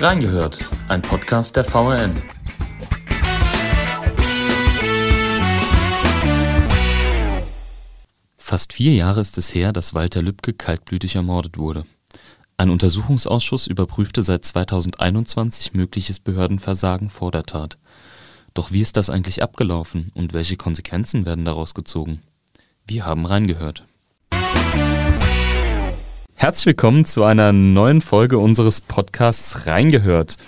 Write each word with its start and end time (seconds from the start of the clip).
Reingehört, 0.00 0.64
ein 0.88 1.02
Podcast 1.02 1.56
der 1.56 1.64
VRN. 1.64 2.14
Fast 8.38 8.72
vier 8.72 8.94
Jahre 8.94 9.20
ist 9.20 9.36
es 9.36 9.54
her, 9.54 9.74
dass 9.74 9.92
Walter 9.92 10.22
Lübcke 10.22 10.54
kaltblütig 10.54 11.16
ermordet 11.16 11.58
wurde. 11.58 11.84
Ein 12.56 12.70
Untersuchungsausschuss 12.70 13.66
überprüfte 13.66 14.22
seit 14.22 14.46
2021 14.46 15.74
mögliches 15.74 16.18
Behördenversagen 16.18 17.10
vor 17.10 17.30
der 17.30 17.42
Tat. 17.42 17.76
Doch 18.54 18.72
wie 18.72 18.80
ist 18.80 18.96
das 18.96 19.10
eigentlich 19.10 19.42
abgelaufen 19.42 20.12
und 20.14 20.32
welche 20.32 20.56
Konsequenzen 20.56 21.26
werden 21.26 21.44
daraus 21.44 21.74
gezogen? 21.74 22.22
Wir 22.86 23.04
haben 23.04 23.26
reingehört. 23.26 23.84
Herzlich 26.40 26.64
willkommen 26.64 27.04
zu 27.04 27.22
einer 27.22 27.52
neuen 27.52 28.00
Folge 28.00 28.38
unseres 28.38 28.80
Podcasts 28.80 29.66
Reingehört. 29.66 30.38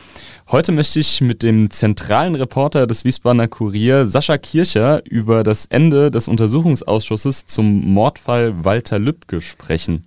Heute 0.50 0.72
möchte 0.72 0.98
ich 0.98 1.20
mit 1.20 1.42
dem 1.42 1.68
zentralen 1.68 2.34
Reporter 2.34 2.86
des 2.86 3.04
Wiesbadener 3.04 3.46
Kurier, 3.46 4.06
Sascha 4.06 4.38
Kircher, 4.38 5.02
über 5.04 5.44
das 5.44 5.66
Ende 5.66 6.10
des 6.10 6.28
Untersuchungsausschusses 6.28 7.44
zum 7.44 7.92
Mordfall 7.92 8.64
Walter 8.64 8.98
Lübcke 8.98 9.42
sprechen. 9.42 10.04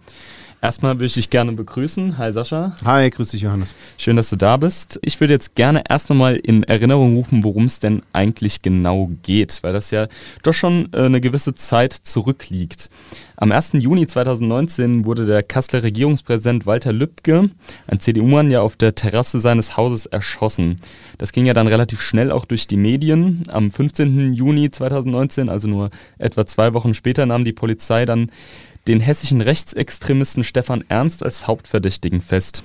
Erstmal 0.66 0.96
würde 0.96 1.06
ich 1.06 1.14
dich 1.14 1.30
gerne 1.30 1.52
begrüßen. 1.52 2.18
Hi 2.18 2.34
Sascha. 2.34 2.74
Hi, 2.84 3.08
grüß 3.12 3.30
dich 3.30 3.42
Johannes. 3.42 3.76
Schön, 4.00 4.16
dass 4.16 4.32
du 4.32 4.36
da 4.36 4.58
bist. 4.58 4.98
Ich 5.04 5.20
würde 5.20 5.32
jetzt 5.32 5.54
gerne 5.54 5.84
erst 5.88 6.10
einmal 6.10 6.38
in 6.38 6.64
Erinnerung 6.64 7.18
rufen, 7.18 7.44
worum 7.44 7.66
es 7.66 7.78
denn 7.78 8.02
eigentlich 8.14 8.64
genau 8.64 9.12
geht, 9.22 9.60
weil 9.62 9.74
das 9.74 9.92
ja 9.92 10.08
doch 10.42 10.54
schon 10.54 10.90
äh, 10.92 11.02
eine 11.02 11.22
gewisse 11.22 11.54
Zeit 11.54 11.94
zurückliegt. 11.94 12.90
Am 13.38 13.52
1. 13.52 13.74
Juni 13.74 14.08
2019 14.08 15.06
wurde 15.06 15.28
der 15.28 15.44
Kasseler 15.44 15.84
Regierungspräsident 15.84 16.66
Walter 16.66 16.94
Lübcke, 16.94 17.52
ein 17.86 18.00
CDU-Mann, 18.00 18.50
ja 18.50 18.62
auf 18.62 18.76
der 18.76 18.96
Terrasse 18.96 19.40
seines 19.40 19.78
Hauses 19.78 20.08
erschossen. 20.08 20.78
Das 21.20 21.32
ging 21.32 21.46
ja 21.46 21.54
dann 21.54 21.68
relativ 21.68 22.02
schnell 22.02 22.32
auch 22.32 22.46
durch 22.46 22.66
die 22.66 22.78
Medien. 22.78 23.44
Am 23.50 23.70
15. 23.70 24.34
Juni 24.34 24.72
2019, 24.72 25.48
also 25.48 25.68
nur 25.68 25.92
etwa 26.18 26.48
zwei 26.48 26.74
Wochen 26.74 26.96
später, 26.96 27.28
nahm 27.28 27.46
die 27.46 27.54
Polizei 27.54 28.06
dann 28.06 28.32
den 28.88 29.00
hessischen 29.00 29.42
Rechtsextremisten 29.42 30.44
Stefan 30.44 30.84
Ernst 30.88 31.24
als 31.24 31.48
Hauptverdächtigen 31.48 32.22
fest. 32.22 32.64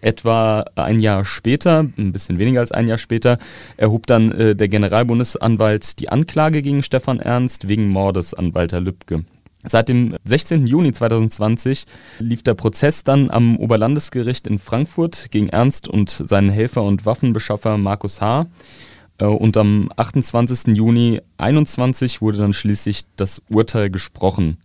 Etwa 0.00 0.64
ein 0.74 0.98
Jahr 0.98 1.24
später, 1.24 1.86
ein 1.96 2.12
bisschen 2.12 2.38
weniger 2.38 2.60
als 2.60 2.72
ein 2.72 2.88
Jahr 2.88 2.98
später, 2.98 3.38
erhob 3.76 4.06
dann 4.06 4.32
äh, 4.32 4.56
der 4.56 4.68
Generalbundesanwalt 4.68 6.00
die 6.00 6.08
Anklage 6.08 6.60
gegen 6.60 6.82
Stefan 6.82 7.20
Ernst 7.20 7.68
wegen 7.68 7.88
Mordes 7.88 8.34
an 8.34 8.52
Walter 8.52 8.80
Lübcke. 8.80 9.24
Seit 9.64 9.88
dem 9.88 10.16
16. 10.24 10.66
Juni 10.66 10.92
2020 10.92 11.86
lief 12.18 12.42
der 12.42 12.54
Prozess 12.54 13.04
dann 13.04 13.30
am 13.30 13.56
Oberlandesgericht 13.56 14.48
in 14.48 14.58
Frankfurt 14.58 15.30
gegen 15.30 15.50
Ernst 15.50 15.86
und 15.86 16.10
seinen 16.10 16.50
Helfer 16.50 16.82
und 16.82 17.06
Waffenbeschaffer 17.06 17.78
Markus 17.78 18.20
H. 18.20 18.46
Äh, 19.18 19.26
und 19.26 19.56
am 19.56 19.88
28. 19.96 20.76
Juni 20.76 21.20
2021 21.38 22.20
wurde 22.20 22.38
dann 22.38 22.52
schließlich 22.52 23.02
das 23.14 23.40
Urteil 23.48 23.88
gesprochen. 23.88 24.58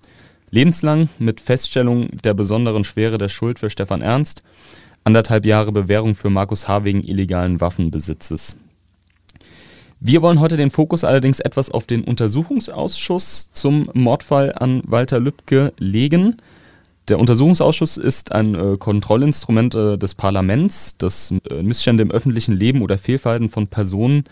Lebenslang 0.50 1.09
mit 1.20 1.42
Feststellung 1.42 2.08
der 2.23 2.34
besonderen 2.34 2.84
Schwere 2.84 3.17
der 3.17 3.30
Schuld 3.30 3.59
für 3.59 3.70
Stefan 3.70 4.02
Ernst, 4.02 4.44
anderthalb 5.03 5.45
Jahre 5.45 5.72
Bewährung 5.72 6.16
für 6.16 6.30
Markus 6.30 6.67
H. 6.67 6.86
wegen 6.86 7.03
illegalen 7.03 7.59
Waffenbesitzes. 7.59 8.56
Wir 10.00 10.22
wollen 10.22 10.40
heute 10.40 10.58
den 10.58 10.70
Fokus 10.70 11.03
allerdings 11.03 11.40
etwas 11.40 11.72
auf 11.72 11.88
den 11.88 12.03
Untersuchungsausschuss 12.03 13.50
zum 13.52 13.90
Mordfall 13.94 14.53
an 14.53 14.84
Walter 14.86 15.20
Lübcke 15.20 15.73
legen. 15.80 16.38
Der 17.08 17.20
Untersuchungsausschuss 17.20 17.98
ist 17.98 18.31
ein 18.31 18.53
äh, 18.53 18.78
Kontrollinstrument 18.78 19.75
äh, 19.75 19.98
des 19.98 20.14
Parlaments, 20.14 20.95
das 20.98 21.34
äh, 21.50 21.64
Missstände 21.64 22.03
im 22.03 22.12
öffentlichen 22.12 22.56
Leben 22.56 22.81
oder 22.81 22.98
Fehlverhalten 22.98 23.50
von 23.50 23.68
Personen 23.68 24.25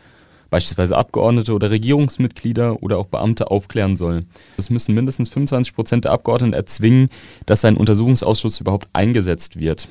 beispielsweise 0.55 0.95
Abgeordnete 0.95 1.53
oder 1.53 1.69
Regierungsmitglieder 1.69 2.81
oder 2.81 2.97
auch 2.97 3.07
Beamte 3.07 3.51
aufklären 3.51 3.97
soll. 3.97 4.23
Es 4.55 4.69
müssen 4.69 4.95
mindestens 4.95 5.27
25 5.27 5.75
Prozent 5.75 6.05
der 6.05 6.13
Abgeordneten 6.13 6.53
erzwingen, 6.53 7.09
dass 7.45 7.65
ein 7.65 7.75
Untersuchungsausschuss 7.75 8.61
überhaupt 8.61 8.87
eingesetzt 8.93 9.59
wird. 9.59 9.89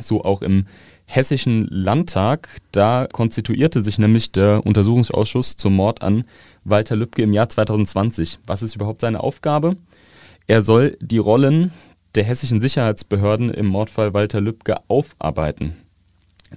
So 0.00 0.24
auch 0.24 0.40
im 0.40 0.64
Hessischen 1.04 1.66
Landtag. 1.68 2.48
Da 2.70 3.06
konstituierte 3.12 3.84
sich 3.84 3.98
nämlich 3.98 4.32
der 4.32 4.64
Untersuchungsausschuss 4.64 5.58
zum 5.58 5.74
Mord 5.74 6.00
an 6.00 6.24
Walter 6.64 6.96
Lübcke 6.96 7.20
im 7.20 7.34
Jahr 7.34 7.50
2020. 7.50 8.38
Was 8.46 8.62
ist 8.62 8.74
überhaupt 8.74 9.02
seine 9.02 9.20
Aufgabe? 9.20 9.76
Er 10.46 10.62
soll 10.62 10.96
die 11.02 11.18
Rollen 11.18 11.70
der 12.14 12.24
hessischen 12.24 12.62
Sicherheitsbehörden 12.62 13.50
im 13.50 13.66
Mordfall 13.66 14.14
Walter 14.14 14.40
Lübcke 14.40 14.76
aufarbeiten. 14.88 15.76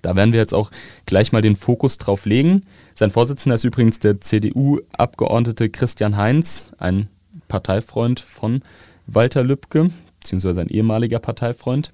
Da 0.01 0.15
werden 0.15 0.33
wir 0.33 0.39
jetzt 0.39 0.53
auch 0.53 0.71
gleich 1.05 1.31
mal 1.31 1.41
den 1.41 1.55
Fokus 1.55 1.97
drauf 1.97 2.25
legen. 2.25 2.63
Sein 2.95 3.11
Vorsitzender 3.11 3.55
ist 3.55 3.63
übrigens 3.63 3.99
der 3.99 4.21
CDU-Abgeordnete 4.21 5.69
Christian 5.69 6.17
Heinz, 6.17 6.71
ein 6.77 7.09
Parteifreund 7.47 8.19
von 8.19 8.61
Walter 9.07 9.43
Lübcke, 9.43 9.91
beziehungsweise 10.19 10.61
ein 10.61 10.69
ehemaliger 10.69 11.19
Parteifreund. 11.19 11.91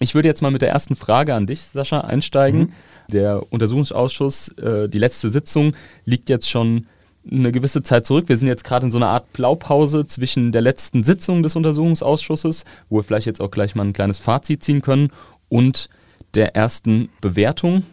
Ich 0.00 0.14
würde 0.14 0.28
jetzt 0.28 0.42
mal 0.42 0.50
mit 0.50 0.62
der 0.62 0.70
ersten 0.70 0.96
Frage 0.96 1.34
an 1.34 1.46
dich, 1.46 1.60
Sascha, 1.60 2.00
einsteigen. 2.00 2.60
Mhm. 2.60 2.72
Der 3.12 3.52
Untersuchungsausschuss, 3.52 4.48
äh, 4.58 4.88
die 4.88 4.98
letzte 4.98 5.28
Sitzung, 5.28 5.74
liegt 6.04 6.28
jetzt 6.28 6.48
schon 6.50 6.86
eine 7.30 7.52
gewisse 7.52 7.82
Zeit 7.82 8.04
zurück. 8.04 8.28
Wir 8.28 8.36
sind 8.36 8.48
jetzt 8.48 8.64
gerade 8.64 8.86
in 8.86 8.90
so 8.90 8.98
einer 8.98 9.08
Art 9.08 9.32
Blaupause 9.32 10.06
zwischen 10.06 10.52
der 10.52 10.62
letzten 10.62 11.04
Sitzung 11.04 11.42
des 11.42 11.56
Untersuchungsausschusses, 11.56 12.64
wo 12.88 12.98
wir 12.98 13.02
vielleicht 13.02 13.26
jetzt 13.26 13.40
auch 13.40 13.50
gleich 13.50 13.74
mal 13.74 13.84
ein 13.84 13.92
kleines 13.92 14.18
Fazit 14.18 14.62
ziehen 14.62 14.82
können, 14.82 15.10
und 15.48 15.88
der 16.34 16.56
ersten 16.56 17.08
Bewertung, 17.20 17.84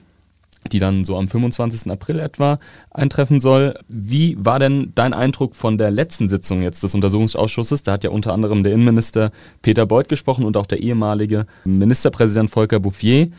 die 0.72 0.80
dann 0.80 1.06
so 1.06 1.18
am 1.18 1.28
25. 1.28 1.92
April 1.92 2.20
etwa 2.20 2.60
eintreffen 2.92 3.40
soll. 3.40 3.78
Wie 3.88 4.38
war 4.40 4.60
denn 4.60 4.92
dein 4.96 5.14
Eindruck 5.14 5.56
von 5.56 5.78
der 5.78 5.92
letzten 5.92 6.30
Sitzung 6.30 6.62
jetzt 6.62 6.84
des 6.84 6.94
Untersuchungsausschusses? 6.94 7.84
Da 7.84 7.94
hat 7.94 8.04
ja 8.04 8.12
unter 8.12 8.34
anderem 8.34 8.64
der 8.64 8.74
Innenminister 8.74 9.32
Peter 9.62 9.86
Beuth 9.86 10.10
gesprochen 10.10 10.46
und 10.46 10.58
auch 10.58 10.68
der 10.68 10.80
ehemalige 10.80 11.46
Ministerpräsident 11.66 12.50
Volker 12.50 12.80
Bouffier. 12.80 13.30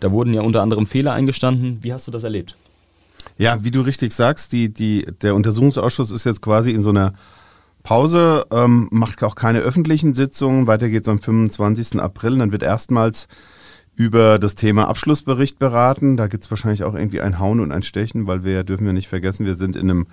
Da 0.00 0.10
wurden 0.10 0.34
ja 0.34 0.42
unter 0.42 0.62
anderem 0.62 0.86
Fehler 0.86 1.12
eingestanden. 1.12 1.78
Wie 1.82 1.92
hast 1.92 2.08
du 2.08 2.10
das 2.10 2.24
erlebt? 2.24 2.56
Ja, 3.38 3.62
wie 3.62 3.70
du 3.70 3.80
richtig 3.82 4.12
sagst, 4.12 4.52
die, 4.52 4.72
die, 4.72 5.06
der 5.22 5.34
Untersuchungsausschuss 5.34 6.10
ist 6.10 6.24
jetzt 6.24 6.42
quasi 6.42 6.72
in 6.72 6.82
so 6.82 6.90
einer 6.90 7.12
Pause, 7.82 8.46
ähm, 8.52 8.88
macht 8.90 9.22
auch 9.22 9.34
keine 9.34 9.60
öffentlichen 9.60 10.14
Sitzungen. 10.14 10.66
Weiter 10.66 10.88
geht 10.88 11.02
es 11.02 11.08
am 11.08 11.18
25. 11.18 12.00
April. 12.00 12.38
Dann 12.38 12.52
wird 12.52 12.62
erstmals 12.62 13.28
über 13.94 14.38
das 14.38 14.54
Thema 14.54 14.88
Abschlussbericht 14.88 15.58
beraten. 15.58 16.16
Da 16.16 16.26
gibt 16.26 16.44
es 16.44 16.50
wahrscheinlich 16.50 16.84
auch 16.84 16.94
irgendwie 16.94 17.20
ein 17.20 17.38
Hauen 17.38 17.60
und 17.60 17.72
ein 17.72 17.82
Stechen, 17.82 18.26
weil 18.26 18.42
wir 18.42 18.64
dürfen 18.64 18.86
wir 18.86 18.92
nicht 18.92 19.08
vergessen, 19.08 19.44
wir 19.44 19.54
sind 19.54 19.76
in 19.76 19.90
einem 19.90 20.06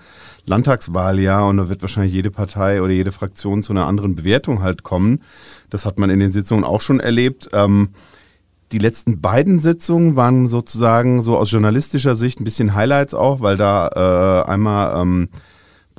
Landtagswahljahr 0.46 1.48
und 1.48 1.58
da 1.58 1.70
wird 1.70 1.82
wahrscheinlich 1.82 2.14
jede 2.14 2.32
Partei 2.32 2.82
oder 2.82 2.92
jede 2.92 3.12
Fraktion 3.12 3.64
zu 3.64 3.72
einer 3.72 3.88
anderen 3.88 4.16
Bewertung 4.16 4.62
halt 4.62 4.84
kommen. 4.84 5.22
Das 5.70 5.86
hat 5.86 5.98
man 5.98 6.10
in 6.10 6.20
den 6.20 6.32
Sitzungen 6.32 6.66
auch 6.66 6.82
schon 6.82 7.00
erlebt. 7.00 7.50
Ähm, 7.54 7.90
die 8.72 8.80
letzten 8.80 9.22
beiden 9.22 9.60
Sitzungen 9.60 10.16
waren 10.16 10.48
sozusagen 10.48 11.22
so 11.22 11.38
aus 11.38 11.50
journalistischer 11.50 12.16
Sicht 12.16 12.40
ein 12.40 12.44
bisschen 12.44 12.76
Highlights 12.76 13.14
auch, 13.14 13.40
weil 13.40 13.58
da 13.58 14.44
äh, 14.46 14.50
einmal 14.50 15.02
ähm, 15.02 15.30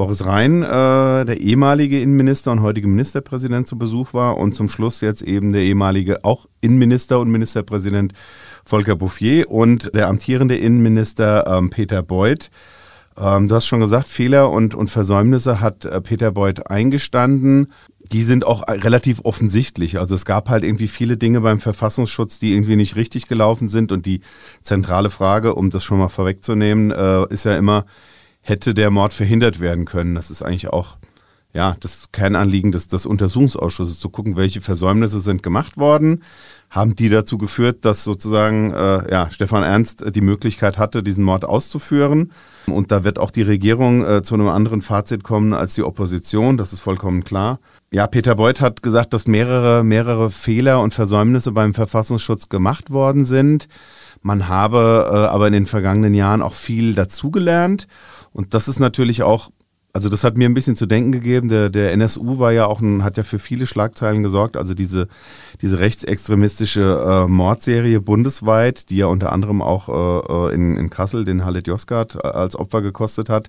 Boris 0.01 0.25
Rhein, 0.25 0.63
äh, 0.63 1.27
der 1.27 1.43
ehemalige 1.43 2.01
Innenminister 2.01 2.51
und 2.53 2.63
heutige 2.63 2.89
Ministerpräsident, 2.89 3.67
zu 3.67 3.77
Besuch 3.77 4.15
war 4.15 4.39
und 4.39 4.55
zum 4.55 4.71
Schluss 4.71 5.03
jetzt 5.03 5.21
eben 5.21 5.53
der 5.53 5.61
ehemalige 5.61 6.25
auch 6.25 6.47
Innenminister 6.63 7.21
und 7.21 7.31
Ministerpräsident 7.31 8.15
Volker 8.65 8.97
Bouffier 8.97 9.51
und 9.51 9.95
der 9.95 10.09
amtierende 10.09 10.57
Innenminister 10.57 11.47
ähm, 11.47 11.69
Peter 11.69 12.03
Beuth. 12.03 12.51
Ähm, 13.19 13.49
du 13.49 13.55
hast 13.55 13.67
schon 13.67 13.81
gesagt, 13.81 14.09
Fehler 14.09 14.51
und, 14.51 14.75
und 14.75 14.89
Versäumnisse 14.89 15.61
hat 15.61 15.85
äh, 15.85 16.01
Peter 16.01 16.33
Beuth 16.33 16.71
eingestanden. 16.71 17.71
Die 18.11 18.23
sind 18.23 18.47
auch 18.47 18.67
relativ 18.69 19.21
offensichtlich. 19.25 19.99
Also 19.99 20.15
es 20.15 20.25
gab 20.25 20.49
halt 20.49 20.65
irgendwie 20.65 20.89
viele 20.89 21.19
Dinge 21.19 21.43
beim 21.43 21.61
Verfassungsschutz, 21.61 22.39
die 22.39 22.55
irgendwie 22.55 22.77
nicht 22.77 22.97
richtig 22.97 23.29
gelaufen 23.29 23.69
sind. 23.69 23.93
Und 23.93 24.07
die 24.07 24.23
zentrale 24.63 25.11
Frage, 25.11 25.55
um 25.55 25.69
das 25.69 25.85
schon 25.85 25.99
mal 25.99 26.09
vorwegzunehmen, 26.09 26.91
äh, 26.91 27.27
ist 27.29 27.45
ja 27.45 27.55
immer, 27.55 27.85
hätte 28.41 28.75
der 28.75 28.91
Mord 28.91 29.15
verhindert 29.15 29.61
werden 29.61 29.85
können. 29.85 30.15
Das 30.15 30.31
ist 30.31 30.43
eigentlich 30.43 30.69
auch 30.69 30.99
ja, 31.53 31.77
das 31.81 32.13
Kernanliegen 32.13 32.71
des, 32.71 32.87
des 32.87 33.07
Untersuchungsausschusses, 33.07 33.99
zu 33.99 34.09
gucken, 34.09 34.37
welche 34.37 34.61
Versäumnisse 34.61 35.21
sind 35.21 35.43
gemacht 35.43 35.77
worden. 35.77 36.23
Haben 36.69 36.95
die 36.95 37.09
dazu 37.09 37.39
geführt, 37.39 37.85
dass 37.85 38.05
sozusagen 38.05 38.73
äh, 38.73 39.11
ja, 39.11 39.31
Stefan 39.31 39.65
Ernst 39.65 40.05
die 40.15 40.21
Möglichkeit 40.21 40.79
hatte, 40.79 41.03
diesen 41.03 41.25
Mord 41.25 41.45
auszuführen? 41.45 42.31
Und 42.67 42.93
da 42.93 43.03
wird 43.03 43.19
auch 43.19 43.33
die 43.33 43.43
Regierung 43.43 44.05
äh, 44.05 44.23
zu 44.23 44.35
einem 44.35 44.47
anderen 44.47 44.81
Fazit 44.81 45.25
kommen 45.25 45.53
als 45.53 45.75
die 45.75 45.83
Opposition, 45.83 46.57
das 46.57 46.73
ist 46.73 46.81
vollkommen 46.81 47.25
klar. 47.25 47.59
Ja, 47.91 48.07
Peter 48.07 48.37
Beuth 48.37 48.61
hat 48.61 48.85
gesagt, 48.85 49.13
dass 49.13 49.27
mehrere, 49.27 49.83
mehrere 49.83 50.31
Fehler 50.31 50.81
und 50.81 50.95
Versäumnisse 50.95 51.51
beim 51.51 51.75
Verfassungsschutz 51.75 52.49
gemacht 52.49 52.91
worden 52.91 53.25
sind. 53.25 53.67
Man 54.23 54.49
habe 54.49 55.09
äh, 55.11 55.17
aber 55.17 55.47
in 55.47 55.53
den 55.53 55.67
vergangenen 55.67 56.15
Jahren 56.15 56.43
auch 56.43 56.55
viel 56.55 56.95
dazugelernt. 56.95 57.87
Und 58.33 58.55
das 58.55 58.69
ist 58.69 58.79
natürlich 58.79 59.23
auch 59.23 59.51
Also 59.93 60.09
das 60.09 60.23
hat 60.23 60.37
mir 60.37 60.49
ein 60.49 60.55
bisschen 60.55 60.77
zu 60.77 60.87
denken 60.87 61.11
gegeben. 61.11 61.49
Der, 61.49 61.69
der 61.69 61.93
NSU 61.93 62.39
war 62.39 62.53
ja 62.53 62.67
auch 62.67 62.81
ein, 62.81 63.03
hat 63.03 63.17
ja 63.17 63.25
für 63.25 63.39
viele 63.41 63.67
Schlagzeilen 63.67 64.23
gesorgt. 64.23 64.57
Also 64.57 64.75
diese, 64.75 65.09
diese 65.63 65.81
rechtsextremistische 65.81 67.25
äh, 67.27 67.27
Mordserie 67.29 68.01
bundesweit, 68.01 68.91
die 68.91 68.99
ja 68.99 69.07
unter 69.07 69.33
anderem 69.33 69.63
auch 69.63 69.89
äh, 69.89 70.51
äh 70.51 70.55
in, 70.55 70.77
in 70.77 70.91
Kassel 70.91 71.25
den 71.25 71.45
Halit 71.45 71.67
Yozgat 71.67 72.25
als 72.25 72.57
Opfer 72.57 72.83
gekostet 72.83 73.29
hat. 73.29 73.49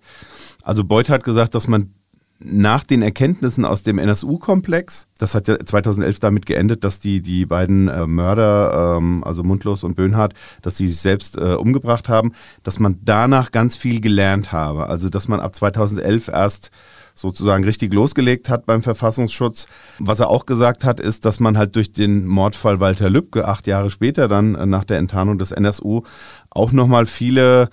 Also 0.63 0.83
Beuth 0.83 1.09
hat 1.09 1.24
gesagt, 1.24 1.53
dass 1.53 1.67
man 1.67 1.94
nach 2.43 2.83
den 2.83 3.01
Erkenntnissen 3.01 3.65
aus 3.65 3.83
dem 3.83 3.97
NSU-Komplex, 3.97 5.07
das 5.17 5.35
hat 5.35 5.47
ja 5.47 5.57
2011 5.59 6.19
damit 6.19 6.45
geendet, 6.45 6.83
dass 6.83 6.99
die, 6.99 7.21
die 7.21 7.45
beiden 7.45 7.88
äh, 7.88 8.07
Mörder, 8.07 8.97
ähm, 8.97 9.23
also 9.23 9.43
Mundlos 9.43 9.83
und 9.83 9.95
Böhnhardt, 9.95 10.33
dass 10.61 10.77
sie 10.77 10.88
sich 10.88 10.99
selbst 10.99 11.38
äh, 11.38 11.53
umgebracht 11.55 12.09
haben, 12.09 12.33
dass 12.63 12.79
man 12.79 12.99
danach 13.03 13.51
ganz 13.51 13.77
viel 13.77 14.01
gelernt 14.01 14.51
habe. 14.51 14.88
Also 14.88 15.09
dass 15.09 15.27
man 15.27 15.39
ab 15.39 15.55
2011 15.55 16.27
erst 16.29 16.71
sozusagen 17.13 17.63
richtig 17.63 17.93
losgelegt 17.93 18.49
hat 18.49 18.65
beim 18.65 18.83
Verfassungsschutz. 18.83 19.67
Was 19.99 20.19
er 20.19 20.29
auch 20.29 20.45
gesagt 20.45 20.83
hat, 20.83 20.99
ist, 20.99 21.25
dass 21.25 21.39
man 21.39 21.57
halt 21.57 21.75
durch 21.75 21.91
den 21.91 22.25
Mordfall 22.25 22.79
Walter 22.79 23.09
Lübcke 23.09 23.47
acht 23.47 23.67
Jahre 23.67 23.89
später 23.89 24.27
dann 24.27 24.55
äh, 24.55 24.65
nach 24.65 24.83
der 24.83 24.97
Enttarnung 24.97 25.38
des 25.38 25.51
NSU 25.51 26.01
auch 26.49 26.71
nochmal 26.71 27.05
viele 27.05 27.69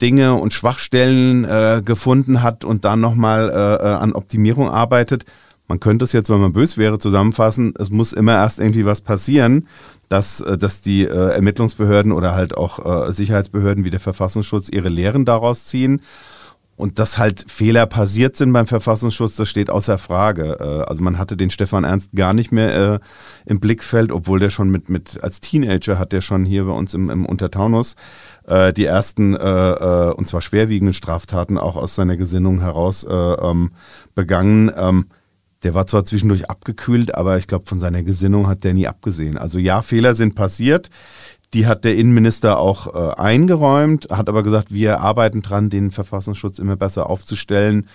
Dinge 0.00 0.34
und 0.34 0.52
Schwachstellen 0.52 1.44
äh, 1.44 1.82
gefunden 1.84 2.42
hat 2.42 2.64
und 2.64 2.84
dann 2.84 3.00
nochmal 3.00 3.50
äh, 3.50 3.52
äh, 3.84 3.94
an 3.94 4.12
Optimierung 4.12 4.70
arbeitet. 4.70 5.24
Man 5.66 5.80
könnte 5.80 6.04
es 6.04 6.12
jetzt, 6.12 6.30
wenn 6.30 6.40
man 6.40 6.52
bös 6.52 6.78
wäre, 6.78 6.98
zusammenfassen, 6.98 7.74
es 7.78 7.90
muss 7.90 8.12
immer 8.12 8.34
erst 8.34 8.58
irgendwie 8.58 8.86
was 8.86 9.00
passieren, 9.00 9.68
dass, 10.08 10.40
äh, 10.40 10.56
dass 10.56 10.80
die 10.82 11.04
äh, 11.04 11.34
Ermittlungsbehörden 11.34 12.12
oder 12.12 12.34
halt 12.34 12.56
auch 12.56 13.08
äh, 13.08 13.12
Sicherheitsbehörden 13.12 13.84
wie 13.84 13.90
der 13.90 14.00
Verfassungsschutz 14.00 14.68
ihre 14.70 14.88
Lehren 14.88 15.24
daraus 15.24 15.66
ziehen. 15.66 16.00
Und 16.78 17.00
dass 17.00 17.18
halt 17.18 17.44
Fehler 17.48 17.86
passiert 17.86 18.36
sind 18.36 18.52
beim 18.52 18.68
Verfassungsschutz, 18.68 19.34
das 19.34 19.48
steht 19.48 19.68
außer 19.68 19.98
Frage. 19.98 20.58
Äh, 20.60 20.88
also 20.88 21.02
man 21.02 21.18
hatte 21.18 21.36
den 21.36 21.50
Stefan 21.50 21.82
Ernst 21.82 22.12
gar 22.14 22.32
nicht 22.32 22.52
mehr 22.52 22.92
äh, 22.94 22.98
im 23.46 23.58
Blickfeld, 23.58 24.12
obwohl 24.12 24.38
der 24.38 24.50
schon 24.50 24.70
mit, 24.70 24.88
mit 24.88 25.22
als 25.22 25.40
Teenager 25.40 25.98
hat 25.98 26.12
der 26.12 26.20
schon 26.20 26.44
hier 26.44 26.64
bei 26.66 26.72
uns 26.72 26.94
im, 26.94 27.10
im 27.10 27.26
Untertaunus 27.26 27.96
äh, 28.48 28.72
die 28.72 28.84
ersten 28.84 29.36
äh, 29.36 29.38
äh, 29.40 30.12
und 30.12 30.26
zwar 30.26 30.40
schwerwiegenden 30.40 30.94
Straftaten 30.94 31.58
auch 31.58 31.76
aus 31.76 31.94
seiner 31.94 32.16
Gesinnung 32.16 32.60
heraus 32.60 33.04
äh, 33.04 33.12
ähm, 33.12 33.72
begangen. 34.14 34.72
Ähm, 34.76 35.06
der 35.62 35.74
war 35.74 35.86
zwar 35.86 36.04
zwischendurch 36.04 36.48
abgekühlt, 36.48 37.14
aber 37.14 37.38
ich 37.38 37.46
glaube, 37.46 37.66
von 37.66 37.80
seiner 37.80 38.02
Gesinnung 38.02 38.46
hat 38.46 38.64
der 38.64 38.74
nie 38.74 38.86
abgesehen. 38.86 39.36
Also 39.36 39.58
ja, 39.58 39.82
Fehler 39.82 40.14
sind 40.14 40.34
passiert. 40.34 40.88
Die 41.54 41.66
hat 41.66 41.84
der 41.84 41.96
Innenminister 41.96 42.58
auch 42.58 42.94
äh, 42.94 43.14
eingeräumt, 43.20 44.08
hat 44.10 44.28
aber 44.28 44.42
gesagt, 44.42 44.72
wir 44.72 45.00
arbeiten 45.00 45.42
dran, 45.42 45.70
den 45.70 45.90
Verfassungsschutz 45.90 46.58
immer 46.58 46.76
besser 46.76 47.08
aufzustellen. 47.08 47.88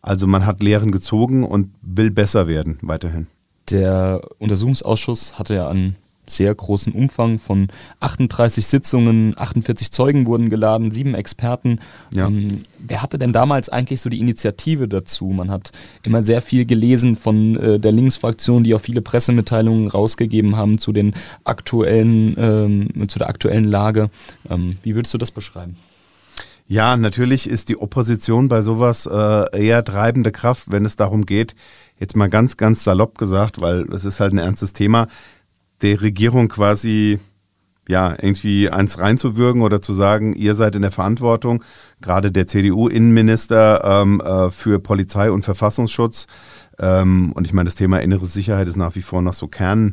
Also 0.00 0.26
man 0.26 0.46
hat 0.46 0.62
Lehren 0.62 0.92
gezogen 0.92 1.44
und 1.44 1.74
will 1.82 2.10
besser 2.10 2.46
werden 2.46 2.78
weiterhin. 2.82 3.26
Der 3.70 4.20
Untersuchungsausschuss 4.38 5.38
hatte 5.38 5.54
ja 5.54 5.68
an 5.68 5.96
sehr 6.30 6.54
großen 6.54 6.92
Umfang 6.92 7.38
von 7.38 7.68
38 8.00 8.66
Sitzungen, 8.66 9.34
48 9.36 9.90
Zeugen 9.90 10.26
wurden 10.26 10.48
geladen, 10.48 10.90
sieben 10.90 11.14
Experten. 11.14 11.80
Ja. 12.14 12.26
Ähm, 12.26 12.60
wer 12.78 13.02
hatte 13.02 13.18
denn 13.18 13.32
damals 13.32 13.68
eigentlich 13.68 14.00
so 14.00 14.10
die 14.10 14.20
Initiative 14.20 14.88
dazu? 14.88 15.26
Man 15.26 15.50
hat 15.50 15.72
immer 16.02 16.22
sehr 16.22 16.40
viel 16.40 16.64
gelesen 16.64 17.16
von 17.16 17.56
äh, 17.56 17.80
der 17.80 17.92
Linksfraktion, 17.92 18.64
die 18.64 18.74
auch 18.74 18.80
viele 18.80 19.02
Pressemitteilungen 19.02 19.88
rausgegeben 19.88 20.56
haben 20.56 20.78
zu 20.78 20.92
den 20.92 21.14
aktuellen, 21.44 22.34
ähm, 22.38 23.08
zu 23.08 23.18
der 23.18 23.28
aktuellen 23.28 23.64
Lage. 23.64 24.08
Ähm, 24.48 24.76
wie 24.82 24.94
würdest 24.94 25.14
du 25.14 25.18
das 25.18 25.30
beschreiben? 25.30 25.76
Ja, 26.70 26.96
natürlich 26.96 27.50
ist 27.50 27.68
die 27.68 27.76
Opposition 27.76 28.46
bei 28.46 28.62
sowas 28.62 29.04
äh, 29.04 29.60
eher 29.60 29.84
treibende 29.84 30.30
Kraft, 30.30 30.70
wenn 30.70 30.84
es 30.84 30.94
darum 30.94 31.26
geht, 31.26 31.56
jetzt 31.98 32.14
mal 32.14 32.28
ganz, 32.28 32.56
ganz 32.56 32.84
salopp 32.84 33.18
gesagt, 33.18 33.60
weil 33.60 33.92
es 33.92 34.04
ist 34.04 34.20
halt 34.20 34.32
ein 34.32 34.38
ernstes 34.38 34.72
Thema, 34.72 35.08
der 35.82 36.00
Regierung 36.00 36.48
quasi 36.48 37.18
ja, 37.88 38.14
irgendwie 38.20 38.70
eins 38.70 38.98
reinzuwürgen 38.98 39.62
oder 39.62 39.82
zu 39.82 39.92
sagen, 39.92 40.32
ihr 40.32 40.54
seid 40.54 40.76
in 40.76 40.82
der 40.82 40.92
Verantwortung, 40.92 41.64
gerade 42.00 42.30
der 42.30 42.46
CDU-Innenminister 42.46 43.82
ähm, 43.84 44.20
äh, 44.20 44.50
für 44.50 44.78
Polizei 44.78 45.30
und 45.30 45.44
Verfassungsschutz. 45.44 46.26
Ähm, 46.78 47.32
und 47.32 47.46
ich 47.46 47.52
meine, 47.52 47.66
das 47.66 47.74
Thema 47.74 47.98
innere 47.98 48.26
Sicherheit 48.26 48.68
ist 48.68 48.76
nach 48.76 48.94
wie 48.94 49.02
vor 49.02 49.22
noch 49.22 49.34
so 49.34 49.48
Kern, 49.48 49.92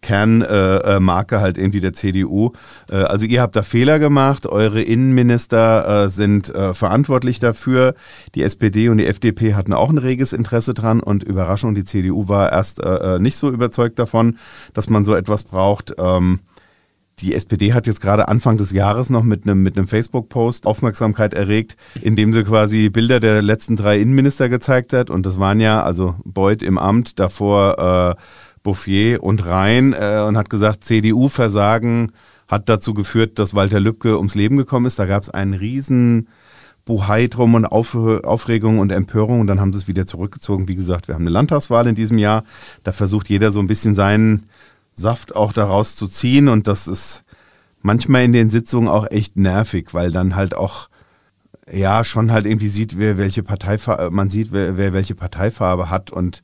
Kernmarke 0.00 1.34
äh, 1.34 1.38
äh 1.38 1.40
halt 1.40 1.58
irgendwie 1.58 1.80
der 1.80 1.92
CDU. 1.92 2.52
Äh, 2.90 2.96
also 2.96 3.26
ihr 3.26 3.40
habt 3.40 3.56
da 3.56 3.62
Fehler 3.62 3.98
gemacht, 3.98 4.46
eure 4.46 4.82
Innenminister 4.82 6.04
äh, 6.04 6.08
sind 6.08 6.54
äh, 6.54 6.74
verantwortlich 6.74 7.38
dafür. 7.38 7.94
Die 8.34 8.42
SPD 8.42 8.88
und 8.88 8.98
die 8.98 9.06
FDP 9.06 9.54
hatten 9.54 9.72
auch 9.72 9.90
ein 9.90 9.98
reges 9.98 10.32
Interesse 10.32 10.74
dran 10.74 11.00
und 11.00 11.22
Überraschung, 11.22 11.74
die 11.74 11.84
CDU 11.84 12.28
war 12.28 12.52
erst 12.52 12.82
äh, 12.82 13.18
nicht 13.18 13.36
so 13.36 13.50
überzeugt 13.50 13.98
davon, 13.98 14.38
dass 14.72 14.88
man 14.88 15.04
so 15.04 15.14
etwas 15.14 15.44
braucht. 15.44 15.94
Ähm, 15.98 16.40
die 17.20 17.34
SPD 17.34 17.72
hat 17.72 17.86
jetzt 17.86 18.00
gerade 18.00 18.28
Anfang 18.28 18.56
des 18.58 18.72
Jahres 18.72 19.08
noch 19.08 19.22
mit 19.22 19.44
einem, 19.44 19.62
mit 19.62 19.78
Facebook-Post 19.88 20.66
Aufmerksamkeit 20.66 21.32
erregt, 21.32 21.76
indem 22.00 22.32
sie 22.32 22.42
quasi 22.42 22.90
Bilder 22.90 23.20
der 23.20 23.40
letzten 23.40 23.76
drei 23.76 23.98
Innenminister 23.98 24.48
gezeigt 24.48 24.92
hat. 24.92 25.10
Und 25.10 25.24
das 25.24 25.38
waren 25.38 25.60
ja, 25.60 25.82
also 25.82 26.16
Beuth 26.24 26.62
im 26.62 26.76
Amt, 26.76 27.20
davor 27.20 28.16
äh, 28.18 28.22
Bouffier 28.64 29.22
und 29.22 29.46
Rhein 29.46 29.92
äh, 29.92 30.24
und 30.26 30.36
hat 30.36 30.50
gesagt, 30.50 30.82
CDU-Versagen 30.82 32.10
hat 32.48 32.68
dazu 32.68 32.94
geführt, 32.94 33.38
dass 33.38 33.54
Walter 33.54 33.78
Lübcke 33.78 34.16
ums 34.16 34.34
Leben 34.34 34.56
gekommen 34.56 34.86
ist. 34.86 34.98
Da 34.98 35.06
gab 35.06 35.22
es 35.22 35.30
einen 35.30 35.54
riesen 35.54 36.28
Buhai 36.84 37.28
drum 37.28 37.54
und 37.54 37.64
Auf 37.66 37.94
Aufregung 37.94 38.78
und 38.78 38.90
Empörung 38.90 39.40
und 39.40 39.46
dann 39.46 39.60
haben 39.60 39.72
sie 39.72 39.78
es 39.78 39.88
wieder 39.88 40.06
zurückgezogen. 40.06 40.68
Wie 40.68 40.74
gesagt, 40.74 41.08
wir 41.08 41.14
haben 41.14 41.22
eine 41.22 41.30
Landtagswahl 41.30 41.86
in 41.86 41.94
diesem 41.94 42.18
Jahr. 42.18 42.42
Da 42.82 42.92
versucht 42.92 43.28
jeder 43.28 43.52
so 43.52 43.60
ein 43.60 43.66
bisschen 43.66 43.94
seinen 43.94 44.46
Saft 44.94 45.34
auch 45.34 45.52
daraus 45.52 45.96
zu 45.96 46.06
ziehen 46.06 46.48
und 46.48 46.66
das 46.66 46.86
ist 46.86 47.24
manchmal 47.80 48.24
in 48.24 48.32
den 48.32 48.50
Sitzungen 48.50 48.88
auch 48.88 49.10
echt 49.10 49.36
nervig, 49.36 49.92
weil 49.92 50.10
dann 50.10 50.36
halt 50.36 50.54
auch 50.54 50.88
ja 51.70 52.04
schon 52.04 52.32
halt 52.32 52.46
irgendwie 52.46 52.68
sieht, 52.68 52.98
wer 52.98 53.16
welche 53.16 53.42
Parteifarbe, 53.42 54.10
man 54.10 54.30
sieht, 54.30 54.52
wer, 54.52 54.76
wer 54.76 54.92
welche 54.92 55.14
Parteifarbe 55.14 55.90
hat 55.90 56.10
und 56.10 56.42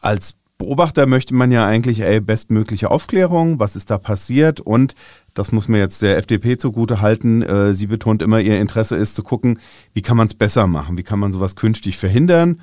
als 0.00 0.36
Beobachter 0.58 1.06
möchte 1.06 1.34
man 1.34 1.52
ja 1.52 1.64
eigentlich, 1.64 2.00
ey, 2.00 2.20
bestmögliche 2.20 2.90
Aufklärung, 2.90 3.60
was 3.60 3.76
ist 3.76 3.90
da 3.90 3.98
passiert 3.98 4.60
und 4.60 4.96
das 5.32 5.52
muss 5.52 5.68
man 5.68 5.78
jetzt 5.78 6.02
der 6.02 6.18
FDP 6.18 6.58
zugute 6.58 7.00
halten. 7.00 7.42
Äh, 7.42 7.74
sie 7.74 7.86
betont 7.86 8.22
immer, 8.22 8.40
ihr 8.40 8.60
Interesse 8.60 8.96
ist 8.96 9.14
zu 9.14 9.22
gucken, 9.22 9.60
wie 9.92 10.02
kann 10.02 10.16
man 10.16 10.26
es 10.26 10.34
besser 10.34 10.66
machen, 10.66 10.98
wie 10.98 11.04
kann 11.04 11.20
man 11.20 11.30
sowas 11.30 11.54
künftig 11.54 11.96
verhindern 11.96 12.60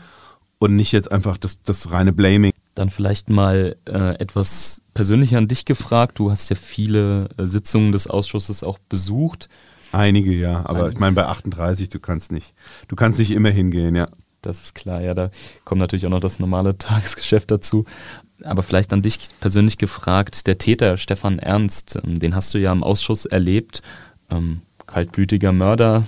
und 0.60 0.76
nicht 0.76 0.92
jetzt 0.92 1.10
einfach 1.10 1.38
das, 1.38 1.62
das 1.64 1.90
reine 1.92 2.12
Blaming. 2.12 2.52
Dann 2.76 2.90
vielleicht 2.90 3.30
mal 3.30 3.78
äh, 3.88 4.20
etwas 4.20 4.82
persönlich 4.94 5.38
an 5.38 5.48
dich 5.48 5.64
gefragt. 5.64 6.20
Du 6.20 6.32
hast 6.32 6.50
ja 6.50 6.58
viele 6.58 7.30
äh, 7.38 7.48
Sitzungen 7.48 7.94
des 7.94 8.08
Ausschusses 8.08 8.62
auch 8.62 8.78
besucht. 8.90 9.48
Einige, 9.94 10.34
ja, 10.34 10.66
aber 10.66 10.80
Einige. 10.80 10.90
ich 10.90 11.00
meine 11.00 11.16
bei 11.16 11.26
38, 11.28 11.88
du 11.88 12.02
kannst 12.02 12.34
nicht, 12.34 12.54
du 12.90 12.98
kannst 12.98 13.20
nicht 13.20 13.32
immer 13.32 13.52
hingehen, 13.52 13.96
ja 13.96 14.10
das 14.46 14.62
ist 14.62 14.76
klar. 14.76 15.02
Ja, 15.02 15.14
da 15.14 15.30
kommt 15.64 15.80
natürlich 15.80 16.06
auch 16.06 16.12
noch 16.12 16.20
das 16.20 16.40
normale 16.40 16.78
Tagesgeschäft 16.78 17.52
dazu. 17.52 17.86
Aber 18.44 18.64
vielleicht 18.64 18.92
an 18.92 19.02
dich 19.02 19.20
persönlich 19.40 19.78
gefragt, 19.78 20.48
der 20.48 20.58
Täter 20.58 20.98
Stefan 20.98 21.40
Ernst, 21.40 21.98
ähm, 22.04 22.20
den 22.20 22.36
hast 22.36 22.54
du 22.54 22.58
ja 22.58 22.72
im 22.72 22.84
Ausschuss 22.84 23.26
erlebt, 23.26 23.82
ähm, 24.30 24.62
kaltblütiger 24.88 25.52
Mörder. 25.52 26.08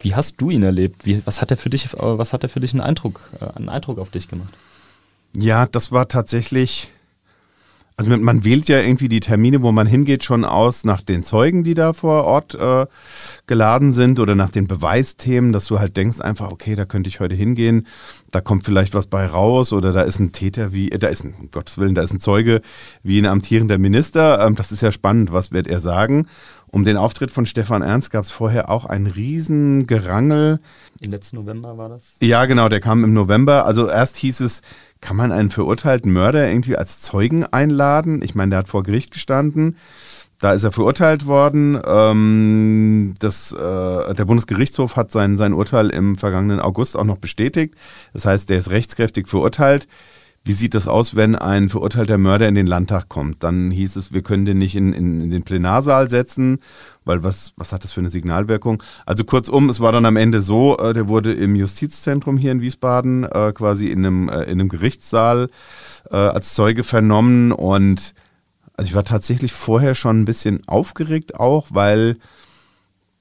Wie 0.00 0.14
hast 0.14 0.40
du 0.40 0.50
ihn 0.50 0.62
erlebt? 0.62 1.06
Wie, 1.06 1.22
was 1.24 1.40
hat 1.40 1.50
er 1.50 1.56
für 1.56 1.70
dich, 1.70 1.92
äh, 1.94 1.96
was 1.98 2.32
hat 2.32 2.42
er 2.42 2.48
für 2.48 2.60
dich 2.60 2.72
einen 2.72 2.80
Eindruck, 2.80 3.20
äh, 3.40 3.56
einen 3.56 3.68
Eindruck 3.68 3.98
auf 3.98 4.10
dich 4.10 4.28
gemacht? 4.28 4.52
Ja, 5.36 5.66
das 5.66 5.92
war 5.92 6.08
tatsächlich 6.08 6.88
also 8.00 8.16
man 8.16 8.44
wählt 8.46 8.66
ja 8.70 8.80
irgendwie 8.80 9.10
die 9.10 9.20
Termine, 9.20 9.60
wo 9.60 9.72
man 9.72 9.86
hingeht, 9.86 10.24
schon 10.24 10.46
aus 10.46 10.84
nach 10.84 11.02
den 11.02 11.22
Zeugen, 11.22 11.64
die 11.64 11.74
da 11.74 11.92
vor 11.92 12.24
Ort 12.24 12.54
äh, 12.54 12.86
geladen 13.46 13.92
sind 13.92 14.18
oder 14.20 14.34
nach 14.34 14.48
den 14.48 14.66
Beweisthemen, 14.66 15.52
dass 15.52 15.66
du 15.66 15.80
halt 15.80 15.98
denkst 15.98 16.22
einfach, 16.22 16.50
okay, 16.50 16.74
da 16.76 16.86
könnte 16.86 17.08
ich 17.08 17.20
heute 17.20 17.34
hingehen, 17.34 17.86
da 18.30 18.40
kommt 18.40 18.64
vielleicht 18.64 18.94
was 18.94 19.06
bei 19.06 19.26
raus 19.26 19.74
oder 19.74 19.92
da 19.92 20.00
ist 20.00 20.18
ein 20.18 20.32
Täter 20.32 20.72
wie, 20.72 20.90
äh, 20.90 20.98
da 20.98 21.08
ist 21.08 21.24
ein, 21.24 21.34
um 21.38 21.50
Gottes 21.50 21.76
Willen, 21.76 21.94
da 21.94 22.00
ist 22.00 22.14
ein 22.14 22.20
Zeuge 22.20 22.62
wie 23.02 23.18
ein 23.18 23.26
amtierender 23.26 23.76
Minister. 23.76 24.46
Ähm, 24.46 24.54
das 24.54 24.72
ist 24.72 24.80
ja 24.80 24.92
spannend, 24.92 25.30
was 25.30 25.52
wird 25.52 25.66
er 25.66 25.80
sagen? 25.80 26.26
Um 26.72 26.84
den 26.84 26.96
Auftritt 26.96 27.32
von 27.32 27.46
Stefan 27.46 27.82
Ernst 27.82 28.10
gab 28.12 28.22
es 28.22 28.30
vorher 28.30 28.70
auch 28.70 28.84
ein 28.84 29.06
Riesengerangel. 29.06 30.60
Im 31.00 31.10
letzten 31.10 31.36
November 31.36 31.76
war 31.76 31.88
das? 31.88 32.14
Ja, 32.20 32.46
genau, 32.46 32.68
der 32.68 32.80
kam 32.80 33.02
im 33.02 33.12
November. 33.12 33.66
Also 33.66 33.88
erst 33.88 34.16
hieß 34.18 34.40
es, 34.40 34.62
kann 35.00 35.16
man 35.16 35.32
einen 35.32 35.50
verurteilten 35.50 36.12
Mörder 36.12 36.48
irgendwie 36.48 36.76
als 36.76 37.00
Zeugen 37.00 37.44
einladen? 37.44 38.22
Ich 38.22 38.36
meine, 38.36 38.50
der 38.50 38.58
hat 38.60 38.68
vor 38.68 38.84
Gericht 38.84 39.12
gestanden. 39.12 39.76
Da 40.38 40.52
ist 40.52 40.62
er 40.62 40.70
verurteilt 40.70 41.26
worden. 41.26 41.78
Ähm, 41.84 43.14
das, 43.18 43.52
äh, 43.52 44.14
der 44.14 44.24
Bundesgerichtshof 44.24 44.94
hat 44.94 45.10
sein, 45.10 45.36
sein 45.36 45.52
Urteil 45.52 45.90
im 45.90 46.16
vergangenen 46.16 46.60
August 46.60 46.96
auch 46.96 47.04
noch 47.04 47.18
bestätigt. 47.18 47.74
Das 48.12 48.26
heißt, 48.26 48.48
der 48.48 48.58
ist 48.58 48.70
rechtskräftig 48.70 49.28
verurteilt. 49.28 49.88
Wie 50.42 50.52
sieht 50.54 50.74
das 50.74 50.88
aus, 50.88 51.14
wenn 51.16 51.36
ein 51.36 51.68
verurteilter 51.68 52.16
Mörder 52.16 52.48
in 52.48 52.54
den 52.54 52.66
Landtag 52.66 53.08
kommt? 53.08 53.42
Dann 53.42 53.70
hieß 53.70 53.96
es, 53.96 54.12
wir 54.12 54.22
können 54.22 54.46
den 54.46 54.58
nicht 54.58 54.74
in, 54.74 54.94
in, 54.94 55.20
in 55.20 55.30
den 55.30 55.42
Plenarsaal 55.42 56.08
setzen, 56.08 56.60
weil 57.04 57.22
was, 57.22 57.52
was 57.56 57.72
hat 57.72 57.84
das 57.84 57.92
für 57.92 58.00
eine 58.00 58.08
Signalwirkung? 58.08 58.82
Also 59.04 59.24
kurzum, 59.24 59.68
es 59.68 59.80
war 59.80 59.92
dann 59.92 60.06
am 60.06 60.16
Ende 60.16 60.40
so, 60.40 60.78
äh, 60.78 60.94
der 60.94 61.08
wurde 61.08 61.34
im 61.34 61.56
Justizzentrum 61.56 62.38
hier 62.38 62.52
in 62.52 62.62
Wiesbaden 62.62 63.24
äh, 63.24 63.52
quasi 63.52 63.88
in 63.88 63.98
einem, 63.98 64.28
äh, 64.30 64.44
in 64.44 64.60
einem 64.60 64.70
Gerichtssaal 64.70 65.50
äh, 66.10 66.16
als 66.16 66.54
Zeuge 66.54 66.84
vernommen 66.84 67.52
und 67.52 68.14
also 68.76 68.88
ich 68.88 68.94
war 68.94 69.04
tatsächlich 69.04 69.52
vorher 69.52 69.94
schon 69.94 70.22
ein 70.22 70.24
bisschen 70.24 70.66
aufgeregt 70.66 71.38
auch, 71.38 71.66
weil 71.70 72.16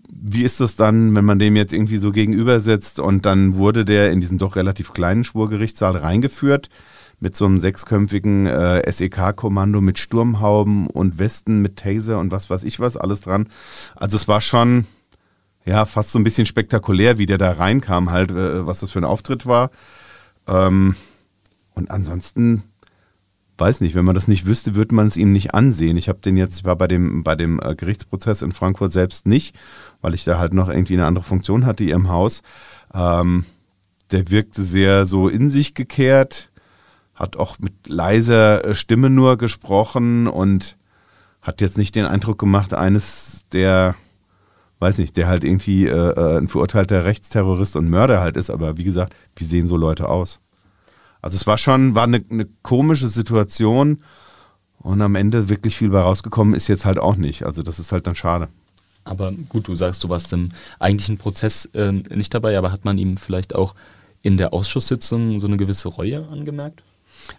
wie 0.10 0.44
ist 0.44 0.62
das 0.62 0.78
dann, 0.78 1.14
wenn 1.16 1.26
man 1.26 1.38
dem 1.38 1.58
jetzt 1.58 1.74
irgendwie 1.74 1.98
so 1.98 2.14
gegenüber 2.14 2.62
sitzt 2.62 2.98
und 3.00 3.26
dann 3.26 3.56
wurde 3.56 3.84
der 3.84 4.12
in 4.12 4.22
diesen 4.22 4.38
doch 4.38 4.56
relativ 4.56 4.94
kleinen 4.94 5.26
Schwurgerichtssaal 5.26 5.98
reingeführt 5.98 6.70
mit 7.20 7.36
so 7.36 7.46
einem 7.46 7.58
sechsköpfigen 7.58 8.46
äh, 8.46 8.92
SEK-Kommando 8.92 9.82
mit 9.82 10.00
Sturmhauben 10.00 10.88
und 10.88 11.20
Westen 11.20 11.62
mit 11.62 11.78
Taser 11.78 12.20
und 12.20 12.32
was 12.32 12.50
weiß 12.50 12.64
ich 12.64 12.80
was 12.80 12.98
alles 12.98 13.22
dran. 13.22 13.50
Also 13.96 14.16
es 14.16 14.28
war 14.28 14.42
schon 14.42 14.86
ja 15.66 15.86
fast 15.86 16.12
so 16.12 16.20
ein 16.20 16.24
bisschen 16.24 16.46
spektakulär, 16.46 17.18
wie 17.18 17.26
der 17.26 17.38
da 17.38 17.52
reinkam, 17.52 18.12
halt, 18.12 18.32
äh, 18.32 18.66
was 18.66 18.80
das 18.80 18.92
für 18.92 19.00
ein 19.00 19.06
Auftritt 19.06 19.46
war. 19.46 19.72
Ähm, 20.48 20.96
und 21.74 21.92
ansonsten 21.92 22.64
weiß 23.58 23.82
nicht, 23.82 23.96
wenn 23.96 24.06
man 24.06 24.16
das 24.16 24.28
nicht 24.28 24.46
wüsste, 24.46 24.76
würde 24.76 24.96
man 24.96 25.08
es 25.08 25.18
ihm 25.18 25.32
nicht 25.32 25.54
ansehen. 25.54 25.98
Ich 25.98 26.10
habe 26.10 26.20
den 26.20 26.38
jetzt, 26.38 26.60
ich 26.60 26.66
war 26.66 26.76
bei 26.76 26.88
dem, 26.88 27.24
bei 27.24 27.36
dem 27.36 27.60
äh, 27.62 27.76
Gerichtsprozess 27.76 28.42
in 28.42 28.54
Frankfurt 28.54 28.92
selbst 28.92 29.28
nicht, 29.28 29.56
weil 30.02 30.14
ich 30.14 30.24
da 30.24 30.40
halt 30.40 30.54
noch 30.54 30.70
irgendwie 30.70 30.94
eine 30.94 31.06
andere 31.06 31.26
Funktion 31.26 31.66
hatte 31.66 31.84
hier 31.84 31.96
im 31.96 32.10
Haus. 32.10 32.42
Ähm, 32.94 33.46
der 34.12 34.32
wirkte 34.32 34.64
sehr 34.64 35.06
so 35.06 35.28
in 35.28 35.50
sich 35.50 35.76
gekehrt, 35.76 36.49
hat 37.20 37.36
auch 37.36 37.60
mit 37.60 37.74
leiser 37.88 38.64
äh, 38.64 38.76
Stimme 38.76 39.10
nur 39.10 39.38
gesprochen 39.38 40.28
und 40.28 40.78
hat 41.42 41.62
jetzt 41.62 41.78
nicht 41.78 41.96
den 41.96 42.06
Eindruck 42.06 42.40
gemacht, 42.40 42.74
eines 42.74 43.46
der, 43.52 43.96
weiß 44.80 44.98
nicht, 44.98 45.18
der 45.18 45.28
halt 45.28 45.44
irgendwie 45.44 45.86
äh, 45.86 45.92
äh, 45.92 46.38
ein 46.38 46.48
verurteilter 46.48 47.04
Rechtsterrorist 47.04 47.76
und 47.76 47.90
Mörder 47.90 48.22
halt 48.22 48.38
ist, 48.38 48.50
aber 48.50 48.78
wie 48.78 48.86
gesagt, 48.86 49.14
wie 49.36 49.44
sehen 49.44 49.68
so 49.68 49.76
Leute 49.76 50.08
aus? 50.08 50.40
Also 51.22 51.36
es 51.36 51.46
war 51.46 51.58
schon, 51.58 51.94
war 51.94 52.04
eine, 52.04 52.24
eine 52.30 52.48
komische 52.62 53.10
Situation 53.10 54.02
und 54.78 55.02
am 55.02 55.16
Ende 55.16 55.50
wirklich 55.50 55.76
viel 55.76 55.90
bei 55.90 56.00
rausgekommen 56.00 56.54
ist 56.54 56.70
jetzt 56.70 56.86
halt 56.86 56.98
auch 56.98 57.18
nicht. 57.18 57.44
Also 57.44 57.64
das 57.64 57.80
ist 57.80 57.92
halt 57.92 58.08
dann 58.08 58.16
schade. 58.16 58.48
Aber 59.04 59.34
gut, 59.50 59.68
du 59.68 59.76
sagst, 59.76 60.04
du 60.06 60.10
warst 60.10 60.32
im 60.32 60.52
eigentlichen 60.80 61.18
Prozess 61.18 61.66
äh, 61.74 61.92
nicht 61.92 62.34
dabei, 62.34 62.58
aber 62.58 62.72
hat 62.72 62.86
man 62.86 62.98
ihm 62.98 63.18
vielleicht 63.18 63.56
auch 63.56 63.76
in 64.22 64.38
der 64.38 64.54
Ausschusssitzung 64.54 65.42
so 65.42 65.48
eine 65.48 65.58
gewisse 65.58 65.90
Reue 65.90 66.28
angemerkt? 66.30 66.84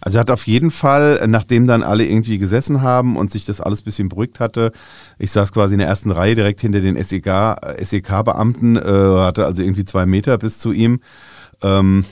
Also 0.01 0.19
er 0.19 0.21
hat 0.21 0.31
auf 0.31 0.47
jeden 0.47 0.71
Fall, 0.71 1.27
nachdem 1.27 1.67
dann 1.67 1.83
alle 1.83 2.05
irgendwie 2.05 2.39
gesessen 2.39 2.83
haben 2.83 3.17
und 3.17 3.31
sich 3.31 3.45
das 3.45 3.61
alles 3.61 3.81
ein 3.83 3.85
bisschen 3.85 4.09
beruhigt 4.09 4.41
hatte, 4.41 4.73
ich 5.19 5.31
saß 5.33 5.53
quasi 5.53 5.75
in 5.75 5.81
der 5.81 5.89
ersten 5.89 6.11
Reihe 6.11 6.35
direkt 6.35 6.61
hinter 6.61 6.81
den 6.81 6.97
SEK-Beamten, 6.97 8.77
äh, 8.77 8.81
hatte 8.83 9.47
also 9.47 9.63
irgendwie 9.63 9.85
zwei 9.85 10.07
Meter 10.07 10.39
bis 10.39 10.59
zu 10.59 10.73
ihm. 10.73 11.01
Ähm, 11.63 12.05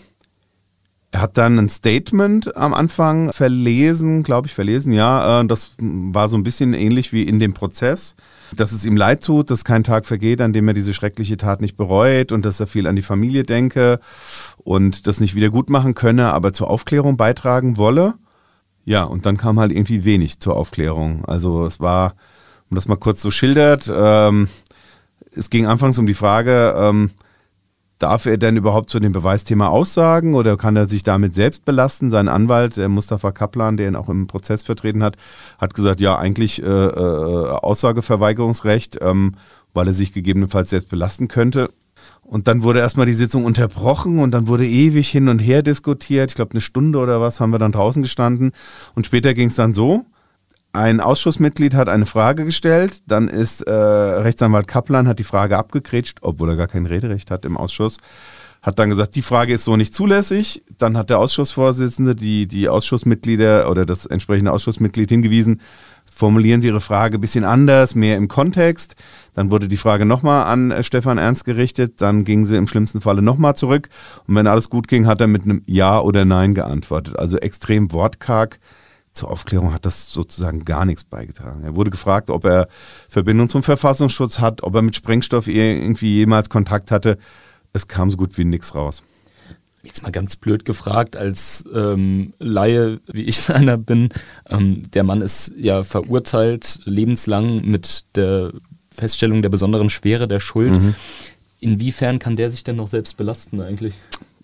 er 1.10 1.22
hat 1.22 1.38
dann 1.38 1.58
ein 1.58 1.68
Statement 1.70 2.54
am 2.56 2.74
Anfang 2.74 3.32
verlesen, 3.32 4.22
glaube 4.22 4.46
ich, 4.46 4.54
verlesen, 4.54 4.92
ja. 4.92 5.40
Äh, 5.40 5.46
das 5.46 5.72
war 5.78 6.28
so 6.28 6.36
ein 6.36 6.42
bisschen 6.42 6.74
ähnlich 6.74 7.12
wie 7.12 7.22
in 7.22 7.38
dem 7.38 7.54
Prozess, 7.54 8.14
dass 8.54 8.72
es 8.72 8.84
ihm 8.84 8.96
leid 8.96 9.24
tut, 9.24 9.50
dass 9.50 9.64
kein 9.64 9.84
Tag 9.84 10.04
vergeht, 10.04 10.42
an 10.42 10.52
dem 10.52 10.68
er 10.68 10.74
diese 10.74 10.92
schreckliche 10.92 11.38
Tat 11.38 11.62
nicht 11.62 11.76
bereut 11.76 12.30
und 12.30 12.44
dass 12.44 12.60
er 12.60 12.66
viel 12.66 12.86
an 12.86 12.96
die 12.96 13.02
Familie 13.02 13.44
denke 13.44 14.00
und 14.58 15.06
das 15.06 15.20
nicht 15.20 15.34
wieder 15.34 15.48
gut 15.48 15.70
machen 15.70 15.94
könne, 15.94 16.32
aber 16.32 16.52
zur 16.52 16.68
Aufklärung 16.68 17.16
beitragen 17.16 17.78
wolle. 17.78 18.14
Ja, 18.84 19.04
und 19.04 19.24
dann 19.24 19.36
kam 19.38 19.58
halt 19.58 19.72
irgendwie 19.72 20.04
wenig 20.04 20.40
zur 20.40 20.56
Aufklärung. 20.56 21.24
Also 21.24 21.64
es 21.64 21.80
war, 21.80 22.14
um 22.70 22.74
das 22.74 22.88
mal 22.88 22.96
kurz 22.96 23.22
so 23.22 23.30
schildert, 23.30 23.90
ähm, 23.94 24.48
es 25.34 25.50
ging 25.50 25.66
anfangs 25.66 25.98
um 25.98 26.06
die 26.06 26.14
Frage, 26.14 26.74
ähm, 26.76 27.10
Darf 27.98 28.26
er 28.26 28.38
denn 28.38 28.56
überhaupt 28.56 28.90
zu 28.90 29.00
dem 29.00 29.10
Beweisthema 29.10 29.68
aussagen 29.68 30.34
oder 30.34 30.56
kann 30.56 30.76
er 30.76 30.88
sich 30.88 31.02
damit 31.02 31.34
selbst 31.34 31.64
belasten? 31.64 32.10
Sein 32.12 32.28
Anwalt, 32.28 32.76
der 32.76 32.88
Mustafa 32.88 33.32
Kaplan, 33.32 33.76
der 33.76 33.88
ihn 33.88 33.96
auch 33.96 34.08
im 34.08 34.28
Prozess 34.28 34.62
vertreten 34.62 35.02
hat, 35.02 35.16
hat 35.58 35.74
gesagt, 35.74 36.00
ja, 36.00 36.16
eigentlich 36.16 36.62
äh, 36.62 36.66
äh, 36.66 37.48
Aussageverweigerungsrecht, 37.50 38.98
ähm, 39.00 39.32
weil 39.74 39.88
er 39.88 39.94
sich 39.94 40.12
gegebenenfalls 40.12 40.70
selbst 40.70 40.88
belasten 40.88 41.26
könnte. 41.26 41.70
Und 42.22 42.46
dann 42.46 42.62
wurde 42.62 42.78
erstmal 42.78 43.06
die 43.06 43.14
Sitzung 43.14 43.44
unterbrochen 43.44 44.20
und 44.20 44.30
dann 44.30 44.46
wurde 44.46 44.66
ewig 44.66 45.08
hin 45.08 45.28
und 45.28 45.40
her 45.40 45.62
diskutiert. 45.62 46.30
Ich 46.30 46.34
glaube, 46.36 46.52
eine 46.52 46.60
Stunde 46.60 46.98
oder 47.00 47.20
was 47.20 47.40
haben 47.40 47.50
wir 47.50 47.58
dann 47.58 47.72
draußen 47.72 48.02
gestanden. 48.02 48.52
Und 48.94 49.06
später 49.06 49.34
ging 49.34 49.48
es 49.48 49.56
dann 49.56 49.72
so, 49.72 50.04
ein 50.78 51.00
Ausschussmitglied 51.00 51.74
hat 51.74 51.88
eine 51.88 52.06
Frage 52.06 52.44
gestellt, 52.44 53.02
dann 53.06 53.28
ist 53.28 53.62
äh, 53.62 53.72
Rechtsanwalt 53.72 54.68
Kaplan, 54.68 55.08
hat 55.08 55.18
die 55.18 55.24
Frage 55.24 55.58
abgegrätscht, 55.58 56.18
obwohl 56.22 56.50
er 56.50 56.56
gar 56.56 56.68
kein 56.68 56.86
Rederecht 56.86 57.30
hat 57.30 57.44
im 57.44 57.56
Ausschuss, 57.56 57.98
hat 58.62 58.78
dann 58.78 58.88
gesagt, 58.88 59.16
die 59.16 59.22
Frage 59.22 59.54
ist 59.54 59.64
so 59.64 59.76
nicht 59.76 59.94
zulässig. 59.94 60.62
Dann 60.78 60.96
hat 60.96 61.10
der 61.10 61.18
Ausschussvorsitzende 61.18 62.14
die, 62.14 62.46
die 62.46 62.68
Ausschussmitglieder 62.68 63.70
oder 63.70 63.84
das 63.86 64.06
entsprechende 64.06 64.52
Ausschussmitglied 64.52 65.08
hingewiesen, 65.08 65.60
formulieren 66.10 66.60
Sie 66.60 66.68
Ihre 66.68 66.80
Frage 66.80 67.18
ein 67.18 67.20
bisschen 67.20 67.44
anders, 67.44 67.94
mehr 67.94 68.16
im 68.16 68.28
Kontext. 68.28 68.94
Dann 69.34 69.50
wurde 69.50 69.68
die 69.68 69.76
Frage 69.76 70.04
nochmal 70.04 70.46
an 70.46 70.70
äh, 70.70 70.82
Stefan 70.82 71.18
Ernst 71.18 71.44
gerichtet, 71.44 72.00
dann 72.00 72.24
ging 72.24 72.44
sie 72.44 72.56
im 72.56 72.68
schlimmsten 72.68 73.00
Falle 73.00 73.22
nochmal 73.22 73.56
zurück 73.56 73.88
und 74.26 74.34
wenn 74.34 74.46
alles 74.46 74.70
gut 74.70 74.88
ging, 74.88 75.06
hat 75.06 75.20
er 75.20 75.26
mit 75.26 75.42
einem 75.42 75.62
Ja 75.66 76.00
oder 76.00 76.24
Nein 76.24 76.54
geantwortet. 76.54 77.18
Also 77.18 77.36
extrem 77.38 77.92
wortkarg 77.92 78.58
zur 79.18 79.30
Aufklärung 79.30 79.74
hat 79.74 79.84
das 79.84 80.12
sozusagen 80.12 80.64
gar 80.64 80.84
nichts 80.84 81.04
beigetragen. 81.04 81.64
Er 81.64 81.76
wurde 81.76 81.90
gefragt, 81.90 82.30
ob 82.30 82.44
er 82.44 82.68
Verbindung 83.08 83.48
zum 83.48 83.62
Verfassungsschutz 83.62 84.38
hat, 84.38 84.62
ob 84.62 84.74
er 84.74 84.82
mit 84.82 84.96
Sprengstoff 84.96 85.48
irgendwie 85.48 86.14
jemals 86.14 86.48
Kontakt 86.48 86.90
hatte. 86.90 87.18
Es 87.72 87.88
kam 87.88 88.10
so 88.10 88.16
gut 88.16 88.38
wie 88.38 88.44
nichts 88.44 88.74
raus. 88.74 89.02
Jetzt 89.82 90.02
mal 90.02 90.12
ganz 90.12 90.36
blöd 90.36 90.64
gefragt, 90.64 91.16
als 91.16 91.64
ähm, 91.74 92.32
Laie, 92.38 93.00
wie 93.06 93.22
ich 93.22 93.50
einer 93.54 93.76
bin, 93.76 94.10
ähm, 94.48 94.82
der 94.92 95.02
Mann 95.02 95.20
ist 95.20 95.52
ja 95.56 95.82
verurteilt, 95.82 96.80
lebenslang 96.84 97.64
mit 97.64 98.04
der 98.16 98.52
Feststellung 98.90 99.42
der 99.42 99.48
besonderen 99.48 99.90
Schwere 99.90 100.28
der 100.28 100.40
Schuld. 100.40 100.72
Mhm. 100.72 100.94
Inwiefern 101.60 102.18
kann 102.18 102.36
der 102.36 102.50
sich 102.50 102.64
denn 102.64 102.76
noch 102.76 102.88
selbst 102.88 103.16
belasten 103.16 103.60
eigentlich? 103.60 103.94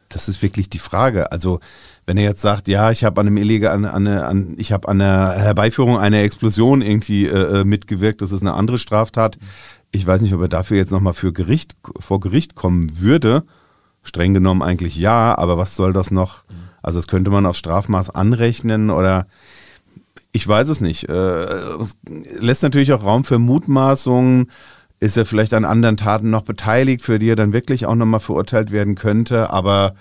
Das 0.09 0.29
ist 0.29 0.43
wirklich 0.43 0.69
die 0.69 0.79
Frage. 0.79 1.33
Also 1.33 1.61
wenn 2.07 2.17
er 2.17 2.25
jetzt 2.25 2.43
sagt, 2.43 2.69
ja, 2.69 2.91
ich 2.91 3.05
habe 3.05 3.21
an 3.21 3.27
einem 3.27 3.37
illegalen, 3.39 3.85
an, 3.85 4.07
an, 4.07 4.55
ich 4.59 4.73
habe 4.73 4.89
an 4.89 4.99
der 4.99 5.35
Herbeiführung 5.37 5.99
einer 5.99 6.19
Explosion 6.19 6.83
irgendwie 6.83 7.27
äh, 7.27 7.61
äh, 7.61 7.65
mitgewirkt, 7.65 8.21
das 8.21 8.33
ist 8.33 8.43
eine 8.43 8.55
andere 8.55 8.79
Straftat. 8.79 9.39
Ich 9.91 10.07
weiß 10.07 10.23
nicht, 10.23 10.35
ob 10.35 10.43
er 10.43 10.49
dafür 10.49 10.77
jetzt 10.77 10.91
nochmal 10.91 11.15
für 11.15 11.33
Gericht, 11.33 11.77
vor 11.99 12.21
Gericht 12.21 12.55
kommen 12.55 13.01
würde. 13.01 13.45
Streng 14.03 14.35
genommen 14.35 14.63
eigentlich 14.63 14.97
ja, 14.97 15.37
aber 15.39 15.57
was 15.57 15.77
soll 15.77 15.93
das 15.93 16.11
noch? 16.11 16.45
Also 16.83 16.99
das 16.99 17.07
könnte 17.07 17.31
man 17.31 17.47
auf 17.47 17.57
Strafmaß 17.57 18.11
anrechnen 18.11 18.91
oder 18.91 19.27
ich 20.33 20.47
weiß 20.47 20.69
es 20.69 20.81
nicht. 20.81 21.09
Äh, 21.09 21.13
es 21.13 21.97
lässt 22.39 22.63
natürlich 22.63 22.93
auch 22.93 23.05
Raum 23.05 23.25
für 23.25 23.39
Mutmaßungen. 23.39 24.51
Ist 25.01 25.17
er 25.17 25.25
vielleicht 25.25 25.55
an 25.55 25.65
anderen 25.65 25.97
Taten 25.97 26.29
noch 26.29 26.43
beteiligt, 26.43 27.03
für 27.03 27.19
die 27.19 27.31
er 27.31 27.37
dann 27.37 27.53
wirklich 27.53 27.87
auch 27.87 27.95
nochmal 27.95 28.21
verurteilt 28.21 28.73
werden 28.73 28.97
könnte, 28.97 29.51
aber 29.51 29.95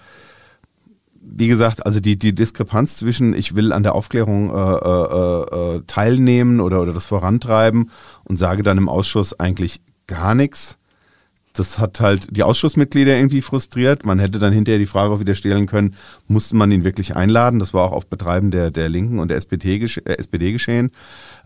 wie 1.26 1.48
gesagt, 1.48 1.86
also 1.86 2.00
die, 2.00 2.18
die 2.18 2.36
Diskrepanz 2.36 2.98
zwischen, 2.98 3.34
ich 3.34 3.56
will 3.56 3.72
an 3.72 3.84
der 3.84 3.96
Aufklärung 3.96 4.50
äh, 4.50 4.54
äh, 4.54 5.76
äh, 5.78 5.82
teilnehmen 5.88 6.60
oder, 6.60 6.82
oder 6.82 6.94
das 6.94 7.06
vorantreiben 7.06 7.90
und 8.24 8.38
sage 8.38 8.64
dann 8.64 8.78
im 8.78 8.90
Ausschuss 8.90 9.40
eigentlich 9.40 9.82
gar 10.08 10.36
nichts. 10.36 10.78
Das 11.54 11.78
hat 11.78 12.00
halt 12.00 12.36
die 12.36 12.42
Ausschussmitglieder 12.42 13.16
irgendwie 13.16 13.42
frustriert. 13.42 14.06
Man 14.06 14.18
hätte 14.18 14.40
dann 14.40 14.54
hinterher 14.54 14.80
die 14.80 14.88
Frage 14.88 15.14
auch 15.14 15.20
wieder 15.20 15.36
stellen 15.36 15.68
können, 15.68 15.96
musste 16.28 16.56
man 16.56 16.72
ihn 16.72 16.84
wirklich 16.84 17.16
einladen? 17.16 17.60
Das 17.60 17.76
war 17.76 17.84
auch 17.84 17.92
auf 17.92 18.08
Betreiben 18.08 18.50
der, 18.50 18.72
der 18.72 18.90
Linken 18.90 19.20
und 19.20 19.28
der 19.28 19.38
SPD, 19.38 19.78
äh, 19.78 20.18
SPD 20.18 20.52
geschehen. 20.52 20.92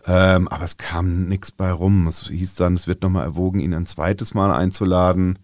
Ähm, 0.06 0.48
aber 0.48 0.64
es 0.64 0.78
kam 0.78 1.28
nichts 1.28 1.52
bei 1.52 1.70
rum. 1.70 2.06
Es 2.06 2.28
hieß 2.28 2.54
dann, 2.54 2.74
es 2.74 2.86
wird 2.86 3.02
nochmal 3.02 3.24
erwogen, 3.24 3.60
ihn 3.60 3.74
ein 3.74 3.86
zweites 3.86 4.32
Mal 4.32 4.52
einzuladen 4.54 5.38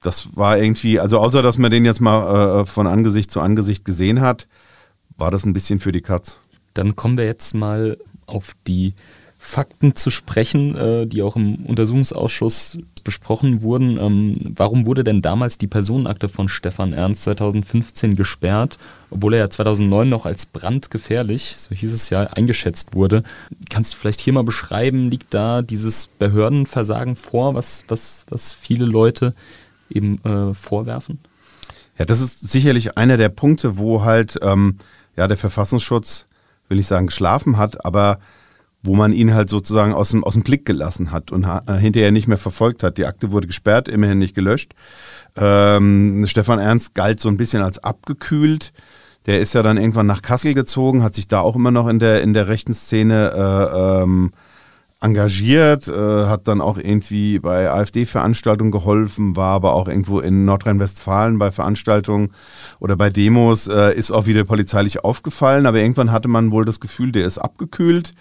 das 0.00 0.36
war 0.36 0.58
irgendwie, 0.58 1.00
also 1.00 1.18
außer 1.18 1.42
dass 1.42 1.58
man 1.58 1.70
den 1.70 1.84
jetzt 1.84 2.00
mal 2.00 2.62
äh, 2.62 2.66
von 2.66 2.86
Angesicht 2.86 3.30
zu 3.30 3.40
Angesicht 3.40 3.84
gesehen 3.84 4.20
hat, 4.20 4.46
war 5.16 5.30
das 5.30 5.44
ein 5.44 5.52
bisschen 5.52 5.78
für 5.78 5.92
die 5.92 6.00
Katz. 6.00 6.36
Dann 6.74 6.96
kommen 6.96 7.18
wir 7.18 7.24
jetzt 7.24 7.54
mal 7.54 7.96
auf 8.26 8.52
die 8.66 8.94
Fakten 9.40 9.94
zu 9.94 10.10
sprechen, 10.10 10.76
äh, 10.76 11.06
die 11.06 11.22
auch 11.22 11.36
im 11.36 11.64
Untersuchungsausschuss 11.64 12.78
besprochen 13.04 13.62
wurden. 13.62 13.96
Ähm, 13.96 14.34
warum 14.56 14.84
wurde 14.84 15.04
denn 15.04 15.22
damals 15.22 15.58
die 15.58 15.68
Personenakte 15.68 16.28
von 16.28 16.48
Stefan 16.48 16.92
Ernst 16.92 17.22
2015 17.22 18.16
gesperrt, 18.16 18.78
obwohl 19.10 19.34
er 19.34 19.40
ja 19.40 19.50
2009 19.50 20.08
noch 20.08 20.26
als 20.26 20.46
brandgefährlich, 20.46 21.54
so 21.56 21.74
hieß 21.74 21.92
es 21.92 22.10
ja, 22.10 22.24
eingeschätzt 22.24 22.94
wurde? 22.94 23.22
Kannst 23.70 23.94
du 23.94 23.98
vielleicht 23.98 24.20
hier 24.20 24.32
mal 24.32 24.42
beschreiben, 24.42 25.08
liegt 25.08 25.32
da 25.32 25.62
dieses 25.62 26.08
Behördenversagen 26.08 27.14
vor, 27.14 27.54
was, 27.54 27.84
was, 27.86 28.26
was 28.28 28.52
viele 28.52 28.86
Leute 28.86 29.32
eben 29.90 30.22
äh, 30.24 30.54
vorwerfen? 30.54 31.20
Ja, 31.98 32.04
das 32.04 32.20
ist 32.20 32.50
sicherlich 32.50 32.96
einer 32.96 33.16
der 33.16 33.28
Punkte, 33.28 33.78
wo 33.78 34.04
halt 34.04 34.38
ähm, 34.42 34.78
ja, 35.16 35.26
der 35.26 35.36
Verfassungsschutz, 35.36 36.26
will 36.68 36.78
ich 36.78 36.86
sagen, 36.86 37.06
geschlafen 37.06 37.56
hat, 37.56 37.84
aber 37.84 38.18
wo 38.82 38.94
man 38.94 39.12
ihn 39.12 39.34
halt 39.34 39.48
sozusagen 39.48 39.92
aus 39.92 40.10
dem, 40.10 40.22
aus 40.22 40.34
dem 40.34 40.44
Blick 40.44 40.64
gelassen 40.64 41.10
hat 41.10 41.32
und 41.32 41.46
ha 41.46 41.62
hinterher 41.78 42.12
nicht 42.12 42.28
mehr 42.28 42.38
verfolgt 42.38 42.84
hat. 42.84 42.96
Die 42.96 43.06
Akte 43.06 43.32
wurde 43.32 43.48
gesperrt, 43.48 43.88
immerhin 43.88 44.18
nicht 44.18 44.34
gelöscht. 44.34 44.74
Ähm, 45.36 46.24
Stefan 46.28 46.60
Ernst 46.60 46.94
galt 46.94 47.18
so 47.18 47.28
ein 47.28 47.36
bisschen 47.36 47.62
als 47.62 47.82
abgekühlt. 47.82 48.72
Der 49.26 49.40
ist 49.40 49.54
ja 49.54 49.62
dann 49.62 49.76
irgendwann 49.76 50.06
nach 50.06 50.22
Kassel 50.22 50.54
gezogen, 50.54 51.02
hat 51.02 51.14
sich 51.14 51.26
da 51.26 51.40
auch 51.40 51.56
immer 51.56 51.72
noch 51.72 51.88
in 51.88 51.98
der, 51.98 52.22
in 52.22 52.32
der 52.32 52.46
rechten 52.46 52.72
Szene 52.72 53.32
äh, 53.34 54.02
ähm, 54.02 54.32
engagiert, 55.00 55.86
äh, 55.88 56.26
hat 56.26 56.48
dann 56.48 56.60
auch 56.60 56.76
irgendwie 56.76 57.38
bei 57.38 57.70
AfD-Veranstaltungen 57.70 58.72
geholfen, 58.72 59.36
war 59.36 59.54
aber 59.54 59.74
auch 59.74 59.88
irgendwo 59.88 60.18
in 60.20 60.44
Nordrhein-Westfalen 60.44 61.38
bei 61.38 61.52
Veranstaltungen 61.52 62.32
oder 62.80 62.96
bei 62.96 63.08
Demos, 63.08 63.68
äh, 63.68 63.94
ist 63.94 64.10
auch 64.10 64.26
wieder 64.26 64.44
polizeilich 64.44 65.04
aufgefallen, 65.04 65.66
aber 65.66 65.78
irgendwann 65.78 66.10
hatte 66.10 66.28
man 66.28 66.50
wohl 66.50 66.64
das 66.64 66.80
Gefühl, 66.80 67.12
der 67.12 67.26
ist 67.26 67.38
abgekühlt 67.38 68.14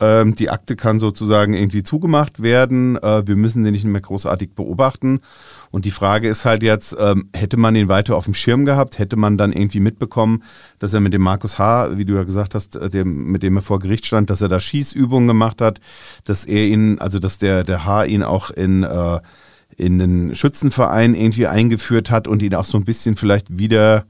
ähm, 0.00 0.34
die 0.34 0.50
Akte 0.50 0.76
kann 0.76 0.98
sozusagen 0.98 1.54
irgendwie 1.54 1.82
zugemacht 1.82 2.42
werden. 2.42 2.96
Äh, 2.96 3.26
wir 3.26 3.36
müssen 3.36 3.62
den 3.62 3.72
nicht 3.72 3.84
mehr 3.84 4.00
großartig 4.00 4.54
beobachten. 4.54 5.20
Und 5.74 5.86
die 5.86 5.90
Frage 5.90 6.28
ist 6.28 6.44
halt 6.44 6.62
jetzt, 6.62 6.94
ähm, 7.00 7.30
hätte 7.34 7.56
man 7.56 7.74
ihn 7.74 7.88
weiter 7.88 8.14
auf 8.14 8.26
dem 8.26 8.34
Schirm 8.34 8.64
gehabt? 8.64 9.00
Hätte 9.00 9.16
man 9.16 9.36
dann 9.36 9.52
irgendwie 9.52 9.80
mitbekommen, 9.80 10.44
dass 10.78 10.94
er 10.94 11.00
mit 11.00 11.12
dem 11.12 11.22
Markus 11.22 11.58
H., 11.58 11.98
wie 11.98 12.04
du 12.04 12.14
ja 12.14 12.22
gesagt 12.22 12.54
hast, 12.54 12.76
äh, 12.76 12.88
dem, 12.88 13.32
mit 13.32 13.42
dem 13.42 13.56
er 13.56 13.62
vor 13.62 13.80
Gericht 13.80 14.06
stand, 14.06 14.30
dass 14.30 14.40
er 14.40 14.46
da 14.46 14.60
Schießübungen 14.60 15.26
gemacht 15.26 15.60
hat, 15.60 15.80
dass 16.22 16.44
er 16.44 16.64
ihn, 16.64 17.00
also 17.00 17.18
dass 17.18 17.38
der, 17.38 17.64
der 17.64 17.84
H. 17.84 18.04
ihn 18.04 18.22
auch 18.22 18.50
in, 18.50 18.84
äh, 18.84 19.18
in 19.76 19.98
den 19.98 20.36
Schützenverein 20.36 21.16
irgendwie 21.16 21.48
eingeführt 21.48 22.08
hat 22.08 22.28
und 22.28 22.40
ihn 22.40 22.54
auch 22.54 22.66
so 22.66 22.78
ein 22.78 22.84
bisschen 22.84 23.16
vielleicht 23.16 23.58
wieder 23.58 24.04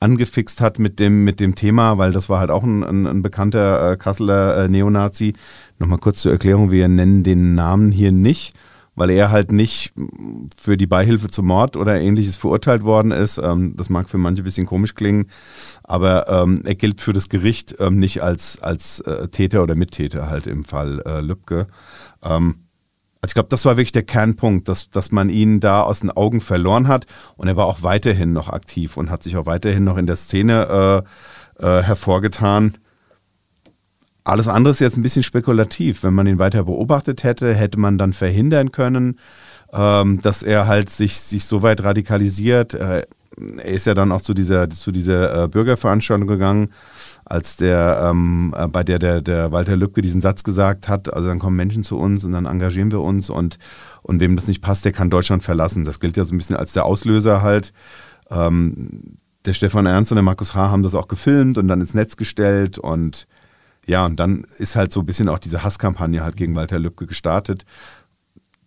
angefixt 0.00 0.60
hat 0.60 0.78
mit 0.78 0.98
dem, 0.98 1.24
mit 1.24 1.40
dem 1.40 1.54
Thema, 1.54 1.96
weil 1.96 2.12
das 2.12 2.28
war 2.28 2.40
halt 2.40 2.50
auch 2.50 2.62
ein, 2.62 2.84
ein, 2.84 3.06
ein 3.06 3.22
bekannter 3.22 3.92
äh, 3.92 3.96
Kasseler 3.96 4.64
äh, 4.64 4.68
Neonazi. 4.68 5.32
Nochmal 5.78 5.98
kurz 5.98 6.20
zur 6.20 6.32
Erklärung, 6.32 6.70
wir 6.70 6.88
nennen 6.88 7.22
den 7.22 7.54
Namen 7.54 7.90
hier 7.90 8.12
nicht, 8.12 8.54
weil 8.94 9.10
er 9.10 9.30
halt 9.30 9.52
nicht 9.52 9.92
für 10.56 10.76
die 10.76 10.86
Beihilfe 10.86 11.28
zum 11.28 11.46
Mord 11.46 11.76
oder 11.76 12.00
ähnliches 12.00 12.36
verurteilt 12.36 12.82
worden 12.82 13.10
ist. 13.10 13.38
Ähm, 13.38 13.74
das 13.76 13.90
mag 13.90 14.08
für 14.08 14.18
manche 14.18 14.42
ein 14.42 14.44
bisschen 14.44 14.66
komisch 14.66 14.94
klingen, 14.94 15.26
aber 15.82 16.28
ähm, 16.28 16.62
er 16.64 16.74
gilt 16.74 17.00
für 17.00 17.12
das 17.12 17.28
Gericht 17.28 17.76
ähm, 17.78 17.98
nicht 17.98 18.22
als, 18.22 18.60
als 18.60 19.00
äh, 19.00 19.28
Täter 19.28 19.62
oder 19.62 19.74
Mittäter 19.74 20.28
halt 20.28 20.46
im 20.46 20.64
Fall 20.64 21.02
äh, 21.06 21.20
Lübcke. 21.20 21.66
Ähm, 22.22 22.64
also 23.24 23.30
ich 23.30 23.34
glaube, 23.34 23.48
das 23.48 23.64
war 23.64 23.78
wirklich 23.78 23.92
der 23.92 24.02
Kernpunkt, 24.02 24.68
dass, 24.68 24.90
dass 24.90 25.10
man 25.10 25.30
ihn 25.30 25.58
da 25.58 25.80
aus 25.80 26.00
den 26.00 26.10
Augen 26.10 26.42
verloren 26.42 26.88
hat. 26.88 27.06
Und 27.36 27.48
er 27.48 27.56
war 27.56 27.64
auch 27.64 27.82
weiterhin 27.82 28.34
noch 28.34 28.50
aktiv 28.50 28.98
und 28.98 29.08
hat 29.08 29.22
sich 29.22 29.38
auch 29.38 29.46
weiterhin 29.46 29.82
noch 29.82 29.96
in 29.96 30.06
der 30.06 30.16
Szene 30.16 31.04
äh, 31.58 31.66
äh, 31.66 31.82
hervorgetan. 31.82 32.76
Alles 34.24 34.48
andere 34.48 34.72
ist 34.72 34.80
jetzt 34.80 34.96
ein 34.96 35.02
bisschen 35.02 35.22
spekulativ. 35.22 36.02
Wenn 36.02 36.14
man 36.14 36.26
ihn 36.26 36.38
weiter 36.38 36.64
beobachtet 36.64 37.24
hätte, 37.24 37.54
hätte 37.54 37.78
man 37.78 37.98
dann 37.98 38.14
verhindern 38.14 38.72
können, 38.72 39.18
ähm, 39.72 40.20
dass 40.22 40.42
er 40.42 40.66
halt 40.66 40.88
sich, 40.88 41.20
sich 41.20 41.44
so 41.44 41.62
weit 41.62 41.84
radikalisiert. 41.84 42.72
Äh, 42.72 43.02
er 43.36 43.64
ist 43.64 43.86
ja 43.86 43.94
dann 43.94 44.12
auch 44.12 44.22
zu 44.22 44.32
dieser, 44.32 44.70
zu 44.70 44.92
dieser 44.92 45.44
äh, 45.44 45.48
Bürgerveranstaltung 45.48 46.26
gegangen 46.26 46.70
als 47.26 47.56
der, 47.56 48.08
ähm, 48.10 48.54
äh, 48.56 48.68
bei 48.68 48.84
der, 48.84 48.98
der 48.98 49.20
der 49.20 49.52
Walter 49.52 49.76
Lübcke 49.76 50.02
diesen 50.02 50.20
Satz 50.20 50.44
gesagt 50.44 50.88
hat, 50.88 51.12
also 51.12 51.28
dann 51.28 51.38
kommen 51.38 51.56
Menschen 51.56 51.82
zu 51.82 51.98
uns 51.98 52.24
und 52.24 52.32
dann 52.32 52.46
engagieren 52.46 52.92
wir 52.92 53.00
uns 53.00 53.30
und, 53.30 53.58
und 54.02 54.20
wem 54.20 54.36
das 54.36 54.46
nicht 54.46 54.62
passt, 54.62 54.84
der 54.84 54.92
kann 54.92 55.10
Deutschland 55.10 55.42
verlassen. 55.42 55.84
Das 55.84 56.00
gilt 56.00 56.16
ja 56.16 56.24
so 56.24 56.34
ein 56.34 56.38
bisschen 56.38 56.56
als 56.56 56.72
der 56.72 56.84
Auslöser 56.84 57.42
halt. 57.42 57.72
Ähm, 58.30 59.16
der 59.44 59.52
Stefan 59.52 59.86
Ernst 59.86 60.12
und 60.12 60.16
der 60.16 60.22
Markus 60.22 60.54
H. 60.54 60.70
haben 60.70 60.82
das 60.82 60.94
auch 60.94 61.08
gefilmt 61.08 61.58
und 61.58 61.68
dann 61.68 61.80
ins 61.80 61.92
Netz 61.92 62.16
gestellt 62.16 62.78
und 62.78 63.26
ja, 63.86 64.06
und 64.06 64.16
dann 64.16 64.46
ist 64.58 64.76
halt 64.76 64.92
so 64.92 65.00
ein 65.00 65.06
bisschen 65.06 65.28
auch 65.28 65.38
diese 65.38 65.62
Hasskampagne 65.64 66.22
halt 66.22 66.36
gegen 66.36 66.54
Walter 66.54 66.78
Lübcke 66.78 67.06
gestartet. 67.06 67.64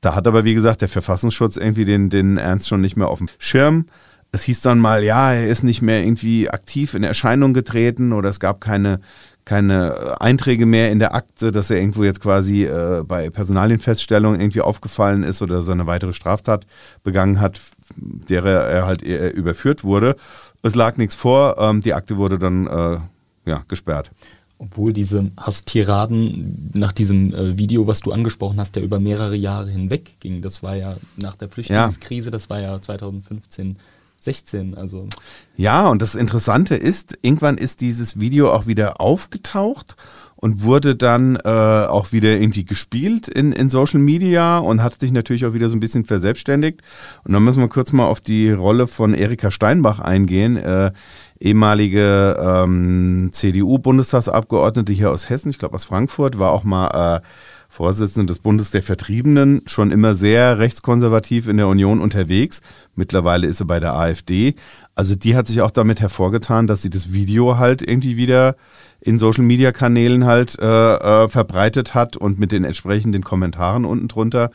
Da 0.01 0.15
hat 0.15 0.27
aber, 0.27 0.43
wie 0.43 0.53
gesagt, 0.53 0.81
der 0.81 0.89
Verfassungsschutz 0.89 1.57
irgendwie 1.57 1.85
den, 1.85 2.09
den 2.09 2.37
Ernst 2.37 2.67
schon 2.67 2.81
nicht 2.81 2.97
mehr 2.97 3.07
auf 3.07 3.17
dem 3.17 3.29
Schirm 3.39 3.85
es 4.31 4.43
hieß 4.43 4.61
dann 4.61 4.79
mal, 4.79 5.03
ja, 5.03 5.33
er 5.33 5.47
ist 5.47 5.63
nicht 5.63 5.81
mehr 5.81 6.03
irgendwie 6.03 6.49
aktiv 6.49 6.93
in 6.93 7.03
Erscheinung 7.03 7.53
getreten 7.53 8.13
oder 8.13 8.29
es 8.29 8.39
gab 8.39 8.61
keine, 8.61 8.99
keine 9.45 10.19
Einträge 10.19 10.65
mehr 10.65 10.91
in 10.91 10.99
der 10.99 11.15
Akte, 11.15 11.51
dass 11.51 11.69
er 11.69 11.77
irgendwo 11.77 12.03
jetzt 12.03 12.21
quasi 12.21 12.65
äh, 12.65 13.03
bei 13.05 13.29
Personalienfeststellung 13.29 14.39
irgendwie 14.39 14.61
aufgefallen 14.61 15.23
ist 15.23 15.41
oder 15.41 15.61
so 15.61 15.71
eine 15.71 15.87
weitere 15.87 16.13
Straftat 16.13 16.67
begangen 17.03 17.39
hat, 17.39 17.61
der 17.95 18.43
er 18.45 18.85
halt 18.85 19.01
überführt 19.01 19.83
wurde. 19.83 20.15
Es 20.61 20.75
lag 20.75 20.97
nichts 20.97 21.15
vor, 21.15 21.57
ähm, 21.59 21.81
die 21.81 21.93
Akte 21.93 22.17
wurde 22.17 22.37
dann 22.37 22.67
äh, 22.67 22.97
ja, 23.45 23.63
gesperrt. 23.69 24.11
Obwohl 24.59 24.91
diese 24.91 25.31
Hasstiraden 25.37 26.71
nach 26.73 26.91
diesem 26.91 27.33
äh, 27.33 27.57
Video, 27.57 27.85
was 27.85 28.01
du 28.01 28.11
angesprochen 28.11 28.59
hast, 28.59 28.75
ja 28.75 28.81
über 28.81 28.99
mehrere 28.99 29.35
Jahre 29.35 29.69
hinweg 29.69 30.19
ging. 30.19 30.41
Das 30.41 30.63
war 30.63 30.75
ja 30.75 30.97
nach 31.17 31.35
der 31.35 31.49
Flüchtlingskrise, 31.49 32.29
ja. 32.29 32.31
das 32.31 32.49
war 32.49 32.59
ja 32.59 32.81
2015 32.81 33.77
16. 34.19 34.75
Also. 34.75 35.07
Ja, 35.55 35.87
und 35.87 36.01
das 36.01 36.15
Interessante 36.15 36.75
ist, 36.75 37.17
irgendwann 37.21 37.57
ist 37.57 37.81
dieses 37.81 38.19
Video 38.19 38.51
auch 38.51 38.67
wieder 38.67 38.99
aufgetaucht 38.99 39.95
und 40.35 40.63
wurde 40.63 40.95
dann 40.95 41.35
äh, 41.37 41.49
auch 41.49 42.11
wieder 42.11 42.37
irgendwie 42.37 42.65
gespielt 42.65 43.27
in, 43.27 43.51
in 43.51 43.69
Social 43.69 43.99
Media 43.99 44.59
und 44.59 44.83
hat 44.83 44.99
sich 44.99 45.11
natürlich 45.11 45.45
auch 45.45 45.53
wieder 45.53 45.69
so 45.69 45.75
ein 45.75 45.79
bisschen 45.79 46.03
verselbstständigt. 46.03 46.81
Und 47.23 47.33
dann 47.33 47.43
müssen 47.43 47.61
wir 47.61 47.69
kurz 47.69 47.91
mal 47.91 48.05
auf 48.05 48.21
die 48.21 48.51
Rolle 48.51 48.85
von 48.87 49.13
Erika 49.13 49.49
Steinbach 49.49 49.99
eingehen, 49.99 50.57
äh, 50.57 50.91
ehemalige 51.39 52.37
ähm, 52.39 53.29
CDU-Bundestagsabgeordnete 53.31 54.93
hier 54.93 55.11
aus 55.11 55.29
Hessen, 55.29 55.49
ich 55.49 55.59
glaube 55.59 55.75
aus 55.75 55.85
Frankfurt, 55.85 56.39
war 56.39 56.51
auch 56.51 56.63
mal 56.63 57.17
äh, 57.17 57.21
Vorsitzende 57.69 58.27
des 58.27 58.39
Bundes 58.39 58.71
der 58.71 58.81
Vertriebenen, 58.81 59.61
schon 59.65 59.91
immer 59.91 60.15
sehr 60.15 60.57
rechtskonservativ 60.57 61.47
in 61.47 61.57
der 61.57 61.67
Union 61.67 61.99
unterwegs. 61.99 62.61
Mittlerweile 62.95 63.47
ist 63.47 63.57
sie 63.57 63.65
bei 63.65 63.79
der 63.79 63.93
AfD. 63.93 64.55
Also 64.95 65.15
die 65.15 65.35
hat 65.35 65.47
sich 65.47 65.61
auch 65.61 65.71
damit 65.71 65.99
hervorgetan, 65.99 66.67
dass 66.67 66.81
sie 66.81 66.89
das 66.89 67.11
Video 67.11 67.57
halt 67.57 67.81
irgendwie 67.81 68.15
wieder 68.15 68.55
in 69.01 69.19
Social-Media-Kanälen 69.19 70.25
halt 70.25 70.57
äh, 70.59 70.65
äh, 70.65 71.29
verbreitet 71.29 71.93
hat 71.93 72.15
und 72.15 72.39
mit 72.39 72.51
den 72.51 72.63
entsprechenden 72.63 73.23
Kommentaren 73.23 73.85
unten 73.85 74.07
drunter, 74.07 74.49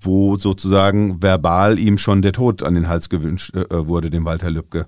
wo 0.00 0.36
sozusagen 0.36 1.22
verbal 1.22 1.78
ihm 1.78 1.96
schon 1.96 2.22
der 2.22 2.32
Tod 2.32 2.62
an 2.62 2.74
den 2.74 2.88
Hals 2.88 3.08
gewünscht 3.08 3.54
äh, 3.56 3.86
wurde, 3.86 4.10
dem 4.10 4.24
Walter 4.24 4.50
Lübcke. 4.50 4.86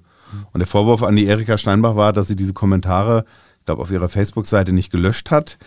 Und 0.52 0.60
der 0.60 0.66
Vorwurf 0.66 1.02
an 1.02 1.16
die 1.16 1.26
Erika 1.26 1.58
Steinbach 1.58 1.96
war, 1.96 2.12
dass 2.12 2.28
sie 2.28 2.36
diese 2.36 2.52
Kommentare, 2.52 3.24
ich 3.60 3.66
glaube, 3.66 3.82
auf 3.82 3.90
ihrer 3.90 4.08
Facebook-Seite 4.08 4.72
nicht 4.72 4.90
gelöscht 4.90 5.30
hat 5.30 5.58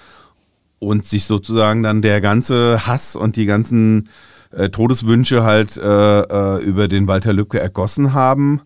und 0.80 1.06
sich 1.06 1.26
sozusagen 1.26 1.84
dann 1.84 2.02
der 2.02 2.22
ganze 2.22 2.86
Hass 2.88 3.16
und 3.16 3.36
die 3.36 3.46
ganzen 3.46 4.10
äh, 4.52 4.70
Todeswünsche 4.70 5.44
halt 5.44 5.78
äh, 5.78 6.22
äh, 6.22 6.64
über 6.64 6.88
den 6.88 7.08
Walter 7.08 7.34
Lübcke 7.34 7.60
ergossen 7.60 8.14
haben. 8.14 8.62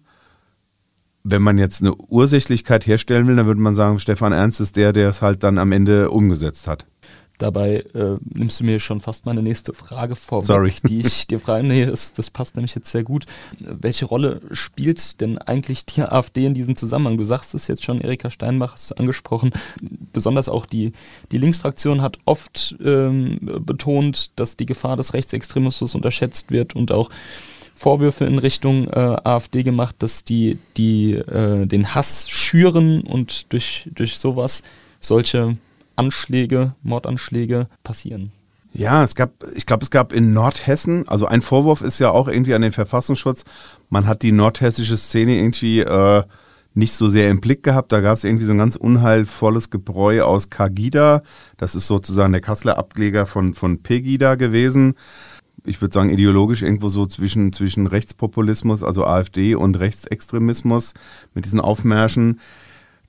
Wenn 1.23 1.41
man 1.41 1.57
jetzt 1.57 1.81
eine 1.81 1.95
Ursächlichkeit 1.95 2.87
herstellen 2.87 3.27
will, 3.27 3.35
dann 3.35 3.45
würde 3.45 3.61
man 3.61 3.75
sagen, 3.75 3.99
Stefan 3.99 4.33
Ernst 4.33 4.59
ist 4.59 4.75
der, 4.75 4.91
der 4.91 5.09
es 5.09 5.21
halt 5.21 5.43
dann 5.43 5.59
am 5.59 5.71
Ende 5.71 6.09
umgesetzt 6.09 6.67
hat. 6.67 6.87
Dabei 7.41 7.83
äh, 7.95 8.17
nimmst 8.35 8.59
du 8.59 8.63
mir 8.63 8.79
schon 8.79 8.99
fast 8.99 9.25
meine 9.25 9.41
nächste 9.41 9.73
Frage 9.73 10.15
vor, 10.15 10.43
Sorry. 10.43 10.73
die 10.83 10.99
ich 11.05 11.25
dir 11.25 11.39
frage. 11.39 11.65
Nee, 11.65 11.85
das, 11.85 12.13
das 12.13 12.29
passt 12.29 12.55
nämlich 12.55 12.75
jetzt 12.75 12.91
sehr 12.91 13.03
gut. 13.03 13.25
Welche 13.59 14.05
Rolle 14.05 14.41
spielt 14.51 15.19
denn 15.21 15.39
eigentlich 15.39 15.87
die 15.87 16.03
AfD 16.03 16.45
in 16.45 16.53
diesem 16.53 16.75
Zusammenhang? 16.75 17.17
Du 17.17 17.23
sagst 17.23 17.55
es 17.55 17.67
jetzt 17.67 17.83
schon, 17.83 17.99
Erika 17.99 18.29
Steinbach 18.29 18.73
hast 18.73 18.91
du 18.91 18.95
angesprochen. 18.97 19.53
Besonders 20.13 20.49
auch 20.49 20.67
die, 20.67 20.91
die 21.31 21.39
Linksfraktion 21.39 22.03
hat 22.03 22.19
oft 22.25 22.75
ähm, 22.83 23.39
betont, 23.41 24.29
dass 24.35 24.55
die 24.55 24.67
Gefahr 24.67 24.95
des 24.95 25.15
Rechtsextremismus 25.15 25.95
unterschätzt 25.95 26.51
wird 26.51 26.75
und 26.75 26.91
auch 26.91 27.09
Vorwürfe 27.73 28.25
in 28.25 28.37
Richtung 28.37 28.87
äh, 28.89 28.91
AfD 28.91 29.63
gemacht, 29.63 29.95
dass 29.97 30.23
die, 30.23 30.59
die 30.77 31.13
äh, 31.13 31.65
den 31.65 31.95
Hass 31.95 32.29
schüren 32.29 33.01
und 33.01 33.51
durch, 33.51 33.89
durch 33.95 34.19
sowas 34.19 34.61
solche 34.99 35.57
Anschläge, 35.95 36.73
Mordanschläge 36.83 37.67
passieren. 37.83 38.31
Ja, 38.73 39.03
es 39.03 39.15
gab, 39.15 39.31
ich 39.55 39.65
glaube, 39.65 39.83
es 39.83 39.91
gab 39.91 40.13
in 40.13 40.33
Nordhessen, 40.33 41.07
also 41.07 41.25
ein 41.25 41.41
Vorwurf 41.41 41.81
ist 41.81 41.99
ja 41.99 42.11
auch 42.11 42.29
irgendwie 42.29 42.53
an 42.53 42.61
den 42.61 42.71
Verfassungsschutz, 42.71 43.43
man 43.89 44.07
hat 44.07 44.21
die 44.21 44.31
nordhessische 44.31 44.95
Szene 44.95 45.35
irgendwie 45.35 45.81
äh, 45.81 46.23
nicht 46.73 46.93
so 46.93 47.07
sehr 47.07 47.29
im 47.29 47.41
Blick 47.41 47.63
gehabt. 47.63 47.91
Da 47.91 47.99
gab 48.01 48.17
es 48.17 48.23
irgendwie 48.23 48.45
so 48.45 48.53
ein 48.53 48.57
ganz 48.57 48.75
unheilvolles 48.75 49.69
Gebräu 49.69 50.23
aus 50.23 50.49
Kagida. 50.49 51.21
Das 51.57 51.75
ist 51.75 51.87
sozusagen 51.87 52.31
der 52.31 52.41
Kasseler 52.41 52.77
Ableger 52.77 53.25
von, 53.25 53.53
von 53.53 53.83
Pegida 53.83 54.35
gewesen. 54.35 54.95
Ich 55.65 55.81
würde 55.81 55.93
sagen, 55.93 56.09
ideologisch 56.09 56.61
irgendwo 56.61 56.89
so 56.89 57.05
zwischen, 57.05 57.53
zwischen 57.53 57.87
Rechtspopulismus, 57.87 58.83
also 58.83 59.05
AfD 59.05 59.53
und 59.53 59.75
Rechtsextremismus 59.75 60.93
mit 61.35 61.45
diesen 61.45 61.59
Aufmärschen. 61.59 62.39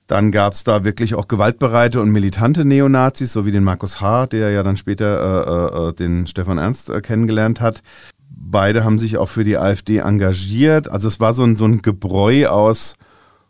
Dann 0.07 0.31
gab 0.31 0.53
es 0.53 0.63
da 0.63 0.83
wirklich 0.83 1.15
auch 1.15 1.27
gewaltbereite 1.27 2.01
und 2.01 2.11
militante 2.11 2.65
Neonazis, 2.65 3.31
so 3.31 3.45
wie 3.45 3.51
den 3.51 3.63
Markus 3.63 4.01
H., 4.01 4.27
der 4.27 4.51
ja 4.51 4.61
dann 4.61 4.75
später 4.75 5.47
äh, 5.47 5.89
äh, 5.89 5.93
den 5.93 6.27
Stefan 6.27 6.57
Ernst 6.57 6.89
äh, 6.89 7.01
kennengelernt 7.01 7.61
hat. 7.61 7.81
Beide 8.29 8.83
haben 8.83 8.99
sich 8.99 9.17
auch 9.17 9.29
für 9.29 9.43
die 9.43 9.57
AfD 9.57 9.99
engagiert. 9.99 10.91
Also 10.91 11.07
es 11.07 11.19
war 11.19 11.33
so 11.33 11.43
ein, 11.43 11.55
so 11.55 11.65
ein 11.65 11.81
Gebräu 11.81 12.47
aus 12.47 12.95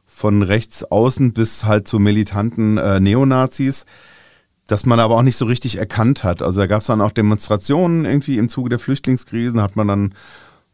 von 0.06 0.44
rechts 0.44 0.84
außen 0.84 1.34
bis 1.34 1.66
halt 1.66 1.88
zu 1.88 1.98
militanten 1.98 2.78
äh, 2.78 3.00
Neonazis, 3.00 3.86
dass 4.68 4.86
man 4.86 5.00
aber 5.00 5.16
auch 5.16 5.24
nicht 5.24 5.38
so 5.38 5.46
richtig 5.46 5.78
erkannt 5.78 6.24
hat. 6.24 6.44
Also 6.44 6.62
da 6.62 6.68
gab 6.68 6.82
es 6.82 6.88
dann 6.88 7.02
auch 7.02 7.12
Demonstrationen 7.12 8.06
irgendwie 8.06 8.38
im 8.38 8.48
Zuge 8.48 8.70
der 8.70 8.80
Flüchtlingskrisen, 8.80 9.60
hat 9.60 9.76
man 9.76 9.88
dann 9.88 10.14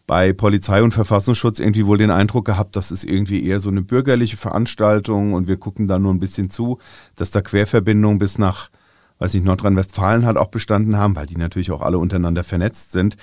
bei 0.10 0.34
Polizei 0.34 0.82
und 0.82 0.91
Verfassungsschutz 0.91 1.60
irgendwie 1.60 1.86
wohl 1.86 2.00
den 2.00 2.10
Eindruck 2.10 2.43
gehabt, 2.43 2.76
das 2.76 2.89
ist 2.89 3.04
irgendwie 3.04 3.45
eher 3.45 3.60
so 3.60 3.69
eine 3.69 3.84
bürgerliche 3.84 4.38
Veranstaltung 4.38 5.34
und 5.34 5.48
wir 5.48 5.58
gucken 5.58 5.88
da 5.88 6.00
nur 6.00 6.12
ein 6.12 6.17
bisschen 6.17 6.50
zu, 6.50 6.80
dass 7.13 7.30
da 7.30 7.41
Querverbindungen 7.41 8.17
bis 8.17 8.39
nach, 8.39 8.72
weiß 9.19 9.36
ich, 9.36 9.43
Nordrhein-Westfalen 9.43 10.26
halt 10.26 10.38
auch 10.38 10.48
bestanden 10.48 10.98
haben, 10.98 11.15
weil 11.15 11.28
die 11.28 11.38
natürlich 11.38 11.69
auch 11.69 11.84
alle 11.84 12.00
untereinander 12.00 12.43
vernetzt 12.43 12.91
sind. 12.91 13.17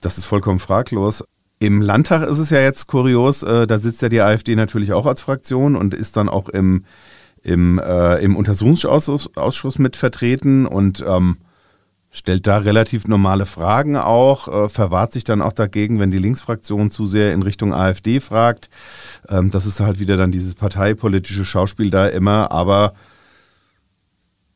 Das 0.00 0.18
ist 0.18 0.24
vollkommen 0.24 0.58
fraglos. 0.58 1.22
Im 1.60 1.80
Landtag 1.80 2.28
ist 2.28 2.38
es 2.38 2.50
ja 2.50 2.58
jetzt 2.58 2.88
kurios, 2.88 3.44
äh, 3.44 3.68
da 3.68 3.78
sitzt 3.78 4.02
ja 4.02 4.08
die 4.08 4.20
AfD 4.20 4.56
natürlich 4.56 4.94
auch 4.94 5.06
als 5.06 5.20
Fraktion 5.20 5.76
und 5.76 5.94
ist 5.94 6.16
dann 6.16 6.28
auch 6.28 6.48
im, 6.48 6.86
im, 7.44 7.78
äh, 7.78 8.16
im 8.16 8.34
Untersuchungsausschuss 8.34 9.36
Ausschuss 9.36 9.78
mit 9.78 9.94
vertreten 9.94 10.66
und 10.66 11.04
ähm, 11.06 11.36
stellt 12.16 12.46
da 12.46 12.58
relativ 12.58 13.06
normale 13.06 13.44
Fragen 13.44 13.96
auch, 13.96 14.48
äh, 14.48 14.68
verwahrt 14.68 15.12
sich 15.12 15.24
dann 15.24 15.42
auch 15.42 15.52
dagegen, 15.52 16.00
wenn 16.00 16.10
die 16.10 16.18
Linksfraktion 16.18 16.90
zu 16.90 17.04
sehr 17.06 17.34
in 17.34 17.42
Richtung 17.42 17.74
AfD 17.74 18.20
fragt. 18.20 18.70
Ähm, 19.28 19.50
das 19.50 19.66
ist 19.66 19.80
halt 19.80 19.98
wieder 19.98 20.16
dann 20.16 20.32
dieses 20.32 20.54
parteipolitische 20.54 21.44
Schauspiel 21.44 21.90
da 21.90 22.06
immer, 22.06 22.50
aber 22.50 22.94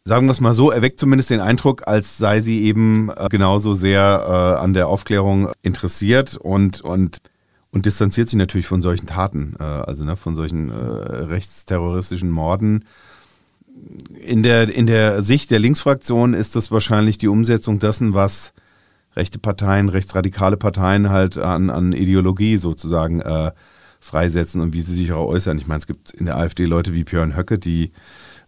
sagen 0.04 0.26
wir 0.26 0.32
es 0.32 0.40
mal 0.40 0.54
so, 0.54 0.70
erweckt 0.70 0.98
zumindest 0.98 1.30
den 1.30 1.40
Eindruck, 1.40 1.86
als 1.86 2.16
sei 2.16 2.40
sie 2.40 2.62
eben 2.62 3.10
äh, 3.10 3.28
genauso 3.28 3.74
sehr 3.74 4.24
äh, 4.26 4.62
an 4.62 4.72
der 4.72 4.88
Aufklärung 4.88 5.50
interessiert 5.62 6.36
und, 6.36 6.80
und, 6.80 7.18
und 7.70 7.84
distanziert 7.84 8.30
sich 8.30 8.38
natürlich 8.38 8.66
von 8.66 8.80
solchen 8.80 9.06
Taten, 9.06 9.56
äh, 9.60 9.64
also 9.64 10.04
ne, 10.04 10.16
von 10.16 10.34
solchen 10.34 10.70
äh, 10.70 10.74
rechtsterroristischen 10.74 12.30
Morden 12.30 12.86
in 14.20 14.42
der, 14.42 14.74
in 14.74 14.86
der 14.86 15.22
Sicht 15.22 15.50
der 15.50 15.58
Linksfraktion 15.58 16.34
ist 16.34 16.56
das 16.56 16.70
wahrscheinlich 16.70 17.18
die 17.18 17.28
Umsetzung 17.28 17.78
dessen, 17.78 18.14
was 18.14 18.52
rechte 19.16 19.38
Parteien, 19.38 19.88
rechtsradikale 19.88 20.56
Parteien 20.56 21.10
halt 21.10 21.38
an, 21.38 21.70
an 21.70 21.92
Ideologie 21.92 22.56
sozusagen 22.56 23.20
äh, 23.20 23.52
freisetzen 23.98 24.60
und 24.60 24.72
wie 24.72 24.80
sie 24.80 24.94
sich 24.94 25.12
auch 25.12 25.26
äußern. 25.26 25.58
Ich 25.58 25.66
meine, 25.66 25.80
es 25.80 25.86
gibt 25.86 26.12
in 26.12 26.26
der 26.26 26.36
AfD 26.36 26.64
Leute 26.64 26.94
wie 26.94 27.04
Björn 27.04 27.36
Höcke, 27.36 27.58
die 27.58 27.90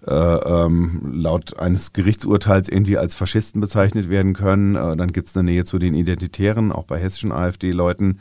äh, 0.07 0.13
ähm, 0.15 1.13
laut 1.15 1.59
eines 1.59 1.93
Gerichtsurteils 1.93 2.69
irgendwie 2.69 2.99
als 2.99 3.15
Faschisten 3.15 3.61
bezeichnet 3.61 4.09
werden 4.09 4.35
können. 4.35 4.77
Äh, 4.77 4.97
dann 4.97 5.13
gibt 5.13 5.29
es 5.29 5.37
eine 5.37 5.51
Nähe 5.51 5.65
zu 5.65 5.79
den 5.79 5.95
Identitären, 5.95 6.73
auch 6.73 6.85
bei 6.85 6.99
hessischen 6.99 7.33
AfD-Leuten. 7.33 8.19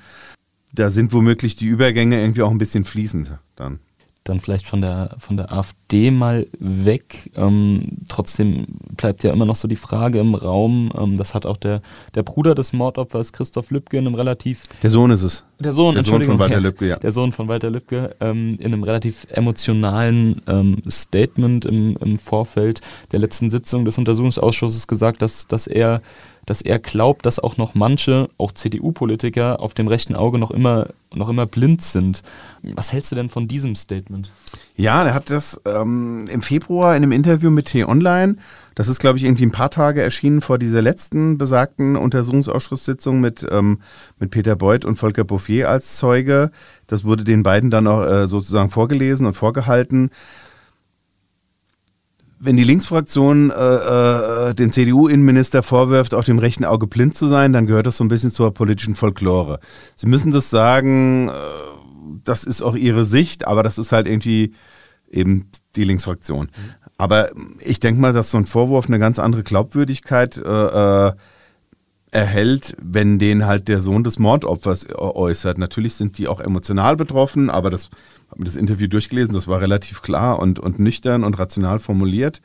Da 0.74 0.90
sind 0.90 1.14
womöglich 1.14 1.56
die 1.56 1.68
Übergänge 1.68 2.22
irgendwie 2.22 2.44
auch 2.44 2.52
ein 2.52 2.58
bisschen 2.58 2.84
fließend 2.84 3.38
dann 3.56 3.80
dann 4.24 4.40
vielleicht 4.40 4.68
von 4.68 4.82
der, 4.82 5.16
von 5.18 5.38
der 5.38 5.52
AfD 5.52 6.12
mal 6.12 6.46
weg. 6.60 7.32
Ähm, 7.36 7.98
trotzdem 8.08 8.68
bleibt 8.96 9.24
ja 9.24 9.34
immer 9.34 9.46
noch 9.46 9.56
so 9.56 9.68
die 9.68 9.76
Frage 9.76 10.20
im 10.20 10.36
Raum, 10.36 10.92
ähm, 10.96 11.18
das 11.18 11.34
hat 11.34 11.46
auch 11.46 11.58
der, 11.58 11.82
der 12.14 12.24
Bruder 12.24 12.54
des 12.54 12.72
Mordopfers 12.74 13.34
Christoph 13.34 13.72
Lübcke 13.72 13.98
in 13.98 14.06
einem 14.06 14.16
relativ... 14.16 14.64
Der 14.84 14.92
Sohn 14.92 15.10
ist 15.12 15.24
es. 15.24 15.44
Der 15.60 15.74
Sohn, 15.74 15.96
der 15.96 16.04
Sohn 16.04 16.24
von 16.24 16.40
Walter 16.40 16.60
Lübcke, 16.60 16.88
ja. 16.88 16.98
Der 16.98 17.12
Sohn 17.12 17.32
von 17.32 17.48
Walter 17.48 17.70
Lübcke 17.70 18.16
ähm, 18.20 18.56
in 18.60 18.74
einem 18.74 18.84
relativ 18.84 19.26
emotionalen 19.30 20.42
ähm, 20.48 20.82
Statement 20.90 21.66
im, 21.66 21.98
im 21.98 22.20
Vorfeld 22.20 22.82
der 23.12 23.20
letzten 23.20 23.50
Sitzung 23.50 23.86
des 23.86 23.98
Untersuchungsausschusses 23.98 24.88
gesagt, 24.88 25.22
dass, 25.22 25.48
dass 25.48 25.68
er 25.68 26.02
dass 26.46 26.62
er 26.62 26.80
glaubt, 26.80 27.26
dass 27.26 27.40
auch 27.40 27.58
noch 27.58 27.76
manche, 27.76 28.28
auch 28.38 28.52
CDU-Politiker, 28.52 29.60
auf 29.60 29.74
dem 29.74 29.88
rechten 29.88 30.16
Auge 30.16 30.40
noch 30.40 30.52
immer, 30.52 30.88
noch 31.14 31.30
immer 31.30 31.46
blind 31.46 31.82
sind. 31.82 32.24
Was 32.64 32.94
hältst 32.94 33.12
du 33.12 33.16
denn 33.16 33.30
von 33.30 33.48
diesem 33.48 33.76
Statement? 33.76 34.32
Ja, 34.76 35.04
der 35.04 35.14
hat 35.14 35.30
das 35.30 35.62
ähm, 35.66 36.28
im 36.32 36.42
Februar 36.42 36.96
in 36.96 37.04
einem 37.04 37.12
Interview 37.12 37.50
mit 37.50 37.68
T-Online, 37.68 38.38
das 38.76 38.88
ist, 38.88 39.00
glaube 39.00 39.18
ich, 39.18 39.26
irgendwie 39.26 39.46
ein 39.46 39.52
paar 39.52 39.70
Tage 39.70 40.02
erschienen 40.02 40.40
vor 40.40 40.58
dieser 40.58 40.82
letzten 40.82 41.38
besagten 41.38 41.98
Untersuchungsausschusssitzung 41.98 43.20
mit, 43.20 43.46
ähm, 43.52 43.80
mit 44.18 44.32
Peter 44.32 44.56
Beuth 44.56 44.86
und 44.86 44.96
Volker 44.96 45.26
Bouffier 45.26 45.70
als 45.70 45.98
Zeuge. 45.98 46.52
Das 46.88 47.04
wurde 47.04 47.24
den 47.24 47.44
beiden 47.44 47.70
dann 47.70 47.88
auch 47.88 48.04
äh, 48.04 48.28
sozusagen 48.28 48.70
vorgelesen 48.70 49.28
und 49.28 49.34
vorgehalten 49.34 50.10
wenn 52.44 52.58
die 52.58 52.64
Linksfraktion 52.64 53.52
äh, 53.52 53.54
äh, 53.54 54.54
den 54.56 54.72
CDU-Innenminister 54.72 55.62
vorwirft, 55.62 56.16
auf 56.16 56.26
dem 56.26 56.40
rechten 56.40 56.66
Auge 56.66 56.88
blind 56.88 57.16
zu 57.16 57.28
sein, 57.28 57.54
dann 57.54 57.68
gehört 57.68 57.86
das 57.86 57.98
so 57.98 58.04
ein 58.04 58.08
bisschen 58.08 58.32
zur 58.32 58.52
politischen 58.52 58.96
Folklore. 58.96 59.60
Sie 59.96 60.08
müssen 60.08 60.32
das 60.32 60.50
sagen, 60.50 61.30
äh, 61.30 61.32
das 62.24 62.44
ist 62.44 62.64
auch 62.64 62.76
ihre 62.76 63.06
Sicht, 63.06 63.48
aber 63.48 63.62
das 63.62 63.78
ist 63.78 63.92
halt 63.92 64.08
irgendwie 64.08 64.54
eben 65.10 65.52
die 65.76 65.84
Linksfraktion. 65.84 66.48
Mhm. 66.48 66.72
Aber 66.98 67.30
ich 67.60 67.80
denke 67.80 68.02
mal, 68.02 68.14
dass 68.14 68.32
so 68.32 68.38
ein 68.38 68.48
Vorwurf 68.48 68.88
eine 68.88 69.00
ganz 69.00 69.20
andere 69.20 69.44
Glaubwürdigkeit 69.44 70.38
äh, 70.38 71.08
äh 71.08 71.14
erhält, 72.12 72.76
wenn 72.82 73.20
den 73.20 73.46
halt 73.46 73.70
der 73.70 73.80
Sohn 73.80 74.04
des 74.04 74.20
Mordopfers 74.20 74.86
äußert. 74.94 75.58
Natürlich 75.58 75.96
sind 75.96 76.18
die 76.18 76.28
auch 76.28 76.42
emotional 76.42 76.98
betroffen, 76.98 77.50
aber 77.50 77.70
das 77.70 77.90
habe 78.30 78.42
mir 78.42 78.46
das 78.46 78.56
Interview 78.56 78.88
durchgelesen, 78.88 79.34
das 79.34 79.48
war 79.48 79.60
relativ 79.60 80.02
klar 80.02 80.40
und, 80.40 80.60
und 80.60 80.80
nüchtern 80.80 81.24
und 81.24 81.38
rational 81.38 81.80
formuliert. 81.80 82.42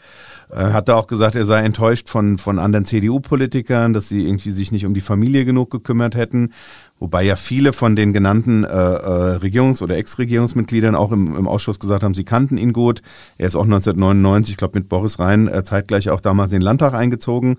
Äh, 0.50 0.72
hat 0.72 0.88
da 0.88 0.94
auch 0.94 1.06
gesagt, 1.06 1.36
er 1.36 1.44
sei 1.44 1.62
enttäuscht 1.62 2.08
von, 2.08 2.38
von 2.38 2.58
anderen 2.58 2.84
CDU-Politikern, 2.84 3.92
dass 3.92 4.08
sie 4.08 4.26
irgendwie 4.26 4.50
sich 4.50 4.72
nicht 4.72 4.86
um 4.86 4.94
die 4.94 5.00
Familie 5.00 5.44
genug 5.44 5.70
gekümmert 5.70 6.16
hätten. 6.16 6.52
Wobei 6.98 7.24
ja 7.24 7.36
viele 7.36 7.72
von 7.72 7.94
den 7.94 8.12
genannten 8.12 8.64
äh, 8.64 8.68
äh, 8.68 9.36
Regierungs- 9.36 9.82
oder 9.82 9.96
Ex-Regierungsmitgliedern 9.96 10.94
auch 10.94 11.12
im, 11.12 11.36
im 11.36 11.46
Ausschuss 11.46 11.78
gesagt 11.78 12.02
haben, 12.02 12.14
sie 12.14 12.24
kannten 12.24 12.56
ihn 12.56 12.72
gut. 12.72 13.02
Er 13.38 13.46
ist 13.46 13.56
auch 13.56 13.64
1999, 13.64 14.52
ich 14.52 14.56
glaube 14.56 14.78
mit 14.78 14.88
Boris 14.88 15.18
Rhein, 15.18 15.46
äh, 15.46 15.62
zeitgleich 15.62 16.10
auch 16.10 16.20
damals 16.20 16.52
in 16.52 16.60
den 16.60 16.64
Landtag 16.64 16.94
eingezogen 16.94 17.58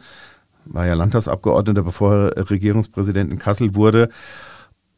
war 0.70 0.86
ja 0.86 0.94
Landtagsabgeordneter, 0.94 1.84
bevor 1.84 2.32
er 2.36 2.50
Regierungspräsident 2.50 3.32
in 3.32 3.40
Kassel 3.40 3.76
wurde. 3.76 4.10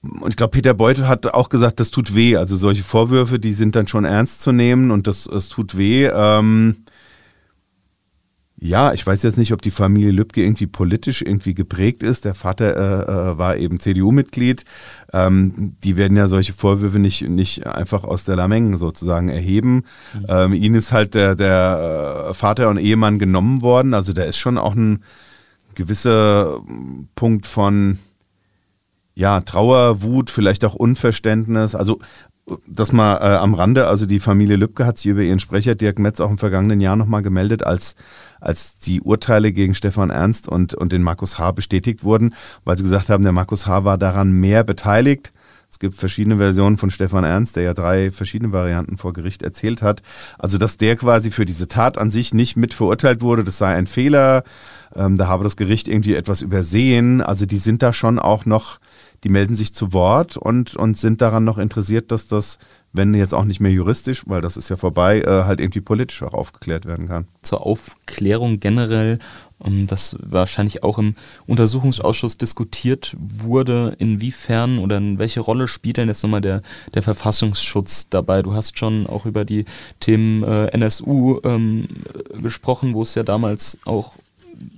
Und 0.01 0.29
ich 0.29 0.35
glaube, 0.37 0.51
Peter 0.51 0.73
Beuth 0.73 1.01
hat 1.01 1.33
auch 1.33 1.49
gesagt, 1.49 1.79
das 1.79 1.91
tut 1.91 2.15
weh. 2.15 2.37
Also 2.37 2.55
solche 2.55 2.83
Vorwürfe, 2.83 3.39
die 3.39 3.51
sind 3.51 3.75
dann 3.75 3.87
schon 3.87 4.05
ernst 4.05 4.41
zu 4.41 4.51
nehmen 4.51 4.91
und 4.91 5.07
das, 5.07 5.25
das 5.25 5.49
tut 5.49 5.77
weh. 5.77 6.05
Ähm, 6.05 6.77
ja, 8.61 8.93
ich 8.93 9.05
weiß 9.05 9.23
jetzt 9.23 9.37
nicht, 9.37 9.53
ob 9.53 9.61
die 9.61 9.71
Familie 9.71 10.11
Lübcke 10.11 10.41
irgendwie 10.41 10.67
politisch 10.67 11.21
irgendwie 11.21 11.53
geprägt 11.53 12.03
ist. 12.03 12.25
Der 12.25 12.35
Vater 12.35 12.75
äh, 12.75 13.31
äh 13.31 13.37
war 13.37 13.57
eben 13.57 13.79
CDU-Mitglied. 13.79 14.65
Ähm, 15.13 15.75
die 15.83 15.95
werden 15.95 16.17
ja 16.17 16.27
solche 16.27 16.53
Vorwürfe 16.53 16.99
nicht, 16.99 17.27
nicht 17.27 17.65
einfach 17.65 18.03
aus 18.03 18.25
der 18.25 18.35
Lameng 18.35 18.75
sozusagen 18.75 19.29
erheben. 19.29 19.83
Mhm. 20.13 20.25
Ähm, 20.27 20.53
ihnen 20.53 20.75
ist 20.75 20.91
halt 20.91 21.13
der, 21.13 21.35
der 21.35 22.27
äh, 22.29 22.33
Vater 22.33 22.69
und 22.69 22.77
Ehemann 22.77 23.17
genommen 23.17 23.61
worden. 23.61 23.93
Also 23.93 24.11
da 24.11 24.23
ist 24.23 24.37
schon 24.37 24.57
auch 24.57 24.75
ein 24.75 25.03
gewisser 25.79 26.61
Punkt 27.15 27.45
von 27.45 27.99
ja, 29.15 29.39
Trauer, 29.41 30.03
Wut, 30.03 30.29
vielleicht 30.29 30.63
auch 30.65 30.75
Unverständnis. 30.75 31.73
Also 31.73 31.99
das 32.67 32.91
mal 32.91 33.17
äh, 33.17 33.37
am 33.37 33.53
Rande, 33.53 33.87
also 33.87 34.05
die 34.05 34.19
Familie 34.19 34.55
Lübcke 34.55 34.85
hat 34.85 34.97
sich 34.97 35.07
über 35.07 35.21
ihren 35.21 35.39
Sprecher 35.39 35.75
Dirk 35.75 35.99
Metz 35.99 36.19
auch 36.19 36.31
im 36.31 36.37
vergangenen 36.37 36.81
Jahr 36.81 36.95
nochmal 36.95 37.21
gemeldet, 37.21 37.63
als, 37.63 37.95
als 38.41 38.79
die 38.79 39.01
Urteile 39.01 39.53
gegen 39.53 39.75
Stefan 39.75 40.09
Ernst 40.09 40.47
und, 40.47 40.73
und 40.73 40.91
den 40.91 41.03
Markus 41.03 41.37
H. 41.37 41.51
bestätigt 41.51 42.03
wurden, 42.03 42.33
weil 42.65 42.77
sie 42.77 42.83
gesagt 42.83 43.09
haben, 43.09 43.23
der 43.23 43.31
Markus 43.31 43.67
H. 43.67 43.83
war 43.83 43.97
daran 43.97 44.31
mehr 44.31 44.63
beteiligt. 44.63 45.31
Es 45.79 45.81
gibt 45.81 45.95
verschiedene 45.95 46.35
Versionen 46.35 46.75
von 46.75 46.89
Stefan 46.89 47.23
Ernst, 47.23 47.55
der 47.55 47.63
ja 47.63 47.73
drei 47.73 48.11
verschiedene 48.11 48.51
Varianten 48.51 48.97
vor 48.97 49.13
Gericht 49.13 49.43
erzählt 49.43 49.81
hat. 49.81 50.01
Also, 50.37 50.57
dass 50.57 50.75
der 50.75 50.97
quasi 50.97 51.31
für 51.31 51.45
diese 51.45 51.69
Tat 51.69 51.97
an 51.97 52.11
sich 52.11 52.33
nicht 52.33 52.57
mit 52.57 52.73
verurteilt 52.73 53.21
wurde, 53.21 53.45
das 53.45 53.59
sei 53.59 53.73
ein 53.73 53.87
Fehler. 53.87 54.43
Ähm, 54.93 55.15
da 55.15 55.27
habe 55.27 55.45
das 55.45 55.55
Gericht 55.55 55.87
irgendwie 55.87 56.15
etwas 56.15 56.41
übersehen. 56.41 57.21
Also, 57.21 57.45
die 57.45 57.55
sind 57.55 57.81
da 57.81 57.93
schon 57.93 58.19
auch 58.19 58.45
noch 58.45 58.79
die 59.23 59.29
melden 59.29 59.55
sich 59.55 59.73
zu 59.73 59.93
Wort 59.93 60.37
und, 60.37 60.75
und 60.75 60.97
sind 60.97 61.21
daran 61.21 61.43
noch 61.43 61.57
interessiert, 61.57 62.11
dass 62.11 62.27
das, 62.27 62.57
wenn 62.93 63.13
jetzt 63.13 63.33
auch 63.33 63.45
nicht 63.45 63.59
mehr 63.59 63.71
juristisch, 63.71 64.23
weil 64.27 64.41
das 64.41 64.57
ist 64.57 64.69
ja 64.69 64.77
vorbei, 64.77 65.21
äh, 65.21 65.43
halt 65.43 65.59
irgendwie 65.59 65.81
politisch 65.81 66.23
auch 66.23 66.33
aufgeklärt 66.33 66.85
werden 66.85 67.07
kann. 67.07 67.27
Zur 67.41 67.65
Aufklärung 67.65 68.59
generell, 68.59 69.19
das 69.87 70.15
wahrscheinlich 70.19 70.83
auch 70.83 70.97
im 70.97 71.15
Untersuchungsausschuss 71.45 72.37
diskutiert 72.37 73.15
wurde, 73.19 73.95
inwiefern 73.99 74.79
oder 74.79 74.97
in 74.97 75.19
welche 75.19 75.41
Rolle 75.41 75.67
spielt 75.67 75.97
denn 75.97 76.07
jetzt 76.07 76.23
nochmal 76.23 76.41
der, 76.41 76.61
der 76.93 77.03
Verfassungsschutz 77.03 78.09
dabei? 78.09 78.41
Du 78.41 78.53
hast 78.53 78.77
schon 78.77 79.07
auch 79.07 79.25
über 79.25 79.45
die 79.45 79.65
Themen 79.99 80.43
äh, 80.43 80.67
NSU 80.67 81.39
ähm, 81.43 81.87
gesprochen, 82.41 82.93
wo 82.93 83.01
es 83.01 83.15
ja 83.15 83.23
damals 83.23 83.77
auch 83.85 84.13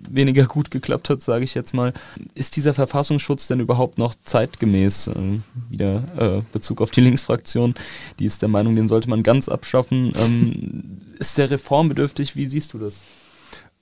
weniger 0.09 0.45
gut 0.45 0.71
geklappt 0.71 1.09
hat, 1.09 1.21
sage 1.21 1.43
ich 1.43 1.53
jetzt 1.53 1.73
mal. 1.73 1.93
Ist 2.35 2.55
dieser 2.55 2.73
Verfassungsschutz 2.73 3.47
denn 3.47 3.59
überhaupt 3.59 3.97
noch 3.97 4.15
zeitgemäß? 4.23 5.07
Äh, 5.07 5.39
wieder 5.69 6.03
äh, 6.17 6.41
Bezug 6.51 6.81
auf 6.81 6.91
die 6.91 7.01
Linksfraktion, 7.01 7.75
die 8.19 8.25
ist 8.25 8.41
der 8.41 8.49
Meinung, 8.49 8.75
den 8.75 8.87
sollte 8.87 9.09
man 9.09 9.23
ganz 9.23 9.49
abschaffen. 9.49 10.11
Ähm, 10.15 11.01
ist 11.19 11.37
der 11.37 11.51
reformbedürftig? 11.51 12.35
Wie 12.35 12.45
siehst 12.45 12.73
du 12.73 12.79
das? 12.79 13.03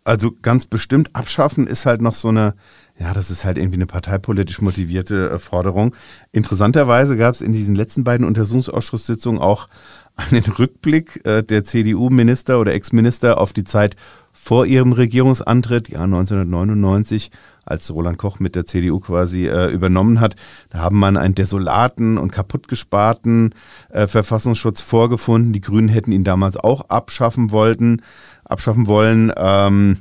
Also 0.09 0.31
ganz 0.41 0.65
bestimmt, 0.65 1.11
abschaffen 1.13 1.67
ist 1.67 1.85
halt 1.85 2.01
noch 2.01 2.15
so 2.15 2.29
eine, 2.29 2.55
ja, 2.99 3.13
das 3.13 3.29
ist 3.29 3.45
halt 3.45 3.59
irgendwie 3.59 3.75
eine 3.77 3.85
parteipolitisch 3.85 4.59
motivierte 4.59 5.29
äh, 5.29 5.37
Forderung. 5.37 5.95
Interessanterweise 6.31 7.15
gab 7.15 7.35
es 7.35 7.41
in 7.41 7.53
diesen 7.53 7.75
letzten 7.75 8.03
beiden 8.03 8.25
Untersuchungsausschusssitzungen 8.25 9.39
auch 9.39 9.67
einen 10.15 10.45
Rückblick 10.57 11.23
äh, 11.27 11.43
der 11.43 11.63
CDU-Minister 11.63 12.59
oder 12.59 12.73
Ex-Minister 12.73 13.39
auf 13.39 13.53
die 13.53 13.65
Zeit 13.65 13.95
vor 14.33 14.65
ihrem 14.65 14.93
Regierungsantritt, 14.93 15.89
ja 15.89 16.01
1999, 16.01 17.29
als 17.65 17.93
Roland 17.93 18.17
Koch 18.17 18.39
mit 18.39 18.55
der 18.55 18.65
CDU 18.65 18.99
quasi 18.99 19.47
äh, 19.47 19.71
übernommen 19.71 20.19
hat. 20.21 20.35
Da 20.71 20.79
haben 20.79 20.97
man 20.97 21.17
einen 21.17 21.35
desolaten 21.35 22.17
und 22.17 22.31
kaputtgesparten 22.31 23.53
äh, 23.89 24.07
Verfassungsschutz 24.07 24.81
vorgefunden. 24.81 25.53
Die 25.53 25.61
Grünen 25.61 25.89
hätten 25.89 26.11
ihn 26.11 26.23
damals 26.23 26.57
auch 26.57 26.89
abschaffen 26.89 27.51
wollten, 27.51 28.01
abschaffen 28.49 28.87
wollen. 28.87 29.31
Ähm, 29.37 29.99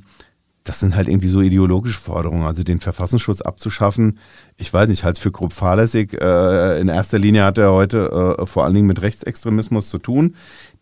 das 0.64 0.80
sind 0.80 0.94
halt 0.94 1.08
irgendwie 1.08 1.28
so 1.28 1.40
ideologische 1.40 1.98
Forderungen. 1.98 2.44
Also 2.44 2.62
den 2.62 2.80
Verfassungsschutz 2.80 3.40
abzuschaffen, 3.40 4.18
ich 4.56 4.72
weiß 4.72 4.88
nicht, 4.88 5.00
ich 5.00 5.04
halte 5.04 5.18
es 5.18 5.22
für 5.22 5.30
grob 5.30 5.52
fahrlässig. 5.52 6.12
Äh, 6.20 6.80
in 6.80 6.88
erster 6.88 7.18
Linie 7.18 7.44
hat 7.44 7.56
er 7.58 7.72
heute 7.72 8.36
äh, 8.38 8.46
vor 8.46 8.64
allen 8.64 8.74
Dingen 8.74 8.86
mit 8.86 9.00
Rechtsextremismus 9.00 9.88
zu 9.88 9.98
tun. 9.98 10.34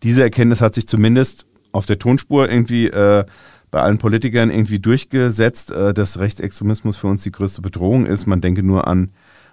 Diese 0.02 0.22
Erkenntnis 0.22 0.61
hat 0.61 0.74
sich 0.74 0.88
zumindest 0.88 1.46
auf 1.72 1.87
der 1.87 1.98
Tonspur 1.98 2.50
irgendwie 2.50 2.88
äh, 2.88 3.24
bei 3.70 3.81
allen 3.81 3.98
Politikern 3.98 4.50
irgendwie 4.50 4.81
durchgesetzt, 4.81 5.70
äh, 5.70 5.94
dass 5.94 6.18
Rechtsextremismus 6.18 6.96
für 6.96 7.07
uns 7.07 7.22
die 7.22 7.33
größte 7.33 7.62
Bedrohung 7.62 8.07
ist. 8.07 8.26
Man 8.26 8.40
denke 8.40 8.62
nur 8.62 8.88
an, 8.88 9.11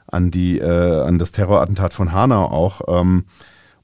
an, 0.08 0.32
die, 0.32 0.60
äh, 0.60 1.02
an 1.02 1.19
das 1.19 1.32
Terrorattentat 1.32 1.93
von 1.93 2.12
Hanau 2.12 2.45
auch. 2.45 2.82
Ähm, 2.88 3.26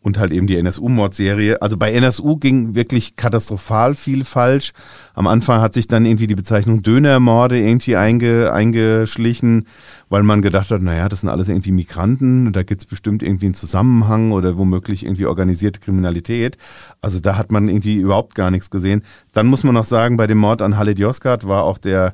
und 0.02 0.18
halt 0.18 0.32
eben 0.32 0.48
die 0.48 0.56
NSU-Mordserie. 0.58 1.62
Also 1.62 1.76
bei 1.76 1.92
NSU 1.92 2.38
ging 2.38 2.74
wirklich 2.74 3.16
katastrophal 3.18 3.96
viel 3.96 4.24
falsch. 4.24 4.72
Am 5.14 5.28
Anfang 5.28 5.62
hat 5.62 5.74
sich 5.74 5.88
dann 5.88 6.06
irgendwie 6.06 6.28
die 6.28 6.36
Bezeichnung 6.36 6.82
Dönermorde 6.82 7.60
irgendwie 7.60 7.98
einge, 7.98 8.54
eingeschlichen, 8.54 9.66
weil 10.08 10.24
man 10.24 10.42
gedacht 10.42 10.72
hat, 10.72 10.82
naja, 10.82 11.10
das 11.10 11.22
sind 11.22 11.30
alles 11.30 11.50
irgendwie 11.50 11.74
Migranten, 11.74 12.54
da 12.54 12.64
gibt 12.64 12.82
es 12.82 12.88
bestimmt 12.88 13.22
irgendwie 13.24 13.48
einen 13.48 13.56
Zusammenhang 13.56 14.32
oder 14.32 14.58
womöglich 14.58 15.04
irgendwie 15.04 15.26
organisierte 15.26 15.82
Kriminalität. 15.82 16.58
Also 17.02 17.20
da 17.20 17.38
hat 17.38 17.52
man 17.52 17.68
irgendwie 17.68 17.96
überhaupt 17.96 18.36
gar 18.36 18.52
nichts 18.52 18.70
gesehen. 18.70 19.04
Dann 19.34 19.48
muss 19.48 19.64
man 19.64 19.74
noch 19.74 19.84
sagen, 19.84 20.16
bei 20.16 20.28
dem 20.28 20.38
Mord 20.38 20.62
an 20.62 20.78
Halit 20.78 21.00
Yozgat 21.00 21.46
war 21.46 21.64
auch 21.64 21.78
der 21.78 22.14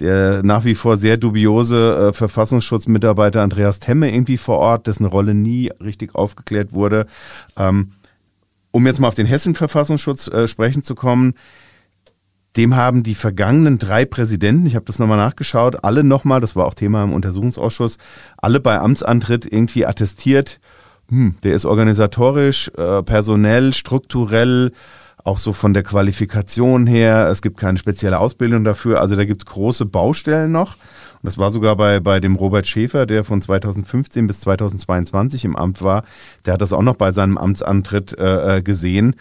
der 0.00 0.42
nach 0.42 0.64
wie 0.64 0.74
vor 0.74 0.96
sehr 0.96 1.16
dubiose 1.16 2.08
äh, 2.08 2.12
Verfassungsschutzmitarbeiter 2.12 3.42
Andreas 3.42 3.78
Temme 3.78 4.12
irgendwie 4.12 4.36
vor 4.36 4.58
Ort, 4.58 4.86
dessen 4.86 5.06
Rolle 5.06 5.34
nie 5.34 5.70
richtig 5.80 6.14
aufgeklärt 6.14 6.72
wurde. 6.72 7.06
Ähm, 7.56 7.92
um 8.70 8.86
jetzt 8.86 9.00
mal 9.00 9.08
auf 9.08 9.14
den 9.14 9.26
hessischen 9.26 9.54
Verfassungsschutz 9.54 10.28
äh, 10.28 10.48
sprechen 10.48 10.82
zu 10.82 10.94
kommen, 10.94 11.34
dem 12.56 12.76
haben 12.76 13.02
die 13.02 13.14
vergangenen 13.14 13.78
drei 13.78 14.04
Präsidenten, 14.04 14.66
ich 14.66 14.74
habe 14.74 14.84
das 14.84 14.98
nochmal 14.98 15.16
nachgeschaut, 15.16 15.84
alle 15.84 16.04
nochmal, 16.04 16.40
das 16.40 16.56
war 16.56 16.66
auch 16.66 16.74
Thema 16.74 17.02
im 17.04 17.12
Untersuchungsausschuss, 17.12 17.98
alle 18.36 18.60
bei 18.60 18.78
Amtsantritt 18.78 19.50
irgendwie 19.50 19.86
attestiert, 19.86 20.60
hm, 21.08 21.36
der 21.42 21.54
ist 21.54 21.64
organisatorisch, 21.64 22.70
äh, 22.76 23.02
personell, 23.02 23.72
strukturell, 23.72 24.72
auch 25.24 25.38
so 25.38 25.52
von 25.52 25.74
der 25.74 25.82
Qualifikation 25.82 26.86
her. 26.86 27.28
Es 27.30 27.42
gibt 27.42 27.56
keine 27.56 27.78
spezielle 27.78 28.18
Ausbildung 28.18 28.64
dafür. 28.64 29.00
Also 29.00 29.16
da 29.16 29.24
gibt 29.24 29.42
es 29.42 29.46
große 29.46 29.86
Baustellen 29.86 30.52
noch. 30.52 30.74
Und 30.74 31.26
das 31.26 31.38
war 31.38 31.50
sogar 31.50 31.76
bei, 31.76 32.00
bei 32.00 32.18
dem 32.18 32.34
Robert 32.34 32.66
Schäfer, 32.66 33.06
der 33.06 33.22
von 33.22 33.40
2015 33.40 34.26
bis 34.26 34.40
2022 34.40 35.44
im 35.44 35.56
Amt 35.56 35.82
war. 35.82 36.04
Der 36.44 36.54
hat 36.54 36.62
das 36.62 36.72
auch 36.72 36.82
noch 36.82 36.96
bei 36.96 37.12
seinem 37.12 37.38
Amtsantritt 37.38 38.18
äh, 38.18 38.58
äh 38.58 38.62
gesehen. 38.62 39.14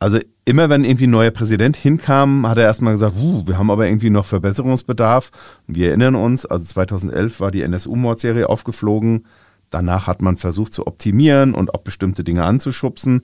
Also 0.00 0.18
immer 0.44 0.70
wenn 0.70 0.84
irgendwie 0.84 1.06
ein 1.06 1.10
neuer 1.10 1.30
Präsident 1.30 1.76
hinkam, 1.76 2.46
hat 2.46 2.58
er 2.58 2.64
erstmal 2.64 2.92
gesagt, 2.92 3.16
wir 3.16 3.58
haben 3.58 3.70
aber 3.70 3.86
irgendwie 3.86 4.10
noch 4.10 4.24
Verbesserungsbedarf. 4.24 5.30
Und 5.66 5.76
wir 5.76 5.88
erinnern 5.88 6.14
uns, 6.14 6.46
also 6.46 6.64
2011 6.64 7.40
war 7.40 7.50
die 7.50 7.62
NSU-Mordserie 7.62 8.48
aufgeflogen. 8.48 9.26
Danach 9.70 10.06
hat 10.06 10.22
man 10.22 10.36
versucht 10.36 10.72
zu 10.72 10.86
optimieren 10.86 11.54
und 11.54 11.74
auch 11.74 11.82
bestimmte 11.82 12.24
Dinge 12.24 12.44
anzuschubsen. 12.44 13.22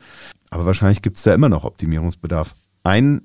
Aber 0.54 0.66
wahrscheinlich 0.66 1.02
gibt 1.02 1.16
es 1.16 1.24
da 1.24 1.34
immer 1.34 1.48
noch 1.48 1.64
Optimierungsbedarf. 1.64 2.54
Ein 2.84 3.22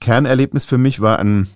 Kernerlebnis 0.00 0.64
für 0.64 0.78
mich 0.78 0.98
war 1.00 1.20
ein 1.20 1.48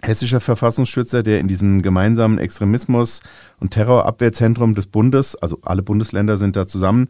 hessischer 0.00 0.40
Verfassungsschützer, 0.40 1.22
der 1.22 1.38
in 1.38 1.48
diesem 1.48 1.82
gemeinsamen 1.82 2.38
Extremismus- 2.38 3.20
und 3.60 3.72
Terrorabwehrzentrum 3.72 4.74
des 4.74 4.86
Bundes, 4.86 5.36
also 5.36 5.58
alle 5.60 5.82
Bundesländer 5.82 6.38
sind 6.38 6.56
da 6.56 6.66
zusammen, 6.66 7.08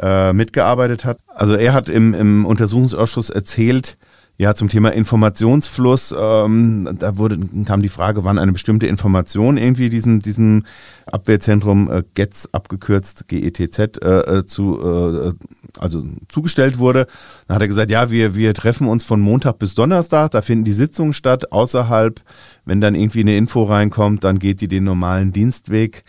äh, 0.00 0.32
mitgearbeitet 0.32 1.04
hat. 1.04 1.20
Also 1.28 1.54
er 1.54 1.74
hat 1.74 1.88
im, 1.88 2.12
im 2.12 2.44
Untersuchungsausschuss 2.44 3.30
erzählt, 3.30 3.96
ja, 4.40 4.54
zum 4.54 4.68
Thema 4.68 4.90
Informationsfluss, 4.90 6.14
ähm, 6.16 6.88
da 6.96 7.18
wurde, 7.18 7.40
kam 7.64 7.82
die 7.82 7.88
Frage, 7.88 8.22
wann 8.22 8.38
eine 8.38 8.52
bestimmte 8.52 8.86
Information 8.86 9.56
irgendwie 9.56 9.88
diesem, 9.88 10.20
diesem 10.20 10.64
Abwehrzentrum 11.06 11.90
äh, 11.90 12.04
GETZ, 12.14 12.50
abgekürzt 12.52 13.26
GETZ, 13.26 13.78
äh, 13.78 14.38
äh, 14.38 14.46
zu, 14.46 14.80
äh, 14.80 15.32
also 15.80 16.04
zugestellt 16.28 16.78
wurde. 16.78 17.06
Dann 17.48 17.56
hat 17.56 17.62
er 17.62 17.68
gesagt, 17.68 17.90
ja, 17.90 18.12
wir, 18.12 18.36
wir 18.36 18.54
treffen 18.54 18.86
uns 18.86 19.04
von 19.04 19.20
Montag 19.20 19.58
bis 19.58 19.74
Donnerstag, 19.74 20.30
da 20.30 20.40
finden 20.40 20.64
die 20.64 20.72
Sitzungen 20.72 21.14
statt. 21.14 21.50
Außerhalb, 21.50 22.20
wenn 22.64 22.80
dann 22.80 22.94
irgendwie 22.94 23.22
eine 23.22 23.36
Info 23.36 23.64
reinkommt, 23.64 24.22
dann 24.22 24.38
geht 24.38 24.60
die 24.60 24.68
den 24.68 24.84
normalen 24.84 25.32
Dienstweg 25.32 26.04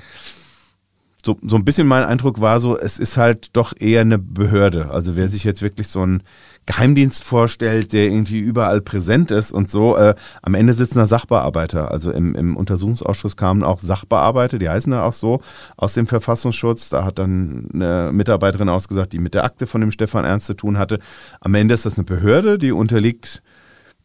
so, 1.25 1.38
so 1.41 1.58
ein 1.58 1.65
bisschen 1.65 1.88
mein 1.88 2.03
Eindruck 2.03 2.39
war 2.39 2.60
so, 2.60 2.77
es 2.77 2.97
ist 2.97 3.17
halt 3.17 3.55
doch 3.55 3.73
eher 3.77 4.01
eine 4.01 4.17
Behörde. 4.17 4.89
Also 4.89 5.15
wer 5.15 5.27
sich 5.27 5.43
jetzt 5.43 5.62
wirklich 5.62 5.89
so 5.89 6.01
einen 6.01 6.23
Geheimdienst 6.65 7.23
vorstellt, 7.23 7.93
der 7.93 8.05
irgendwie 8.05 8.39
überall 8.39 8.79
präsent 8.79 9.32
ist 9.32 9.51
und 9.51 9.69
so, 9.69 9.97
äh, 9.97 10.15
am 10.41 10.53
Ende 10.53 10.73
sitzen 10.73 10.99
da 10.99 11.08
Sachbearbeiter. 11.08 11.91
Also 11.91 12.12
im, 12.12 12.36
im 12.36 12.55
Untersuchungsausschuss 12.55 13.36
kamen 13.36 13.63
auch 13.63 13.79
Sachbearbeiter, 13.79 14.60
die 14.60 14.69
heißen 14.69 14.93
ja 14.93 15.03
auch 15.03 15.13
so, 15.13 15.41
aus 15.75 15.93
dem 15.93 16.08
Verfassungsschutz. 16.08 16.89
Da 16.89 17.03
hat 17.03 17.19
dann 17.19 17.69
eine 17.73 18.12
Mitarbeiterin 18.13 18.69
ausgesagt, 18.69 19.12
die 19.13 19.19
mit 19.19 19.34
der 19.34 19.43
Akte 19.43 19.67
von 19.67 19.82
dem 19.82 19.91
Stefan 19.91 20.25
Ernst 20.25 20.45
zu 20.45 20.53
tun 20.53 20.77
hatte. 20.77 20.99
Am 21.41 21.53
Ende 21.53 21.73
ist 21.73 21.86
das 21.86 21.97
eine 21.97 22.05
Behörde, 22.05 22.58
die 22.58 22.71
unterliegt 22.71 23.41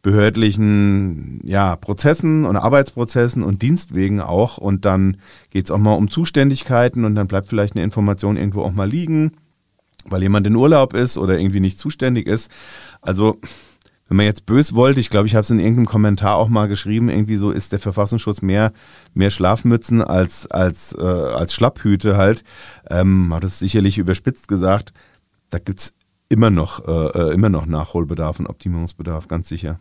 behördlichen 0.05 1.41
ja, 1.45 1.75
Prozessen 1.75 2.45
und 2.45 2.57
Arbeitsprozessen 2.57 3.41
und 3.41 3.63
Dienstwegen 3.63 4.21
auch. 4.21 4.59
Und 4.59 4.85
dann 4.85 5.17
geht 5.49 5.65
es 5.65 5.71
auch 5.71 5.79
mal 5.79 5.95
um 5.95 6.11
Zuständigkeiten 6.11 7.05
und 7.05 7.15
dann 7.15 7.25
bleibt 7.25 7.47
vielleicht 7.47 7.75
eine 7.75 7.83
Information 7.83 8.37
irgendwo 8.37 8.61
auch 8.61 8.71
mal 8.71 8.87
liegen, 8.87 9.31
weil 10.05 10.21
jemand 10.21 10.45
in 10.45 10.55
Urlaub 10.55 10.93
ist 10.93 11.17
oder 11.17 11.39
irgendwie 11.39 11.59
nicht 11.59 11.79
zuständig 11.79 12.27
ist. 12.27 12.51
Also 13.01 13.39
wenn 14.07 14.17
man 14.17 14.27
jetzt 14.27 14.45
bös 14.45 14.75
wollte, 14.75 14.99
ich 14.99 15.09
glaube, 15.09 15.25
ich 15.25 15.33
habe 15.33 15.41
es 15.41 15.49
in 15.49 15.57
irgendeinem 15.57 15.87
Kommentar 15.87 16.35
auch 16.35 16.49
mal 16.49 16.67
geschrieben, 16.67 17.09
irgendwie 17.09 17.37
so 17.37 17.49
ist 17.49 17.71
der 17.71 17.79
Verfassungsschutz 17.79 18.43
mehr, 18.43 18.73
mehr 19.15 19.31
Schlafmützen 19.31 20.03
als, 20.03 20.45
als, 20.45 20.93
äh, 20.93 21.01
als 21.01 21.55
Schlapphüte 21.55 22.15
halt. 22.15 22.43
Ähm, 22.91 23.33
hat 23.33 23.43
es 23.43 23.57
sicherlich 23.57 23.97
überspitzt 23.97 24.47
gesagt. 24.47 24.93
Da 25.49 25.57
gibt 25.57 25.79
es 25.79 25.93
immer 26.29 26.49
äh, 26.87 26.91
äh, 26.91 27.33
immer 27.33 27.49
noch 27.49 27.65
Nachholbedarf 27.65 28.39
und 28.39 28.45
Optimierungsbedarf, 28.45 29.27
ganz 29.27 29.47
sicher. 29.47 29.79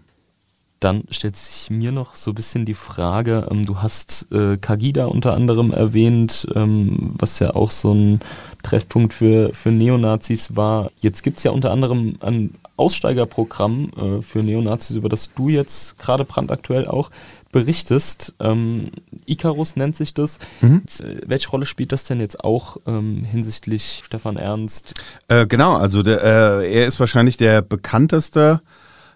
Dann 0.81 1.05
stellt 1.11 1.37
sich 1.37 1.71
mir 1.71 1.93
noch 1.93 2.15
so 2.15 2.33
ein 2.33 2.35
bisschen 2.35 2.67
die 2.67 2.75
Frage, 2.75 3.49
ähm, 3.51 3.65
du 3.65 3.81
hast 3.83 4.27
äh, 4.33 4.59
Kagida 4.59 5.07
unter 5.07 5.35
anderem 5.35 5.73
erwähnt, 5.73 6.47
ähm, 6.55 7.15
was 7.19 7.39
ja 7.39 7.55
auch 7.55 7.71
so 7.71 7.93
ein 7.93 8.21
Treffpunkt 8.63 9.15
für, 9.15 9.55
für 9.55 9.71
Neonazis 9.71 10.57
war. 10.57 10.91
Jetzt 10.99 11.23
gibt 11.23 11.39
es 11.39 11.45
ja 11.45 11.53
unter 11.53 11.71
anderem 11.71 12.17
ein 12.21 12.55
Aussteigerprogramm 12.77 13.91
äh, 13.97 14.23
für 14.23 14.43
Neonazis, 14.43 14.97
über 14.97 15.09
das 15.09 15.33
du 15.35 15.49
jetzt 15.49 15.99
gerade 15.99 16.25
brandaktuell 16.25 16.89
auch 16.89 17.11
berichtest. 17.53 18.35
Ähm, 18.41 18.91
Icarus 19.27 19.77
nennt 19.77 19.95
sich 19.95 20.13
das. 20.13 20.39
Mhm. 20.61 20.83
Äh, 20.99 21.21
welche 21.25 21.49
Rolle 21.51 21.67
spielt 21.67 21.93
das 21.93 22.05
denn 22.05 22.19
jetzt 22.19 22.43
auch 22.43 22.79
ähm, 22.87 23.25
hinsichtlich 23.25 24.03
Stefan 24.05 24.37
Ernst? 24.37 24.95
Äh, 25.29 25.47
genau, 25.47 25.77
also 25.77 26.03
der, 26.03 26.21
äh, 26.23 26.75
er 26.75 26.87
ist 26.87 26.99
wahrscheinlich 26.99 27.37
der 27.37 27.63
bekannteste 27.63 28.61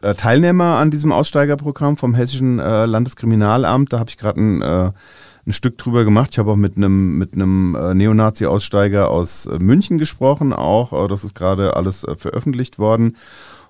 Teilnehmer 0.01 0.77
an 0.77 0.91
diesem 0.91 1.13
Aussteigerprogramm 1.13 1.97
vom 1.97 2.15
Hessischen 2.15 2.59
äh, 2.59 2.87
Landeskriminalamt. 2.87 3.93
Da 3.93 3.99
habe 3.99 4.11
ich 4.11 4.17
gerade 4.17 4.41
ein, 4.41 4.63
äh, 4.63 4.93
ein 5.47 5.53
Stück 5.53 5.77
drüber 5.79 6.05
gemacht. 6.05 6.31
Ich 6.33 6.39
habe 6.39 6.53
auch 6.53 6.57
mit 6.57 6.77
einem 6.77 7.19
mit 7.19 7.35
äh, 7.35 7.39
Neonazi-Aussteiger 7.95 9.11
aus 9.11 9.47
äh, 9.47 9.59
München 9.59 9.99
gesprochen. 9.99 10.53
Auch 10.53 11.09
das 11.09 11.25
ist 11.25 11.35
gerade 11.35 11.77
alles 11.77 12.07
veröffentlicht 12.17 12.79
worden. 12.79 13.17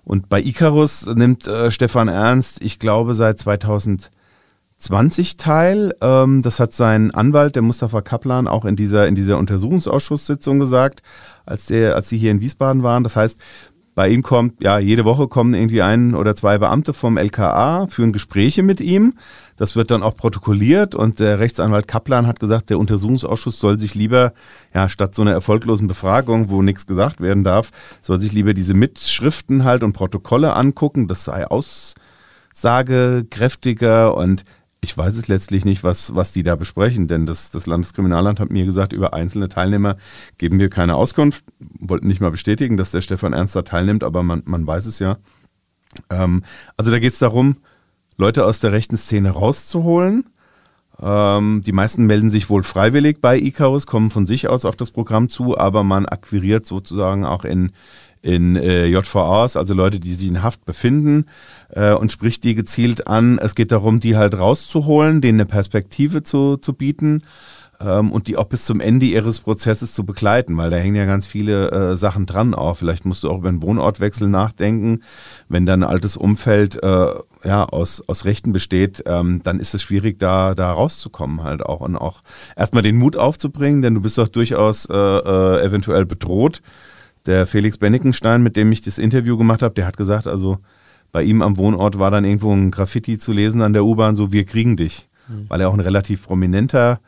Und 0.04 0.28
bei 0.28 0.40
Icarus 0.40 1.06
nimmt 1.06 1.50
Stefan 1.68 2.08
Ernst, 2.08 2.64
ich 2.64 2.78
glaube, 2.78 3.12
seit 3.12 3.38
2020 3.40 5.36
teil. 5.36 5.94
Ähm, 6.00 6.40
das 6.40 6.60
hat 6.60 6.72
sein 6.72 7.10
Anwalt, 7.10 7.56
der 7.56 7.62
Mustafa 7.62 8.00
Kaplan, 8.00 8.48
auch 8.48 8.64
in 8.64 8.74
dieser, 8.74 9.06
in 9.06 9.14
dieser 9.14 9.36
Untersuchungsausschusssitzung 9.36 10.58
gesagt, 10.58 11.02
als, 11.44 11.66
der, 11.66 11.94
als 11.94 12.08
sie 12.08 12.16
hier 12.16 12.30
in 12.30 12.40
Wiesbaden 12.40 12.82
waren. 12.82 13.04
Das 13.04 13.16
heißt, 13.16 13.38
bei 13.98 14.11
ihm 14.11 14.22
kommt, 14.22 14.62
ja, 14.62 14.78
jede 14.78 15.04
Woche 15.04 15.26
kommen 15.26 15.54
irgendwie 15.54 15.82
ein 15.82 16.14
oder 16.14 16.37
zwei 16.37 16.56
Beamte 16.58 16.92
vom 16.92 17.16
LKA, 17.16 17.88
führen 17.88 18.12
Gespräche 18.12 18.62
mit 18.62 18.80
ihm. 18.80 19.14
Das 19.56 19.74
wird 19.74 19.90
dann 19.90 20.04
auch 20.04 20.14
protokolliert 20.14 20.94
und 20.94 21.18
der 21.18 21.40
Rechtsanwalt 21.40 21.88
Kaplan 21.88 22.28
hat 22.28 22.38
gesagt, 22.38 22.70
der 22.70 22.78
Untersuchungsausschuss 22.78 23.58
soll 23.58 23.80
sich 23.80 23.96
lieber, 23.96 24.34
ja, 24.72 24.88
statt 24.88 25.16
so 25.16 25.22
einer 25.22 25.32
erfolglosen 25.32 25.88
Befragung, 25.88 26.48
wo 26.48 26.62
nichts 26.62 26.87
gesagt 26.87 27.20
werden 27.20 27.42
darf, 27.42 27.72
soll 28.00 28.20
sich 28.20 28.32
lieber 28.32 28.54
diese 28.54 28.72
Mitschriften 28.72 29.64
halt 29.64 29.82
und 29.82 29.94
Protokolle 29.94 30.54
angucken. 30.54 31.08
Das 31.08 31.24
sei 31.24 31.44
aus, 31.48 31.96
aussagekräftiger 32.52 34.14
und 34.14 34.44
ich 34.80 34.96
weiß 34.96 35.16
es 35.16 35.28
letztlich 35.28 35.64
nicht, 35.64 35.82
was, 35.82 36.14
was 36.14 36.32
die 36.32 36.42
da 36.42 36.54
besprechen, 36.54 37.08
denn 37.08 37.26
das, 37.26 37.50
das 37.50 37.66
Landeskriminalamt 37.66 38.38
hat 38.38 38.50
mir 38.50 38.64
gesagt, 38.64 38.92
über 38.92 39.12
einzelne 39.12 39.48
Teilnehmer 39.48 39.96
geben 40.38 40.60
wir 40.60 40.70
keine 40.70 40.94
Auskunft. 40.94 41.44
Wollten 41.58 42.06
nicht 42.06 42.20
mal 42.20 42.30
bestätigen, 42.30 42.76
dass 42.76 42.92
der 42.92 43.00
Stefan 43.00 43.32
Ernst 43.32 43.56
da 43.56 43.62
teilnimmt, 43.62 44.04
aber 44.04 44.22
man, 44.22 44.42
man 44.44 44.66
weiß 44.66 44.86
es 44.86 45.00
ja. 45.00 45.18
Ähm, 46.10 46.42
also 46.76 46.90
da 46.90 47.00
geht 47.00 47.12
es 47.12 47.18
darum, 47.18 47.56
Leute 48.16 48.44
aus 48.44 48.60
der 48.60 48.72
rechten 48.72 48.96
Szene 48.96 49.30
rauszuholen. 49.30 50.26
Ähm, 51.00 51.62
die 51.64 51.72
meisten 51.72 52.06
melden 52.06 52.30
sich 52.30 52.48
wohl 52.48 52.62
freiwillig 52.62 53.20
bei 53.20 53.38
Icarus, 53.38 53.86
kommen 53.86 54.10
von 54.10 54.26
sich 54.26 54.48
aus 54.48 54.64
auf 54.64 54.76
das 54.76 54.90
Programm 54.92 55.28
zu, 55.28 55.58
aber 55.58 55.82
man 55.82 56.06
akquiriert 56.06 56.66
sozusagen 56.66 57.24
auch 57.24 57.44
in, 57.44 57.72
in 58.22 58.56
äh, 58.56 58.86
JVAs, 58.86 59.56
also 59.56 59.74
Leute, 59.74 59.98
die 60.00 60.14
sich 60.14 60.28
in 60.28 60.42
Haft 60.42 60.64
befinden 60.64 61.26
äh, 61.70 61.92
und 61.92 62.12
spricht 62.12 62.44
die 62.44 62.54
gezielt 62.54 63.07
an. 63.07 63.38
Es 63.38 63.54
geht 63.54 63.72
darum, 63.72 64.00
die 64.00 64.16
halt 64.16 64.38
rauszuholen, 64.38 65.20
denen 65.20 65.40
eine 65.40 65.46
Perspektive 65.46 66.22
zu, 66.22 66.57
zu 66.57 66.72
bieten 66.72 67.22
ähm, 67.81 68.11
und 68.11 68.28
die 68.28 68.37
auch 68.37 68.46
bis 68.46 68.64
zum 68.64 68.81
Ende 68.81 69.07
ihres 69.07 69.40
Prozesses 69.40 69.92
zu 69.92 70.04
begleiten, 70.04 70.57
weil 70.57 70.70
da 70.70 70.76
hängen 70.76 70.96
ja 70.96 71.07
ganz 71.07 71.26
viele 71.26 71.70
äh, 71.70 71.96
Sachen 71.96 72.26
dran 72.26 72.54
auch. 72.54 72.76
Vielleicht 72.76 73.04
musst 73.04 73.22
du 73.22 73.31
auch 73.31 73.38
über 73.38 73.48
einen 73.48 73.62
Wohnortwechsel 73.62 74.28
nachdenken. 74.28 75.00
Wenn 75.48 75.66
dein 75.66 75.83
altes 75.85 76.16
Umfeld 76.16 76.83
äh, 76.83 77.14
ja, 77.44 77.64
aus, 77.64 78.02
aus 78.09 78.24
Rechten 78.24 78.52
besteht, 78.52 79.04
ähm, 79.07 79.40
dann 79.44 79.61
ist 79.61 79.74
es 79.74 79.83
schwierig, 79.83 80.18
da, 80.18 80.54
da 80.54 80.72
rauszukommen 80.72 81.44
halt 81.44 81.64
auch 81.64 81.81
und 81.81 81.96
auch 81.96 82.22
erstmal 82.57 82.83
den 82.83 82.96
Mut 82.96 83.16
aufzubringen, 83.16 83.83
denn 83.83 83.94
du 83.94 84.00
bist 84.00 84.18
doch 84.18 84.28
durchaus 84.28 84.87
äh, 84.87 84.94
äh 84.94 85.64
eventuell 85.64 86.04
bedroht. 86.04 86.62
Der 87.26 87.46
Felix 87.46 87.78
Bennickenstein, 87.78 88.42
mit 88.42 88.57
dem 88.57 88.72
ich 88.72 88.81
das 88.81 88.98
Interview 88.98 89.37
gemacht 89.37 89.62
habe, 89.62 89.74
der 89.74 89.87
hat 89.87 89.96
gesagt, 89.96 90.26
also 90.26 90.59
bei 91.12 91.23
ihm 91.23 91.42
am 91.42 91.57
Wohnort 91.57 91.99
war 91.99 92.11
dann 92.11 92.25
irgendwo 92.25 92.53
ein 92.53 92.71
Graffiti 92.71 93.18
zu 93.18 93.33
lesen 93.33 93.62
an 93.62 93.73
der 93.73 93.85
U-Bahn, 93.85 94.14
so 94.14 94.33
wir 94.33 94.44
kriegen 94.44 94.77
dich. 94.77 95.09
Mhm. 95.29 95.47
Weil 95.49 95.61
er 95.61 95.68
auch 95.68 95.75
ein 95.75 95.81
relativ 95.81 96.23
prominenter 96.25 97.01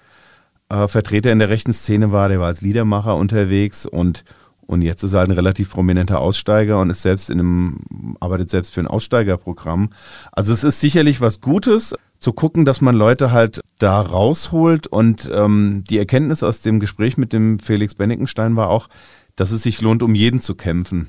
äh, 0.69 0.89
Vertreter 0.89 1.33
in 1.33 1.39
der 1.39 1.49
rechten 1.49 1.73
Szene 1.73 2.13
war, 2.13 2.29
der 2.29 2.41
war 2.41 2.47
als 2.47 2.61
Liedermacher 2.61 3.17
unterwegs 3.17 3.87
und, 3.87 4.25
und 4.67 4.83
jetzt 4.83 5.03
ist 5.03 5.13
er 5.13 5.21
halt 5.21 5.31
ein 5.31 5.35
relativ 5.35 5.71
prominenter 5.71 6.21
Aussteiger 6.21 6.79
und 6.79 6.91
ist 6.91 7.03
selbst 7.03 7.29
in 7.29 7.41
einem, 7.41 8.17
arbeitet 8.21 8.51
selbst 8.51 8.73
für 8.73 8.81
ein 8.81 8.87
Aussteigerprogramm. 8.87 9.91
Also 10.33 10.53
es 10.53 10.65
ist 10.65 10.81
sicherlich 10.81 11.21
was 11.21 11.41
Gutes, 11.41 11.95
zu 12.21 12.35
gucken, 12.35 12.65
dass 12.65 12.83
man 12.83 12.95
Leute 12.95 13.33
halt 13.33 13.63
da 13.79 14.01
rausholt 14.01 14.87
und 14.87 15.31
ähm, 15.35 15.85
die 15.89 15.99
Erkenntnis 15.99 16.43
aus 16.43 16.61
dem 16.61 16.79
Gespräch 16.79 17.17
mit 17.17 17.33
dem 17.33 17.59
Felix 17.59 17.95
Bennickenstein 17.95 18.57
war 18.57 18.69
auch, 18.69 18.89
dass 19.37 19.51
es 19.53 19.63
sich 19.63 19.81
lohnt, 19.81 20.03
um 20.03 20.15
jeden 20.15 20.39
zu 20.39 20.55
kämpfen. 20.55 21.09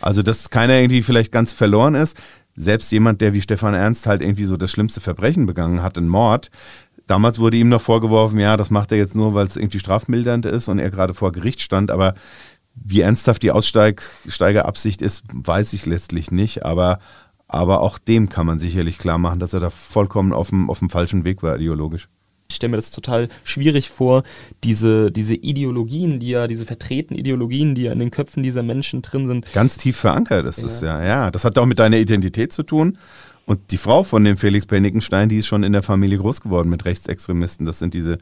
Also, 0.00 0.22
dass 0.22 0.50
keiner 0.50 0.74
irgendwie 0.74 1.02
vielleicht 1.02 1.32
ganz 1.32 1.52
verloren 1.52 1.94
ist. 1.94 2.16
Selbst 2.54 2.90
jemand, 2.90 3.20
der 3.20 3.34
wie 3.34 3.42
Stefan 3.42 3.74
Ernst 3.74 4.06
halt 4.06 4.22
irgendwie 4.22 4.44
so 4.44 4.56
das 4.56 4.70
schlimmste 4.70 5.00
Verbrechen 5.00 5.46
begangen 5.46 5.82
hat, 5.82 5.98
ein 5.98 6.08
Mord. 6.08 6.50
Damals 7.06 7.38
wurde 7.38 7.56
ihm 7.56 7.68
noch 7.68 7.82
vorgeworfen, 7.82 8.38
ja, 8.38 8.56
das 8.56 8.70
macht 8.70 8.90
er 8.92 8.98
jetzt 8.98 9.14
nur, 9.14 9.34
weil 9.34 9.46
es 9.46 9.56
irgendwie 9.56 9.78
strafmildernd 9.78 10.44
ist 10.46 10.68
und 10.68 10.78
er 10.78 10.90
gerade 10.90 11.14
vor 11.14 11.32
Gericht 11.32 11.60
stand. 11.60 11.90
Aber 11.90 12.14
wie 12.74 13.00
ernsthaft 13.00 13.42
die 13.42 13.52
Aussteigerabsicht 13.52 15.02
ist, 15.02 15.22
weiß 15.32 15.72
ich 15.72 15.86
letztlich 15.86 16.30
nicht. 16.30 16.64
Aber, 16.64 16.98
aber 17.46 17.80
auch 17.80 17.98
dem 17.98 18.28
kann 18.28 18.46
man 18.46 18.58
sicherlich 18.58 18.98
klar 18.98 19.18
machen, 19.18 19.38
dass 19.38 19.54
er 19.54 19.60
da 19.60 19.70
vollkommen 19.70 20.32
auf 20.32 20.48
dem, 20.50 20.68
auf 20.68 20.80
dem 20.80 20.90
falschen 20.90 21.24
Weg 21.24 21.42
war, 21.42 21.56
ideologisch. 21.56 22.08
Ich 22.56 22.58
stelle 22.58 22.70
mir 22.70 22.76
das 22.76 22.90
total 22.90 23.28
schwierig 23.44 23.90
vor, 23.90 24.22
diese, 24.64 25.12
diese 25.12 25.34
Ideologien, 25.34 26.20
die 26.20 26.30
ja, 26.30 26.46
diese 26.46 26.64
vertretenen 26.64 27.20
Ideologien, 27.20 27.74
die 27.74 27.82
ja 27.82 27.92
in 27.92 27.98
den 27.98 28.10
Köpfen 28.10 28.42
dieser 28.42 28.62
Menschen 28.62 29.02
drin 29.02 29.26
sind. 29.26 29.52
Ganz 29.52 29.76
tief 29.76 29.98
verankert 29.98 30.46
ist 30.46 30.56
ja. 30.56 30.62
das 30.62 30.80
ja. 30.80 31.04
Ja, 31.04 31.30
das 31.30 31.44
hat 31.44 31.58
auch 31.58 31.66
mit 31.66 31.78
deiner 31.78 31.98
Identität 31.98 32.54
zu 32.54 32.62
tun. 32.62 32.96
Und 33.44 33.72
die 33.72 33.76
Frau 33.76 34.04
von 34.04 34.24
dem 34.24 34.38
Felix 34.38 34.64
Bennickenstein, 34.64 35.28
die 35.28 35.36
ist 35.36 35.48
schon 35.48 35.64
in 35.64 35.74
der 35.74 35.82
Familie 35.82 36.16
groß 36.16 36.40
geworden 36.40 36.70
mit 36.70 36.86
Rechtsextremisten. 36.86 37.66
Das 37.66 37.78
sind 37.78 37.92
diese, 37.92 38.16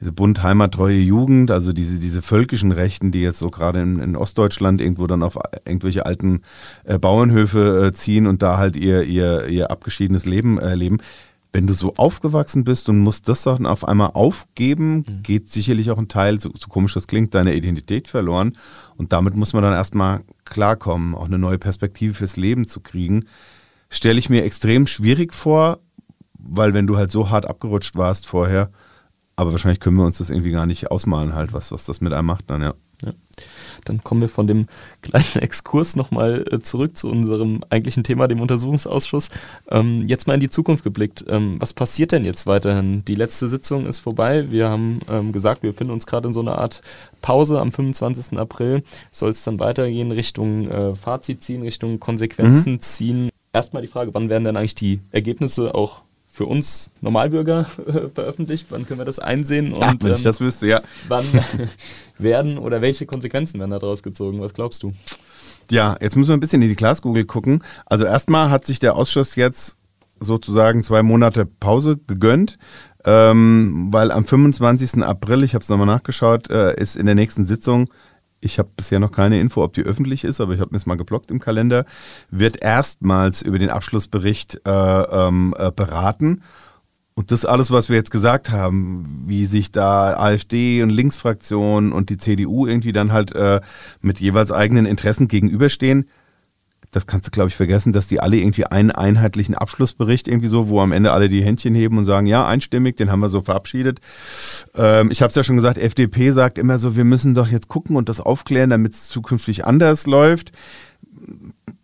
diese 0.00 0.12
bunt 0.12 0.42
heimattreue 0.42 0.98
Jugend, 0.98 1.50
also 1.50 1.74
diese, 1.74 2.00
diese 2.00 2.22
völkischen 2.22 2.72
Rechten, 2.72 3.12
die 3.12 3.20
jetzt 3.20 3.40
so 3.40 3.50
gerade 3.50 3.82
in, 3.82 3.98
in 3.98 4.16
Ostdeutschland 4.16 4.80
irgendwo 4.80 5.06
dann 5.06 5.22
auf 5.22 5.38
irgendwelche 5.66 6.06
alten 6.06 6.40
äh, 6.84 6.98
Bauernhöfe 6.98 7.88
äh, 7.88 7.92
ziehen 7.92 8.26
und 8.26 8.40
da 8.40 8.56
halt 8.56 8.74
ihr, 8.74 9.02
ihr, 9.02 9.46
ihr 9.48 9.70
abgeschiedenes 9.70 10.24
Leben 10.24 10.58
äh, 10.58 10.74
leben 10.74 10.98
wenn 11.56 11.66
du 11.66 11.72
so 11.72 11.94
aufgewachsen 11.96 12.64
bist 12.64 12.90
und 12.90 12.98
musst 12.98 13.30
das 13.30 13.44
dann 13.44 13.64
auf 13.64 13.88
einmal 13.88 14.10
aufgeben, 14.12 14.96
mhm. 14.96 15.22
geht 15.22 15.48
sicherlich 15.48 15.90
auch 15.90 15.96
ein 15.96 16.06
Teil, 16.06 16.38
so, 16.38 16.50
so, 16.54 16.68
komisch 16.68 16.92
das 16.92 17.06
klingt, 17.06 17.34
deiner 17.34 17.54
Identität 17.54 18.08
verloren. 18.08 18.58
Und 18.98 19.14
damit 19.14 19.36
muss 19.36 19.54
man 19.54 19.62
dann 19.62 19.72
erstmal 19.72 20.20
klarkommen, 20.44 21.14
auch 21.14 21.24
eine 21.24 21.38
neue 21.38 21.56
Perspektive 21.56 22.12
fürs 22.12 22.36
Leben 22.36 22.66
zu 22.66 22.80
kriegen. 22.80 23.24
Stelle 23.88 24.18
ich 24.18 24.28
mir 24.28 24.44
extrem 24.44 24.86
schwierig 24.86 25.32
vor, 25.32 25.78
weil 26.34 26.74
wenn 26.74 26.86
du 26.86 26.98
halt 26.98 27.10
so 27.10 27.30
hart 27.30 27.46
abgerutscht 27.46 27.96
warst 27.96 28.26
vorher, 28.26 28.70
aber 29.34 29.52
wahrscheinlich 29.52 29.80
können 29.80 29.96
wir 29.96 30.04
uns 30.04 30.18
das 30.18 30.28
irgendwie 30.28 30.50
gar 30.50 30.66
nicht 30.66 30.90
ausmalen, 30.90 31.34
halt, 31.34 31.54
was, 31.54 31.72
was 31.72 31.86
das 31.86 32.02
mit 32.02 32.12
einem 32.12 32.26
macht 32.26 32.50
dann, 32.50 32.60
ja. 32.60 32.74
Ja. 33.04 33.12
Dann 33.84 34.02
kommen 34.02 34.22
wir 34.22 34.28
von 34.28 34.46
dem 34.46 34.66
kleinen 35.02 35.24
Exkurs 35.40 35.96
nochmal 35.96 36.44
äh, 36.50 36.60
zurück 36.60 36.96
zu 36.96 37.08
unserem 37.08 37.60
eigentlichen 37.68 38.04
Thema, 38.04 38.28
dem 38.28 38.40
Untersuchungsausschuss. 38.40 39.28
Ähm, 39.70 40.06
jetzt 40.06 40.26
mal 40.26 40.34
in 40.34 40.40
die 40.40 40.50
Zukunft 40.50 40.84
geblickt. 40.84 41.24
Ähm, 41.28 41.56
was 41.60 41.72
passiert 41.72 42.12
denn 42.12 42.24
jetzt 42.24 42.46
weiterhin? 42.46 43.04
Die 43.04 43.14
letzte 43.14 43.48
Sitzung 43.48 43.86
ist 43.86 43.98
vorbei. 43.98 44.50
Wir 44.50 44.68
haben 44.68 45.00
ähm, 45.10 45.32
gesagt, 45.32 45.62
wir 45.62 45.70
befinden 45.70 45.92
uns 45.92 46.06
gerade 46.06 46.28
in 46.28 46.32
so 46.32 46.40
einer 46.40 46.58
Art 46.58 46.80
Pause. 47.20 47.60
Am 47.60 47.72
25. 47.72 48.38
April 48.38 48.82
soll 49.10 49.30
es 49.30 49.44
dann 49.44 49.60
weitergehen 49.60 50.12
Richtung 50.12 50.68
äh, 50.68 50.94
Fazit 50.94 51.42
ziehen, 51.42 51.62
Richtung 51.62 52.00
Konsequenzen 52.00 52.74
mhm. 52.74 52.80
ziehen. 52.80 53.30
Erstmal 53.52 53.82
die 53.82 53.88
Frage, 53.88 54.12
wann 54.14 54.28
werden 54.28 54.44
denn 54.44 54.56
eigentlich 54.56 54.74
die 54.74 55.00
Ergebnisse 55.12 55.74
auch 55.74 56.02
für 56.36 56.44
uns 56.44 56.90
Normalbürger 57.00 57.66
äh, 57.86 58.08
veröffentlicht? 58.14 58.66
Wann 58.68 58.86
können 58.86 59.00
wir 59.00 59.06
das 59.06 59.18
einsehen? 59.18 59.72
Und, 59.72 59.82
Ach, 59.82 59.94
wenn 60.02 60.12
ich 60.12 60.18
ähm, 60.18 60.24
das 60.24 60.38
wüsste, 60.38 60.66
ja. 60.66 60.82
Wann 61.08 61.24
werden 62.18 62.58
oder 62.58 62.82
welche 62.82 63.06
Konsequenzen 63.06 63.58
werden 63.58 63.70
daraus 63.70 64.02
gezogen? 64.02 64.38
Was 64.42 64.52
glaubst 64.52 64.82
du? 64.82 64.92
Ja, 65.70 65.96
jetzt 65.98 66.14
müssen 66.14 66.28
wir 66.28 66.36
ein 66.36 66.40
bisschen 66.40 66.60
in 66.60 66.68
die 66.68 66.76
Glaskugel 66.76 67.24
gucken. 67.24 67.64
Also 67.86 68.04
erstmal 68.04 68.50
hat 68.50 68.66
sich 68.66 68.78
der 68.78 68.96
Ausschuss 68.96 69.34
jetzt 69.34 69.78
sozusagen 70.20 70.82
zwei 70.82 71.02
Monate 71.02 71.46
Pause 71.46 71.98
gegönnt, 72.06 72.58
ähm, 73.06 73.88
weil 73.90 74.10
am 74.10 74.26
25. 74.26 75.02
April, 75.02 75.42
ich 75.42 75.54
habe 75.54 75.62
es 75.62 75.70
nochmal 75.70 75.86
nachgeschaut, 75.86 76.50
äh, 76.50 76.78
ist 76.78 76.96
in 76.96 77.06
der 77.06 77.14
nächsten 77.14 77.46
Sitzung 77.46 77.88
ich 78.46 78.58
habe 78.58 78.70
bisher 78.74 78.98
noch 78.98 79.12
keine 79.12 79.38
Info, 79.40 79.62
ob 79.62 79.74
die 79.74 79.82
öffentlich 79.82 80.24
ist, 80.24 80.40
aber 80.40 80.54
ich 80.54 80.60
habe 80.60 80.70
mir 80.70 80.78
es 80.78 80.86
mal 80.86 80.96
geblockt 80.96 81.30
im 81.30 81.38
Kalender, 81.38 81.84
wird 82.30 82.62
erstmals 82.62 83.42
über 83.42 83.58
den 83.58 83.70
Abschlussbericht 83.70 84.60
äh, 84.64 84.70
ähm, 84.70 85.54
äh, 85.58 85.70
beraten. 85.70 86.42
Und 87.18 87.30
das 87.30 87.46
alles, 87.46 87.70
was 87.70 87.88
wir 87.88 87.96
jetzt 87.96 88.10
gesagt 88.10 88.50
haben, 88.50 89.24
wie 89.26 89.46
sich 89.46 89.72
da 89.72 90.18
AfD 90.18 90.82
und 90.82 90.90
Linksfraktionen 90.90 91.92
und 91.92 92.10
die 92.10 92.18
CDU 92.18 92.66
irgendwie 92.66 92.92
dann 92.92 93.10
halt 93.10 93.34
äh, 93.34 93.62
mit 94.02 94.20
jeweils 94.20 94.52
eigenen 94.52 94.84
Interessen 94.84 95.26
gegenüberstehen, 95.26 96.10
das 96.90 97.06
kannst 97.06 97.26
du, 97.26 97.30
glaube 97.30 97.48
ich, 97.48 97.56
vergessen, 97.56 97.92
dass 97.92 98.06
die 98.06 98.20
alle 98.20 98.36
irgendwie 98.36 98.64
einen 98.64 98.90
einheitlichen 98.90 99.54
Abschlussbericht 99.54 100.28
irgendwie 100.28 100.48
so, 100.48 100.68
wo 100.68 100.80
am 100.80 100.92
Ende 100.92 101.12
alle 101.12 101.28
die 101.28 101.42
Händchen 101.42 101.74
heben 101.74 101.98
und 101.98 102.04
sagen, 102.04 102.26
ja, 102.26 102.46
einstimmig, 102.46 102.96
den 102.96 103.10
haben 103.10 103.20
wir 103.20 103.28
so 103.28 103.40
verabschiedet. 103.40 104.00
Ähm, 104.74 105.10
ich 105.10 105.22
habe 105.22 105.28
es 105.28 105.34
ja 105.34 105.44
schon 105.44 105.56
gesagt, 105.56 105.78
FDP 105.78 106.32
sagt 106.32 106.58
immer 106.58 106.78
so, 106.78 106.96
wir 106.96 107.04
müssen 107.04 107.34
doch 107.34 107.48
jetzt 107.48 107.68
gucken 107.68 107.96
und 107.96 108.08
das 108.08 108.20
aufklären, 108.20 108.70
damit 108.70 108.94
es 108.94 109.08
zukünftig 109.08 109.64
anders 109.64 110.06
läuft. 110.06 110.52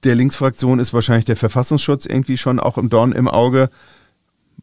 Der 0.04 0.14
Linksfraktion 0.14 0.78
ist 0.78 0.94
wahrscheinlich 0.94 1.24
der 1.24 1.36
Verfassungsschutz 1.36 2.06
irgendwie 2.06 2.38
schon 2.38 2.58
auch 2.58 2.78
im 2.78 2.88
Dorn 2.88 3.12
im 3.12 3.28
Auge 3.28 3.70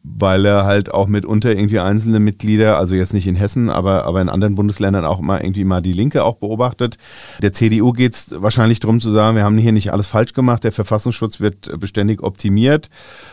weil 0.02 0.46
er 0.46 0.64
halt 0.64 0.92
auch 0.92 1.08
mitunter 1.08 1.50
irgendwie 1.50 1.78
einzelne 1.78 2.20
Mitglieder, 2.20 2.78
also 2.78 2.94
jetzt 2.94 3.12
nicht 3.12 3.26
in 3.26 3.36
Hessen, 3.36 3.68
aber, 3.68 4.04
aber 4.06 4.22
in 4.22 4.30
anderen 4.30 4.54
Bundesländern 4.54 5.04
auch 5.04 5.20
mal 5.20 5.42
irgendwie 5.42 5.64
mal 5.64 5.82
die 5.82 5.92
Linke 5.92 6.24
auch 6.24 6.36
beobachtet. 6.36 6.96
Der 7.42 7.52
CDU 7.52 7.92
geht 7.92 8.14
es 8.14 8.34
wahrscheinlich 8.34 8.80
darum 8.80 9.00
zu 9.00 9.10
sagen, 9.10 9.36
wir 9.36 9.44
haben 9.44 9.58
hier 9.58 9.72
nicht 9.72 9.92
alles 9.92 10.06
falsch 10.06 10.32
gemacht, 10.32 10.64
der 10.64 10.72
Verfassungsschutz 10.72 11.40
wird 11.40 11.78
beständig 11.78 12.22
optimiert. 12.22 12.88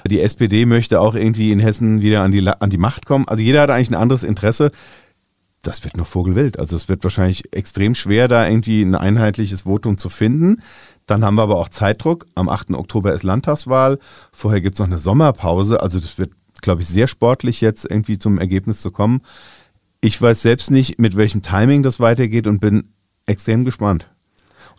Die 0.09 0.19
SPD 0.19 0.65
möchte 0.65 0.99
auch 0.99 1.15
irgendwie 1.15 1.51
in 1.51 1.59
Hessen 1.59 2.01
wieder 2.01 2.21
an 2.21 2.31
die, 2.31 2.45
an 2.47 2.69
die 2.69 2.77
Macht 2.77 3.05
kommen. 3.05 3.27
Also 3.27 3.41
jeder 3.41 3.61
hat 3.61 3.69
eigentlich 3.69 3.91
ein 3.91 3.95
anderes 3.95 4.23
Interesse. 4.23 4.71
Das 5.63 5.83
wird 5.85 5.97
noch 5.97 6.07
vogelwild. 6.07 6.59
Also 6.59 6.75
es 6.75 6.89
wird 6.89 7.03
wahrscheinlich 7.03 7.53
extrem 7.53 7.95
schwer, 7.95 8.27
da 8.27 8.47
irgendwie 8.47 8.81
ein 8.81 8.95
einheitliches 8.95 9.61
Votum 9.61 9.97
zu 9.97 10.09
finden. 10.09 10.61
Dann 11.07 11.23
haben 11.23 11.35
wir 11.35 11.43
aber 11.43 11.57
auch 11.57 11.69
Zeitdruck. 11.69 12.25
Am 12.35 12.49
8. 12.49 12.71
Oktober 12.71 13.13
ist 13.13 13.23
Landtagswahl. 13.23 13.99
Vorher 14.33 14.59
gibt 14.59 14.75
es 14.75 14.79
noch 14.79 14.87
eine 14.87 14.99
Sommerpause. 14.99 15.81
Also 15.81 15.99
das 15.99 16.17
wird 16.17 16.31
glaube 16.61 16.81
ich, 16.81 16.87
sehr 16.87 17.07
sportlich 17.07 17.61
jetzt 17.61 17.85
irgendwie 17.89 18.19
zum 18.19 18.37
Ergebnis 18.37 18.81
zu 18.81 18.91
kommen. 18.91 19.21
Ich 20.01 20.21
weiß 20.21 20.41
selbst 20.41 20.71
nicht, 20.71 20.99
mit 20.99 21.17
welchem 21.17 21.41
Timing 21.41 21.83
das 21.83 21.99
weitergeht 21.99 22.47
und 22.47 22.59
bin 22.59 22.89
extrem 23.25 23.65
gespannt. 23.65 24.09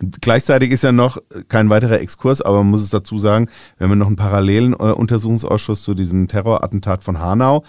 Und 0.00 0.22
gleichzeitig 0.22 0.70
ist 0.70 0.82
ja 0.82 0.92
noch 0.92 1.18
kein 1.48 1.70
weiterer 1.70 2.00
Exkurs, 2.00 2.40
aber 2.40 2.59
man 2.59 2.70
muss 2.70 2.82
es 2.82 2.90
dazu 2.90 3.18
sagen, 3.18 3.48
wir 3.78 3.88
haben 3.88 3.98
noch 3.98 4.07
einen 4.07 4.16
parallelen 4.16 4.72
äh, 4.74 4.76
Untersuchungsausschuss 4.76 5.82
zu 5.82 5.94
diesem 5.94 6.28
Terrorattentat 6.28 7.03
von 7.03 7.18
Hanau. 7.18 7.64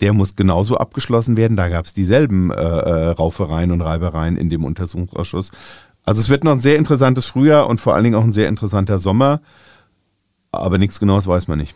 Der 0.00 0.12
muss 0.12 0.36
genauso 0.36 0.76
abgeschlossen 0.76 1.36
werden. 1.36 1.56
Da 1.56 1.68
gab 1.68 1.86
es 1.86 1.92
dieselben 1.92 2.50
äh, 2.50 2.54
äh, 2.54 3.08
Raufereien 3.10 3.70
und 3.70 3.80
Reibereien 3.80 4.36
in 4.36 4.50
dem 4.50 4.64
Untersuchungsausschuss. 4.64 5.50
Also 6.04 6.20
es 6.20 6.28
wird 6.28 6.44
noch 6.44 6.52
ein 6.52 6.60
sehr 6.60 6.76
interessantes 6.76 7.26
Frühjahr 7.26 7.68
und 7.68 7.80
vor 7.80 7.94
allen 7.94 8.04
Dingen 8.04 8.16
auch 8.16 8.24
ein 8.24 8.32
sehr 8.32 8.48
interessanter 8.48 8.98
Sommer. 8.98 9.40
Aber 10.50 10.78
nichts 10.78 10.98
Genaues 10.98 11.26
weiß 11.26 11.48
man 11.48 11.58
nicht. 11.58 11.74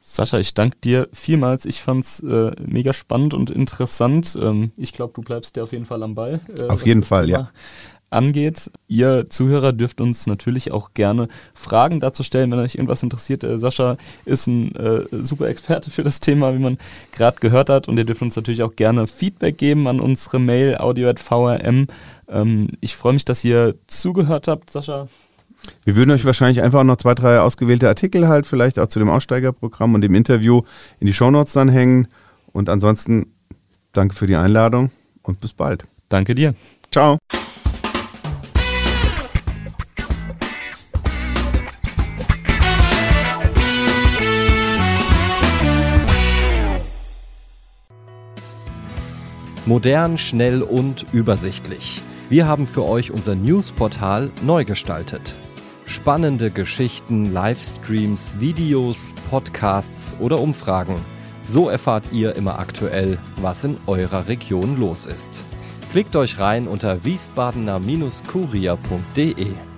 Sascha, 0.00 0.38
ich 0.38 0.54
danke 0.54 0.78
dir 0.82 1.08
vielmals. 1.12 1.66
Ich 1.66 1.82
fand 1.82 2.04
es 2.04 2.20
äh, 2.20 2.52
mega 2.66 2.92
spannend 2.92 3.34
und 3.34 3.50
interessant. 3.50 4.36
Ähm, 4.40 4.72
ich 4.76 4.92
glaube, 4.92 5.12
du 5.14 5.22
bleibst 5.22 5.56
dir 5.56 5.62
auf 5.62 5.72
jeden 5.72 5.84
Fall 5.84 6.02
am 6.02 6.14
Ball. 6.14 6.40
Äh, 6.58 6.68
auf 6.68 6.86
jeden 6.86 7.02
Fall, 7.02 7.26
Thema 7.26 7.38
ja 7.38 7.50
angeht. 8.10 8.70
Ihr 8.88 9.26
Zuhörer 9.28 9.72
dürft 9.72 10.00
uns 10.00 10.26
natürlich 10.26 10.72
auch 10.72 10.92
gerne 10.94 11.28
Fragen 11.54 12.00
dazu 12.00 12.22
stellen, 12.22 12.50
wenn 12.52 12.58
euch 12.58 12.74
irgendwas 12.74 13.02
interessiert. 13.02 13.44
Äh, 13.44 13.58
Sascha 13.58 13.96
ist 14.24 14.46
ein 14.46 14.74
äh, 14.74 15.04
super 15.10 15.48
Experte 15.48 15.90
für 15.90 16.02
das 16.02 16.20
Thema, 16.20 16.52
wie 16.54 16.58
man 16.58 16.78
gerade 17.12 17.38
gehört 17.40 17.70
hat. 17.70 17.88
Und 17.88 17.96
ihr 17.96 18.04
dürft 18.04 18.22
uns 18.22 18.36
natürlich 18.36 18.62
auch 18.62 18.76
gerne 18.76 19.06
Feedback 19.06 19.56
geben 19.56 19.86
an 19.86 20.00
unsere 20.00 20.38
Mail 20.38 20.76
audio.vrm. 20.76 21.86
Ähm, 22.28 22.68
ich 22.80 22.96
freue 22.96 23.14
mich, 23.14 23.24
dass 23.24 23.44
ihr 23.44 23.76
zugehört 23.86 24.48
habt, 24.48 24.70
Sascha. 24.70 25.08
Wir 25.84 25.96
würden 25.96 26.10
euch 26.10 26.24
wahrscheinlich 26.24 26.62
einfach 26.62 26.84
noch 26.84 26.96
zwei, 26.96 27.14
drei 27.14 27.40
ausgewählte 27.40 27.88
Artikel 27.88 28.28
halt 28.28 28.46
vielleicht 28.46 28.78
auch 28.78 28.88
zu 28.88 28.98
dem 28.98 29.10
Aussteigerprogramm 29.10 29.94
und 29.94 30.02
dem 30.02 30.14
Interview 30.14 30.62
in 30.98 31.06
die 31.06 31.14
Shownotes 31.14 31.52
dann 31.52 31.68
hängen. 31.68 32.08
Und 32.52 32.68
ansonsten 32.68 33.32
danke 33.92 34.14
für 34.14 34.26
die 34.26 34.36
Einladung 34.36 34.90
und 35.22 35.40
bis 35.40 35.52
bald. 35.52 35.84
Danke 36.08 36.34
dir. 36.34 36.54
Ciao. 36.90 37.18
Modern, 49.66 50.18
schnell 50.18 50.62
und 50.62 51.06
übersichtlich. 51.12 52.02
Wir 52.28 52.48
haben 52.48 52.66
für 52.66 52.84
euch 52.84 53.12
unser 53.12 53.36
Newsportal 53.36 54.30
neu 54.42 54.64
gestaltet. 54.64 55.36
Spannende 55.90 56.50
Geschichten, 56.52 57.34
Livestreams, 57.34 58.36
Videos, 58.38 59.12
Podcasts 59.28 60.14
oder 60.20 60.38
Umfragen. 60.38 60.94
So 61.42 61.68
erfahrt 61.68 62.12
ihr 62.12 62.36
immer 62.36 62.60
aktuell, 62.60 63.18
was 63.38 63.64
in 63.64 63.76
eurer 63.88 64.28
Region 64.28 64.78
los 64.78 65.04
ist. 65.04 65.42
Klickt 65.90 66.14
euch 66.14 66.38
rein 66.38 66.68
unter 66.68 67.04
wiesbadener-kurier.de. 67.04 69.69